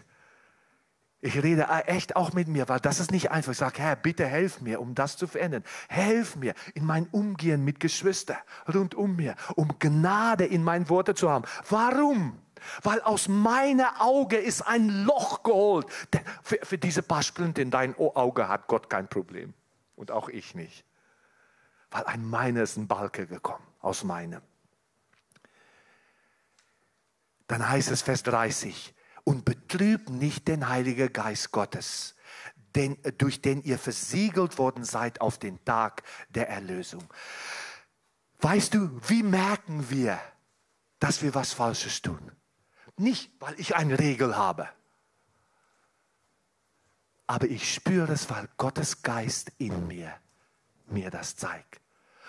Ich 1.25 1.41
rede 1.41 1.69
echt 1.85 2.17
auch 2.17 2.33
mit 2.33 2.49
mir, 2.49 2.67
weil 2.67 2.81
das 2.81 2.99
ist 2.99 3.11
nicht 3.11 3.31
einfach. 3.31 3.53
Ich 3.53 3.57
sage, 3.57 3.81
Herr, 3.81 3.95
bitte 3.95 4.25
helf 4.25 4.59
mir, 4.59 4.81
um 4.81 4.93
das 4.93 5.15
zu 5.15 5.25
verändern. 5.25 5.63
Helf 5.87 6.35
mir 6.35 6.53
in 6.73 6.85
mein 6.85 7.07
Umgehen 7.11 7.63
mit 7.63 7.79
Geschwistern 7.79 8.35
rund 8.73 8.93
um 8.93 9.15
mir, 9.15 9.35
um 9.55 9.79
Gnade 9.79 10.45
in 10.45 10.65
meinen 10.65 10.89
Worten 10.89 11.15
zu 11.15 11.29
haben. 11.29 11.45
Warum? 11.69 12.37
Weil 12.81 12.99
aus 12.99 13.29
meiner 13.29 14.01
Auge 14.01 14.35
ist 14.35 14.63
ein 14.63 14.89
Loch 15.05 15.43
geholt. 15.43 15.87
Für, 16.43 16.59
für 16.61 16.77
diese 16.77 17.01
paar 17.01 17.23
Splinte 17.23 17.61
in 17.61 17.71
dein 17.71 17.95
Auge 17.97 18.49
hat 18.49 18.67
Gott 18.67 18.89
kein 18.89 19.07
Problem. 19.07 19.53
Und 19.95 20.11
auch 20.11 20.27
ich 20.27 20.55
nicht. 20.55 20.83
Weil 21.89 22.03
ein 22.03 22.25
meiner 22.25 22.63
ist 22.63 22.75
ein 22.75 22.89
Balke 22.89 23.27
gekommen, 23.27 23.65
aus 23.79 24.03
meinem. 24.03 24.41
Dann 27.47 27.69
heißt 27.69 27.91
es 27.91 28.01
Vers 28.01 28.23
30, 28.23 28.93
und 29.73 29.79
betrübt 29.79 30.09
nicht 30.09 30.47
den 30.47 30.69
Heiligen 30.69 31.11
Geist 31.11 31.51
Gottes, 31.51 32.15
den, 32.75 32.97
durch 33.17 33.41
den 33.41 33.63
ihr 33.63 33.77
versiegelt 33.77 34.57
worden 34.57 34.83
seid 34.83 35.21
auf 35.21 35.37
den 35.37 35.63
Tag 35.65 36.03
der 36.29 36.49
Erlösung. 36.49 37.03
Weißt 38.39 38.73
du, 38.73 38.99
wie 39.07 39.23
merken 39.23 39.89
wir, 39.89 40.19
dass 40.99 41.21
wir 41.21 41.33
was 41.33 41.53
Falsches 41.53 42.01
tun? 42.01 42.31
Nicht, 42.97 43.31
weil 43.39 43.59
ich 43.59 43.75
eine 43.75 43.97
Regel 43.97 44.35
habe, 44.37 44.69
aber 47.25 47.47
ich 47.47 47.73
spüre 47.73 48.13
es, 48.13 48.29
weil 48.29 48.47
Gottes 48.57 49.01
Geist 49.01 49.51
in 49.57 49.87
mir 49.87 50.13
mir 50.85 51.09
das 51.09 51.35
zeigt. 51.35 51.81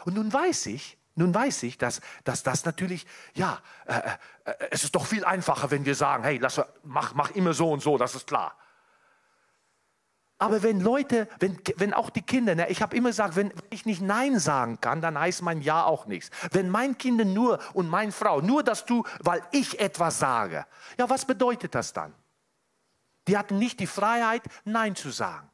Und 0.05 0.14
nun 0.14 0.32
weiß 0.32 0.66
ich, 0.66 0.97
nun 1.16 1.34
weiß 1.34 1.62
ich, 1.64 1.78
dass, 1.78 2.00
dass 2.24 2.42
das 2.42 2.64
natürlich, 2.64 3.06
ja, 3.34 3.60
äh, 3.86 3.94
äh, 3.94 4.00
äh, 4.44 4.68
es 4.70 4.84
ist 4.84 4.94
doch 4.94 5.06
viel 5.06 5.24
einfacher, 5.24 5.70
wenn 5.70 5.84
wir 5.84 5.94
sagen, 5.94 6.24
hey, 6.24 6.38
lass, 6.38 6.60
mach, 6.82 7.14
mach 7.14 7.30
immer 7.32 7.54
so 7.54 7.70
und 7.70 7.82
so, 7.82 7.96
das 7.96 8.14
ist 8.14 8.26
klar. 8.26 8.56
Aber 10.38 10.64
wenn 10.64 10.80
Leute, 10.80 11.28
wenn, 11.38 11.58
wenn 11.76 11.94
auch 11.94 12.10
die 12.10 12.22
Kinder, 12.22 12.56
ne, 12.56 12.68
ich 12.68 12.82
habe 12.82 12.96
immer 12.96 13.10
gesagt, 13.10 13.36
wenn 13.36 13.52
ich 13.70 13.86
nicht 13.86 14.02
Nein 14.02 14.40
sagen 14.40 14.80
kann, 14.80 15.00
dann 15.00 15.18
heißt 15.18 15.42
mein 15.42 15.62
Ja 15.62 15.84
auch 15.84 16.06
nichts. 16.06 16.30
Wenn 16.50 16.68
mein 16.68 16.98
Kind 16.98 17.24
nur 17.24 17.60
und 17.72 17.88
meine 17.88 18.10
Frau 18.10 18.40
nur 18.40 18.64
das 18.64 18.84
tun, 18.84 19.06
weil 19.20 19.42
ich 19.52 19.78
etwas 19.78 20.18
sage, 20.18 20.66
ja, 20.98 21.08
was 21.08 21.24
bedeutet 21.24 21.76
das 21.76 21.92
dann? 21.92 22.12
Die 23.28 23.38
hatten 23.38 23.58
nicht 23.58 23.78
die 23.78 23.86
Freiheit, 23.86 24.42
Nein 24.64 24.96
zu 24.96 25.10
sagen. 25.10 25.48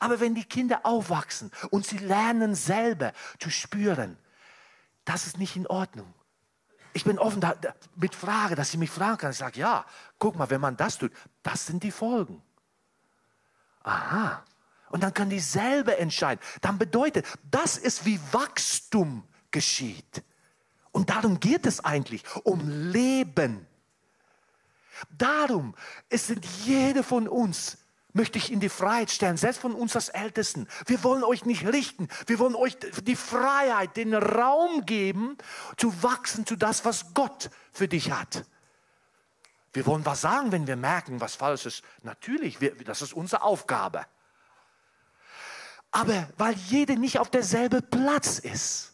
Aber 0.00 0.18
wenn 0.18 0.34
die 0.34 0.44
Kinder 0.44 0.80
aufwachsen 0.84 1.52
und 1.70 1.86
sie 1.86 1.98
lernen 1.98 2.54
selber 2.54 3.12
zu 3.38 3.50
spüren, 3.50 4.16
das 5.04 5.26
ist 5.26 5.38
nicht 5.38 5.56
in 5.56 5.66
Ordnung. 5.66 6.12
Ich 6.92 7.04
bin 7.04 7.18
offen 7.18 7.40
da, 7.40 7.54
da, 7.54 7.74
mit 7.96 8.14
Frage, 8.14 8.54
dass 8.54 8.70
sie 8.70 8.78
mich 8.78 8.90
fragen 8.90 9.18
kann. 9.18 9.32
Ich 9.32 9.38
sage, 9.38 9.58
ja, 9.58 9.84
guck 10.18 10.36
mal, 10.36 10.48
wenn 10.50 10.60
man 10.60 10.76
das 10.76 10.98
tut, 10.98 11.12
das 11.42 11.66
sind 11.66 11.82
die 11.82 11.90
Folgen. 11.90 12.40
Aha. 13.82 14.42
Und 14.90 15.02
dann 15.02 15.12
kann 15.12 15.28
die 15.28 15.40
selber 15.40 15.98
entscheiden. 15.98 16.40
Dann 16.60 16.78
bedeutet, 16.78 17.26
das 17.50 17.76
ist 17.76 18.04
wie 18.04 18.20
Wachstum 18.32 19.24
geschieht. 19.50 20.22
Und 20.92 21.10
darum 21.10 21.40
geht 21.40 21.66
es 21.66 21.84
eigentlich, 21.84 22.22
um 22.44 22.68
Leben. 22.68 23.66
Darum 25.10 25.74
es 26.08 26.28
sind 26.28 26.46
jede 26.64 27.02
von 27.02 27.26
uns 27.26 27.78
möchte 28.14 28.38
ich 28.38 28.50
in 28.50 28.60
die 28.60 28.68
Freiheit 28.70 29.10
stellen, 29.10 29.36
selbst 29.36 29.60
von 29.60 29.74
uns 29.74 29.94
als 29.94 30.08
Ältesten. 30.08 30.68
Wir 30.86 31.02
wollen 31.04 31.24
euch 31.24 31.44
nicht 31.44 31.66
richten. 31.66 32.08
Wir 32.26 32.38
wollen 32.38 32.54
euch 32.54 32.78
die 33.02 33.16
Freiheit, 33.16 33.96
den 33.96 34.14
Raum 34.14 34.86
geben, 34.86 35.36
zu 35.76 36.02
wachsen 36.02 36.46
zu 36.46 36.56
das, 36.56 36.84
was 36.84 37.12
Gott 37.12 37.50
für 37.72 37.88
dich 37.88 38.12
hat. 38.12 38.44
Wir 39.72 39.84
wollen 39.86 40.06
was 40.06 40.20
sagen, 40.20 40.52
wenn 40.52 40.68
wir 40.68 40.76
merken, 40.76 41.20
was 41.20 41.34
falsch 41.34 41.66
ist. 41.66 41.82
Natürlich, 42.02 42.60
wir, 42.60 42.76
das 42.84 43.02
ist 43.02 43.12
unsere 43.12 43.42
Aufgabe. 43.42 44.06
Aber 45.90 46.28
weil 46.38 46.54
jeder 46.54 46.94
nicht 46.94 47.18
auf 47.18 47.30
derselben 47.30 47.82
Platz 47.90 48.38
ist. 48.38 48.92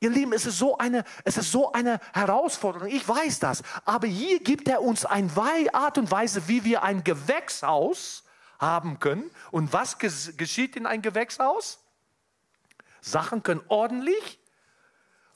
Ihr 0.00 0.10
Lieben, 0.10 0.32
es 0.32 0.46
ist, 0.46 0.58
so 0.58 0.78
eine, 0.78 1.04
es 1.24 1.36
ist 1.36 1.50
so 1.50 1.72
eine 1.72 2.00
Herausforderung, 2.12 2.88
ich 2.88 3.06
weiß 3.06 3.40
das. 3.40 3.62
Aber 3.84 4.06
hier 4.06 4.40
gibt 4.40 4.68
er 4.68 4.82
uns 4.82 5.04
eine 5.04 5.30
Art 5.72 5.98
und 5.98 6.10
Weise, 6.10 6.46
wie 6.48 6.64
wir 6.64 6.82
ein 6.82 7.02
Gewächshaus 7.02 8.24
haben 8.58 8.98
können. 9.00 9.30
Und 9.50 9.72
was 9.72 9.98
geschieht 9.98 10.76
in 10.76 10.86
ein 10.86 11.02
Gewächshaus? 11.02 11.80
Sachen 13.00 13.42
können 13.42 13.62
ordentlich 13.68 14.38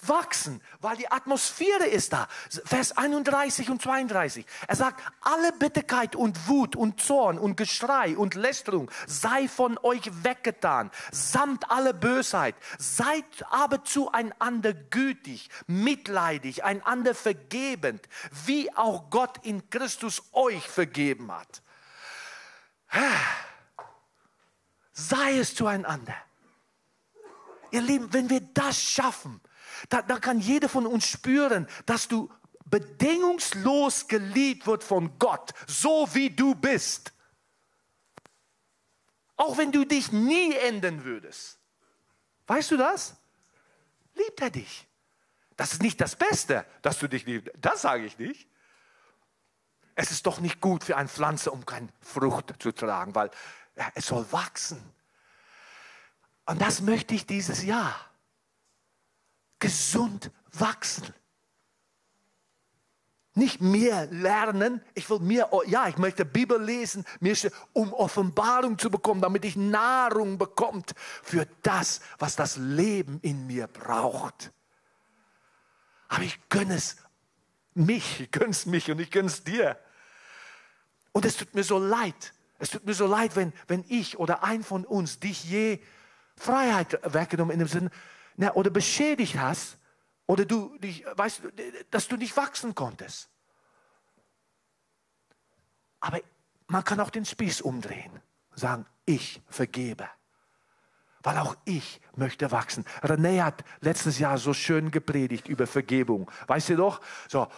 wachsen, 0.03 0.61
weil 0.81 0.97
die 0.97 1.11
Atmosphäre 1.11 1.87
ist 1.87 2.13
da. 2.13 2.29
Vers 2.65 2.97
31 2.97 3.71
und 3.71 3.81
32. 3.81 4.45
Er 4.67 4.77
sagt, 4.77 5.01
alle 5.21 5.53
Bitterkeit 5.53 6.17
und 6.17 6.49
Wut 6.49 6.77
und 6.77 7.01
Zorn 7.01 7.39
und 7.39 7.57
Geschrei 7.57 8.17
und 8.17 8.35
Lästerung 8.35 8.91
sei 9.07 9.49
von 9.49 9.79
euch 9.83 10.25
weggetan, 10.25 10.91
samt 11.11 11.71
alle 11.71 11.95
Bösheit. 11.95 12.57
Seid 12.79 13.25
aber 13.51 13.85
zueinander 13.85 14.75
gütig, 14.75 15.49
mitleidig, 15.67 16.65
einander 16.65 17.15
vergebend, 17.15 18.09
wie 18.45 18.75
auch 18.75 19.11
Gott 19.11 19.45
in 19.45 19.71
Christus 19.71 20.23
euch 20.33 20.69
vergeben 20.69 21.31
hat. 21.33 21.63
Sei 24.93 25.39
es 25.39 25.55
zueinander. 25.55 26.15
Ihr 27.71 27.81
Lieben, 27.81 28.13
wenn 28.13 28.29
wir 28.29 28.41
das 28.41 28.81
schaffen, 28.81 29.41
da, 29.89 30.03
da 30.03 30.19
kann 30.19 30.41
jeder 30.41 30.69
von 30.69 30.87
uns 30.87 31.07
spüren, 31.07 31.67
dass 31.87 32.07
du 32.07 32.31
bedingungslos 32.67 34.09
geliebt 34.09 34.67
wird 34.67 34.85
von 34.85 35.19
Gott, 35.19 35.53
so 35.67 36.09
wie 36.13 36.31
du 36.31 36.55
bist. 36.55 37.13
Auch 39.37 39.59
wenn 39.59 39.73
du 39.73 39.85
dich 39.85 40.13
nie 40.13 40.55
ändern 40.55 41.05
würdest. 41.05 41.59
Weißt 42.47 42.71
du 42.71 42.77
das? 42.77 43.17
Liebt 44.15 44.41
er 44.41 44.51
dich. 44.51 44.87
Das 45.57 45.73
ist 45.73 45.83
nicht 45.83 46.01
das 46.01 46.17
Beste, 46.17 46.67
dass 46.83 46.99
du 46.99 47.09
dich 47.09 47.25
liebst. 47.25 47.51
Das 47.59 47.83
sage 47.83 48.05
ich 48.05 48.19
nicht. 48.19 48.49
Es 49.95 50.11
ist 50.11 50.27
doch 50.27 50.41
nicht 50.41 50.61
gut 50.61 50.85
für 50.85 50.97
eine 50.97 51.09
Pflanze, 51.09 51.51
um 51.51 51.67
keine 51.67 51.89
Frucht 52.01 52.55
zu 52.59 52.73
tragen, 52.73 53.15
weil 53.15 53.31
es 53.95 54.07
soll 54.07 54.31
wachsen. 54.33 54.83
Und 56.47 56.61
das 56.61 56.81
möchte 56.81 57.15
ich 57.15 57.27
dieses 57.27 57.63
Jahr 57.63 57.95
gesund 59.59 60.31
wachsen. 60.53 61.15
Nicht 63.35 63.63
mehr 63.63 64.07
lernen, 64.07 64.83
ich 64.93 65.09
will 65.09 65.21
mehr, 65.21 65.49
ja, 65.67 65.89
ich 65.89 65.97
möchte 65.97 66.27
Bibel 66.27 66.63
lesen, 66.63 67.07
um 67.73 67.95
Offenbarung 67.95 68.79
zu 68.79 68.91
bekommen, 68.91 69.23
damit 69.23 69.47
ich 69.47 69.57
Nahrung 69.57 70.37
bekommt 70.37 70.95
für 71.23 71.47
das, 71.63 72.01
was 72.19 72.37
das 72.37 72.59
Leben 72.59 73.21
in 73.23 73.47
mir 73.47 73.69
braucht. 73.69 74.53
Aber 76.09 76.25
ich 76.25 76.39
gönne 76.51 76.75
es 76.75 76.97
mich, 77.75 78.21
ich 78.21 78.31
gönne 78.31 78.51
es 78.51 78.67
mich 78.67 78.91
und 78.91 79.01
ich 79.01 79.11
gönne 79.11 79.29
es 79.29 79.45
dir. 79.45 79.79
Und 81.13 81.25
es 81.25 81.37
tut 81.37 81.55
mir 81.55 81.65
so 81.65 81.79
leid. 81.79 82.33
Es 82.59 82.71
tut 82.71 82.85
mir 82.87 82.95
so 82.95 83.07
leid, 83.07 83.37
wenn, 83.37 83.53
wenn 83.67 83.85
ich 83.89 84.19
oder 84.19 84.45
ein 84.45 84.63
von 84.63 84.85
uns 84.85 85.19
dich 85.19 85.45
je 85.45 85.81
Freiheit 86.37 87.01
weggenommen 87.03 87.53
in 87.53 87.59
dem 87.59 87.69
Sinne, 87.69 87.91
na, 88.37 88.55
oder 88.55 88.71
beschädigt 88.71 89.37
hast 89.37 89.79
oder 90.27 90.45
du 90.45 90.77
dich, 90.79 91.05
weißt, 91.05 91.43
dass 91.91 92.09
du 92.09 92.17
nicht 92.17 92.37
wachsen 92.37 92.75
konntest. 92.75 93.29
Aber 96.01 96.21
man 96.67 96.85
kann 96.85 97.01
auch 97.01 97.11
den 97.11 97.25
Spieß 97.25 97.61
umdrehen 97.61 98.21
sagen, 98.55 98.87
ich 99.05 99.41
vergebe. 99.49 100.09
Weil 101.23 101.39
auch 101.39 101.57
ich 101.65 102.01
möchte 102.17 102.51
wachsen. 102.51 102.85
René 103.03 103.43
hat 103.43 103.65
letztes 103.81 104.19
Jahr 104.19 104.39
so 104.39 104.53
schön 104.55 104.91
gepredigt 104.91 105.49
über 105.49 105.67
Vergebung. 105.67 106.31
Weißt 106.47 106.71
du 106.71 106.77
doch? 106.77 107.01
So, 107.29 107.49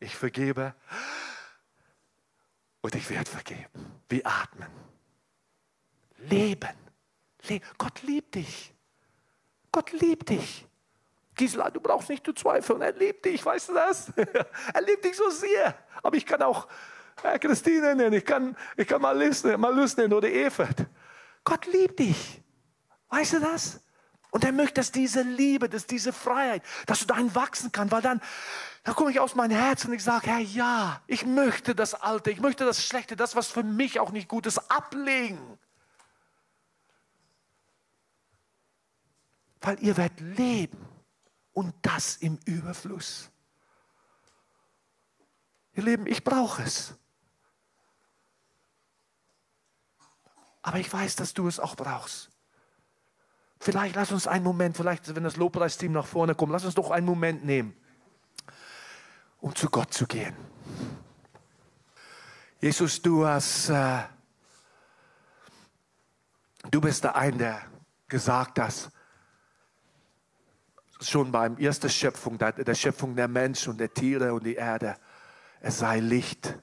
ich 0.00 0.16
vergebe 0.16 0.74
und 2.80 2.94
ich 2.94 3.08
werde 3.10 3.30
vergeben. 3.30 4.00
Wie 4.08 4.24
atmen. 4.24 4.68
Leben. 6.18 6.68
Le 7.48 7.60
Gott 7.78 8.02
liebt 8.02 8.34
dich. 8.34 8.72
Gott 9.72 9.92
liebt 9.92 10.28
dich. 10.28 10.66
Gisela, 11.34 11.70
du 11.70 11.80
brauchst 11.80 12.08
nicht 12.08 12.24
zu 12.24 12.32
zweifeln. 12.32 12.80
Er 12.80 12.92
liebt 12.92 13.24
dich, 13.24 13.44
weißt 13.44 13.70
du 13.70 13.74
das? 13.74 14.08
er 14.74 14.82
liebt 14.82 15.04
dich 15.04 15.16
so 15.16 15.28
sehr. 15.30 15.74
Aber 16.02 16.16
ich 16.16 16.24
kann 16.24 16.42
auch 16.42 16.68
äh, 17.22 17.38
Christine 17.38 17.94
nennen, 17.94 18.12
ich 18.12 18.24
kann, 18.24 18.56
ich 18.76 18.86
kann 18.86 19.00
Malus, 19.00 19.44
Malus 19.44 19.96
nennen 19.96 20.12
oder 20.12 20.28
Evert. 20.28 20.86
Gott 21.44 21.66
liebt 21.66 21.98
dich. 21.98 22.42
Weißt 23.10 23.34
du 23.34 23.40
das? 23.40 23.80
Und 24.30 24.42
er 24.42 24.50
möchte, 24.50 24.74
dass 24.74 24.90
diese 24.90 25.22
Liebe, 25.22 25.68
dass 25.68 25.86
diese 25.86 26.12
Freiheit, 26.12 26.64
dass 26.86 26.98
du 26.98 27.06
dahin 27.06 27.32
wachsen 27.36 27.70
kannst, 27.70 27.92
weil 27.92 28.02
dann, 28.02 28.20
da 28.82 28.92
komme 28.92 29.12
ich 29.12 29.20
aus 29.20 29.36
meinem 29.36 29.56
Herzen 29.56 29.90
und 29.90 29.94
ich 29.94 30.02
sage, 30.02 30.26
Herr, 30.26 30.40
ja, 30.40 31.00
ich 31.06 31.24
möchte 31.24 31.76
das 31.76 31.94
Alte, 31.94 32.32
ich 32.32 32.40
möchte 32.40 32.64
das 32.64 32.84
Schlechte, 32.84 33.14
das, 33.14 33.36
was 33.36 33.46
für 33.46 33.62
mich 33.62 34.00
auch 34.00 34.10
nicht 34.10 34.26
gut 34.26 34.46
ist, 34.46 34.58
ablegen. 34.70 35.38
Weil 39.60 39.80
ihr 39.84 39.96
werdet 39.96 40.18
leben 40.18 40.84
und 41.52 41.72
das 41.82 42.16
im 42.16 42.40
Überfluss. 42.44 43.30
Ihr 45.74 45.84
Lieben, 45.84 46.06
ich 46.06 46.24
brauche 46.24 46.62
es. 46.62 46.94
Aber 50.64 50.78
ich 50.78 50.90
weiß, 50.90 51.16
dass 51.16 51.34
du 51.34 51.46
es 51.46 51.60
auch 51.60 51.76
brauchst. 51.76 52.30
Vielleicht 53.60 53.96
lass 53.96 54.12
uns 54.12 54.26
einen 54.26 54.44
Moment, 54.44 54.74
vielleicht 54.76 55.14
wenn 55.14 55.22
das 55.22 55.36
Lobpreisteam 55.36 55.92
nach 55.92 56.06
vorne 56.06 56.34
kommt, 56.34 56.52
lass 56.52 56.64
uns 56.64 56.74
doch 56.74 56.90
einen 56.90 57.04
Moment 57.04 57.44
nehmen, 57.44 57.76
um 59.40 59.54
zu 59.54 59.68
Gott 59.68 59.92
zu 59.92 60.06
gehen. 60.06 60.34
Jesus, 62.62 63.02
du 63.02 63.26
hast, 63.26 63.68
äh, 63.68 64.04
du 66.70 66.80
bist 66.80 67.04
der 67.04 67.14
eine, 67.14 67.36
der 67.36 67.62
gesagt 68.08 68.58
hat, 68.58 68.90
schon 70.98 71.30
beim 71.30 71.58
ersten 71.58 71.90
Schöpfung, 71.90 72.38
der, 72.38 72.52
der 72.52 72.74
Schöpfung 72.74 73.14
der 73.14 73.28
Menschen 73.28 73.72
und 73.72 73.78
der 73.78 73.92
Tiere 73.92 74.32
und 74.32 74.46
die 74.46 74.54
Erde, 74.54 74.96
es 75.60 75.78
sei 75.78 76.00
Licht, 76.00 76.58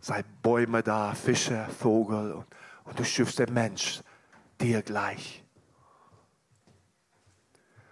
sei 0.00 0.24
Bäume 0.42 0.82
da, 0.82 1.14
Fische, 1.14 1.68
Vogel 1.78 2.32
und 2.32 2.46
und 2.84 2.98
du 2.98 3.04
schiffst 3.04 3.38
den 3.38 3.52
Mensch 3.52 4.00
dir 4.60 4.82
gleich. 4.82 5.44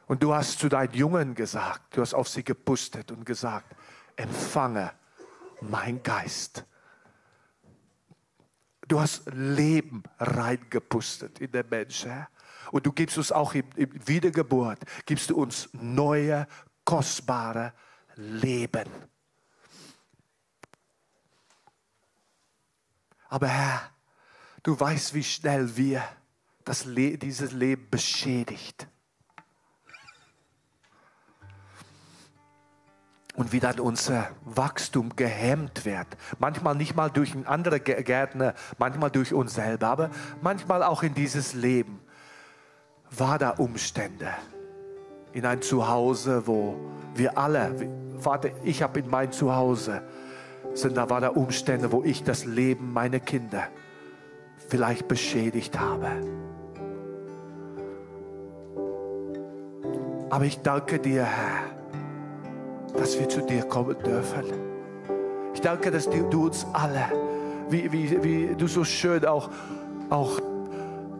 Und 0.07 0.23
du 0.23 0.35
hast 0.35 0.59
zu 0.59 0.69
deinen 0.69 0.93
Jungen 0.95 1.35
gesagt, 1.35 1.97
du 1.97 2.03
hast 2.03 2.15
auf 2.15 2.29
sie 2.29 2.45
gepustet 2.45 3.11
und 3.11 3.25
gesagt, 3.25 3.75
empfange 4.17 4.93
mein 5.61 6.03
Geist. 6.03 6.65
Du 8.89 9.01
hast 9.01 9.23
Leben 9.33 10.03
reingepustet 10.19 11.41
in 11.41 11.51
den 11.51 11.69
Menschen. 11.69 12.27
Und 12.73 12.85
du 12.85 12.93
gibst 12.93 13.17
uns 13.17 13.33
auch 13.33 13.55
in 13.55 13.65
Wiedergeburt, 14.07 14.79
gibst 15.07 15.31
du 15.31 15.37
uns 15.37 15.69
neue, 15.73 16.47
kostbare 16.85 17.73
Leben. 18.17 18.89
Aber 23.29 23.49
Herr, 23.49 23.91
Du 24.63 24.79
weißt, 24.79 25.15
wie 25.15 25.25
schnell 25.25 25.77
wir 25.77 26.03
das 26.65 26.85
Le 26.85 27.19
dieses 27.19 27.53
Leben 27.53 27.89
beschädigt. 27.91 28.87
Und 33.35 33.53
wie 33.53 33.59
dann 33.59 33.81
unser 33.81 34.31
Wachstum 34.45 35.17
gehemmt 35.17 35.85
wird. 35.85 36.07
Manchmal 36.39 36.77
nicht 36.77 36.95
mal 36.95 37.11
durch 37.11 37.35
andere 37.47 37.81
Gärtner, 37.81 38.55
manchmal 38.79 39.11
durch 39.11 39.33
uns 39.33 39.55
selber, 39.55 39.89
aber 39.89 40.11
manchmal 40.43 40.83
auch 40.83 41.03
in 41.03 41.15
dieses 41.15 41.55
Leben. 41.55 42.01
War 43.11 43.39
da 43.39 43.51
Umstände 43.51 44.29
in 45.33 45.45
ein 45.45 45.61
Zuhause, 45.61 46.47
wo 46.47 46.77
wir 47.15 47.37
alle, 47.37 47.75
Vater, 48.21 48.51
ich 48.65 48.83
habe 48.83 49.01
in 49.01 49.09
mein 49.09 49.33
Zuhause, 49.33 50.03
sind 50.75 50.97
da 50.97 51.11
war 51.11 51.21
da 51.21 51.29
Umstände, 51.31 51.91
wo 51.91 52.05
ich 52.05 52.23
das 52.23 52.45
Leben 52.45 52.93
meiner 52.93 53.19
Kinder 53.19 53.69
vielleicht 54.73 55.07
beschädigt 55.07 55.79
habe. 55.79 56.09
Aber 60.31 60.47
ich 60.47 60.61
danke 60.63 60.99
dir, 60.99 61.25
Herr, 61.25 61.65
dass 62.97 63.19
wir 63.21 63.29
zu 63.29 63.43
dir 63.43 63.65
kommen 63.65 63.99
dürfen. 64.03 64.45
Ich 65.53 65.61
danke, 65.61 65.91
dass 65.91 66.09
du 66.09 66.47
uns 66.47 66.67
alle, 66.73 67.05
wie, 67.69 67.93
wie, 67.93 68.25
wie 68.25 68.57
du 68.57 68.67
so 68.67 68.83
schön 68.83 69.27
auch, 69.27 69.51
auch 70.09 70.41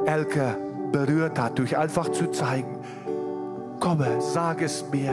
Elke 0.07 0.57
berührt 0.91 1.39
hast, 1.39 1.59
durch 1.59 1.77
einfach 1.77 2.09
zu 2.09 2.31
zeigen, 2.31 2.79
komme, 3.81 4.19
sag 4.21 4.63
es 4.63 4.83
mir. 4.91 5.13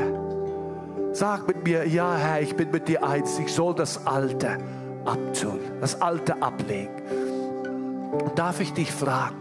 Sag 1.11 1.45
mit 1.45 1.65
mir, 1.65 1.85
ja 1.85 2.15
Herr, 2.15 2.41
ich 2.41 2.55
bin 2.55 2.71
mit 2.71 2.87
dir 2.87 3.03
eins, 3.03 3.37
ich 3.37 3.51
soll 3.51 3.75
das 3.75 4.07
Alte 4.07 4.59
abtun, 5.03 5.59
das 5.81 6.01
Alte 6.01 6.41
ablegen. 6.41 7.18
Darf 8.35 8.59
ich 8.59 8.73
dich 8.73 8.91
fragen, 8.91 9.35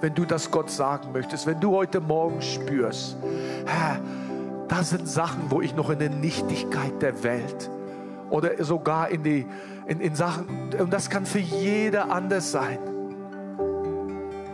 wenn 0.00 0.14
du 0.14 0.24
das 0.24 0.50
Gott 0.50 0.70
sagen 0.70 1.12
möchtest, 1.12 1.46
wenn 1.46 1.60
du 1.60 1.74
heute 1.74 2.00
Morgen 2.00 2.42
spürst, 2.42 3.16
Herr, 3.64 4.00
da 4.68 4.82
sind 4.82 5.08
Sachen, 5.08 5.50
wo 5.50 5.60
ich 5.60 5.74
noch 5.74 5.90
in 5.90 5.98
der 5.98 6.10
Nichtigkeit 6.10 7.00
der 7.00 7.22
Welt 7.22 7.70
oder 8.30 8.62
sogar 8.64 9.10
in, 9.10 9.22
die, 9.22 9.46
in, 9.86 10.00
in 10.00 10.14
Sachen, 10.14 10.46
und 10.78 10.92
das 10.92 11.10
kann 11.10 11.26
für 11.26 11.38
jeder 11.38 12.10
anders 12.10 12.50
sein. 12.50 12.78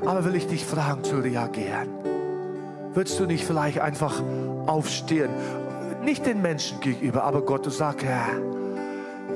Aber 0.05 0.25
will 0.25 0.35
ich 0.37 0.47
dich 0.47 0.65
fragen 0.65 1.05
zu 1.05 1.17
reagieren? 1.17 1.89
Würdest 2.95 3.19
du 3.21 3.27
nicht 3.27 3.45
vielleicht 3.45 3.81
einfach 3.81 4.23
aufstehen? 4.67 5.31
Nicht 6.03 6.27
den 6.27 6.43
Menschen 6.43 6.81
gegenüber, 6.81 7.25
aber 7.25 7.43
Gott, 7.43 7.67
du 7.67 7.71
sagst, 7.71 8.05
Herr, 8.05 8.27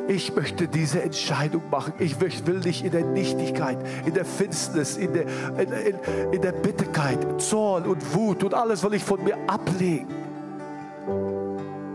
ich 0.09 0.35
möchte 0.35 0.69
diese 0.69 1.03
Entscheidung 1.03 1.63
machen. 1.71 1.93
Ich 1.99 2.21
will 2.21 2.61
dich 2.61 2.85
in 2.85 2.91
der 2.91 3.05
Nichtigkeit, 3.05 3.79
in 4.05 4.15
der 4.15 4.25
Finsternis, 4.25 4.97
in 4.97 5.13
der, 5.13 5.25
in, 5.59 5.73
in, 5.73 6.33
in 6.33 6.43
der 6.43 6.53
Bitterkeit, 6.53 7.41
Zorn 7.41 7.85
und 7.85 8.15
Wut 8.15 8.43
und 8.43 8.55
alles 8.55 8.83
will 8.83 8.95
ich 8.95 9.05
von 9.05 9.23
mir 9.23 9.37
ablegen. 9.47 10.09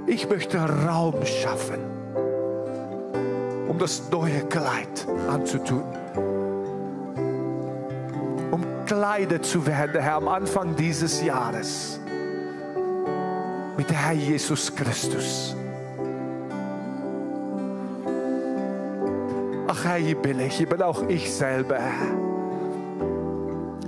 Ich 0.07 0.29
möchte 0.29 0.57
Raum 0.57 1.25
schaffen, 1.25 1.79
um 3.67 3.77
das 3.77 4.09
neue 4.09 4.39
Kleid 4.45 5.05
anzutun. 5.29 5.83
Um 8.51 8.63
Kleider 8.85 9.41
zu 9.41 9.65
werden, 9.67 10.01
Herr, 10.01 10.15
am 10.15 10.29
Anfang 10.29 10.75
dieses 10.77 11.21
Jahres. 11.21 11.99
Mit 13.75 13.89
der 13.89 13.97
Herr 13.97 14.13
Jesus 14.13 14.73
Christus. 14.73 15.57
Ach 19.69 19.83
Herr, 19.83 19.97
hier 19.97 20.15
bin 20.15 20.39
ich, 20.39 20.55
hier 20.55 20.69
bin 20.69 20.81
auch 20.81 21.03
ich 21.09 21.33
selber. 21.33 21.79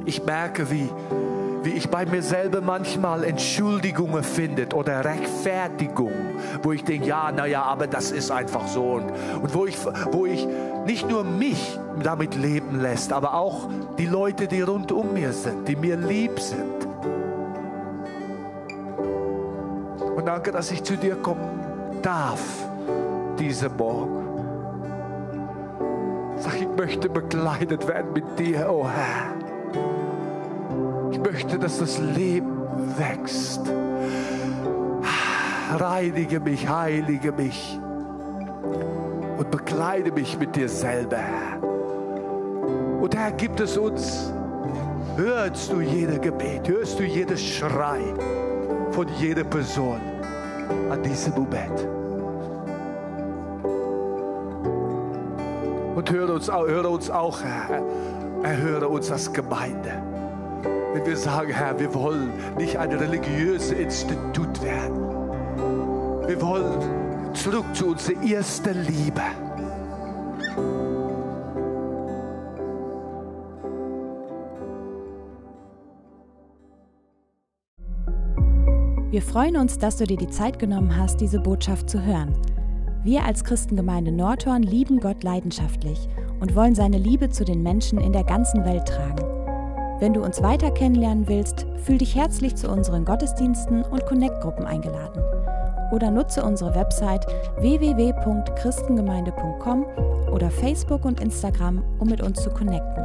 Ich 0.04 0.26
merke, 0.26 0.70
wie, 0.70 0.90
wie 1.64 1.70
ich 1.70 1.90
bei 1.90 2.06
mir 2.06 2.22
selber 2.22 2.60
manchmal 2.60 3.24
Entschuldigungen 3.24 4.22
finde 4.22 4.68
oder 4.76 5.06
Rechtfertigung, 5.06 6.12
wo 6.64 6.74
ich 6.74 6.84
denke, 6.84 7.08
ja, 7.08 7.32
naja, 7.32 7.64
aber 7.64 7.88
das 7.88 8.12
ist 8.12 8.30
einfach 8.30 8.68
so. 8.68 8.96
Und, 8.96 9.06
und 9.42 9.54
wo, 9.54 9.66
ich, 9.66 9.78
wo 10.12 10.26
ich 10.26 10.46
nicht 10.86 11.10
nur 11.10 11.24
mich 11.24 11.80
damit 12.04 12.36
leben 12.36 12.82
lässt, 12.82 13.14
aber 13.14 13.34
auch 13.36 13.70
die 13.98 14.08
Leute, 14.08 14.48
die 14.48 14.62
rund 14.62 14.92
um 14.92 15.14
mir 15.14 15.32
sind, 15.32 15.66
die 15.66 15.78
mir 15.78 15.96
lieb 15.96 16.42
sind. 16.42 16.88
Und 20.14 20.26
danke, 20.26 20.52
dass 20.52 20.72
ich 20.72 20.84
zu 20.84 20.98
dir 20.98 21.16
kommen 21.16 21.62
darf, 22.02 22.42
diese 23.40 23.70
Morgen. 23.70 24.29
Möchte 26.80 27.10
bekleidet 27.10 27.86
werden 27.90 28.14
mit 28.14 28.40
dir, 28.40 28.70
oh 28.72 28.88
Herr. 28.88 29.36
Ich 31.12 31.20
möchte, 31.20 31.60
dass 31.60 31.80
das 31.80 32.00
Leben 32.00 32.62
wächst. 32.98 33.60
Reinige 35.78 36.40
mich, 36.40 36.70
heilige 36.70 37.34
mich 37.34 37.78
und 39.38 39.52
bekleide 39.52 40.14
mich 40.14 40.40
mit 40.40 40.56
dir 40.56 40.70
selber. 40.70 41.20
Und 43.02 43.14
Herr, 43.14 43.34
gibt 43.34 43.60
es 43.60 43.78
uns, 43.78 44.32
hörst 45.18 45.74
du 45.74 45.82
jeder 45.82 46.18
Gebet, 46.18 46.70
hörst 46.70 46.98
du 46.98 47.04
jedes 47.04 47.42
Schrei 47.42 48.00
von 48.92 49.06
jeder 49.20 49.44
Person 49.44 50.00
an 50.90 51.04
diesem 51.04 51.34
Moment. 51.34 51.99
Und 56.00 56.10
höre 56.12 56.34
uns, 56.34 56.48
höre 56.48 56.90
uns 56.90 57.10
auch, 57.10 57.44
Herr, 57.44 57.84
Erhöre 58.42 58.88
uns 58.88 59.12
als 59.12 59.34
Gemeinde. 59.34 60.02
Wenn 60.94 61.06
wir 61.06 61.18
sagen, 61.18 61.52
Herr, 61.52 61.78
wir 61.78 61.94
wollen 61.94 62.32
nicht 62.58 62.78
ein 62.78 62.90
religiöses 62.94 63.72
Institut 63.72 64.64
werden. 64.64 64.98
Wir 66.26 66.42
wollen 66.42 67.34
zurück 67.34 67.66
zu 67.74 67.88
unserer 67.88 68.24
ersten 68.24 68.82
Liebe. 68.86 69.22
Wir 79.12 79.22
freuen 79.22 79.58
uns, 79.58 79.78
dass 79.78 79.98
du 79.98 80.06
dir 80.06 80.16
die 80.16 80.30
Zeit 80.30 80.60
genommen 80.60 80.96
hast, 80.96 81.20
diese 81.20 81.42
Botschaft 81.42 81.90
zu 81.90 82.02
hören. 82.02 82.34
Wir 83.04 83.24
als 83.24 83.46
Christengemeinde 83.46 84.12
Nordhorn 84.12 84.64
lieben 84.64 85.00
Gott 85.00 85.24
leidenschaftlich 85.24 86.10
und 86.42 86.56
wollen 86.56 86.76
seine 86.76 86.98
Liebe 86.98 87.30
zu 87.30 87.46
den 87.46 87.64
Menschen 87.64 88.00
in 88.00 88.12
der 88.12 88.26
ganzen 88.26 88.66
Welt 88.66 88.86
tragen. 88.88 89.24
Wenn 90.00 90.14
du 90.14 90.22
uns 90.24 90.42
weiter 90.42 90.72
kennenlernen 90.72 91.28
willst, 91.28 91.68
fühl 91.84 91.98
dich 91.98 92.16
herzlich 92.16 92.56
zu 92.56 92.70
unseren 92.70 93.04
Gottesdiensten 93.06 93.84
und 93.84 94.06
Connect-Gruppen 94.06 94.66
eingeladen. 94.66 95.22
Oder 95.92 96.10
nutze 96.12 96.44
unsere 96.44 96.76
Website 96.76 97.26
www.christengemeinde.com 97.60 99.86
oder 100.32 100.52
Facebook 100.52 101.06
und 101.06 101.22
Instagram, 101.22 101.82
um 102.00 102.10
mit 102.10 102.22
uns 102.22 102.42
zu 102.42 102.50
connecten. 102.50 103.04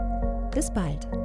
Bis 0.52 0.72
bald! 0.72 1.23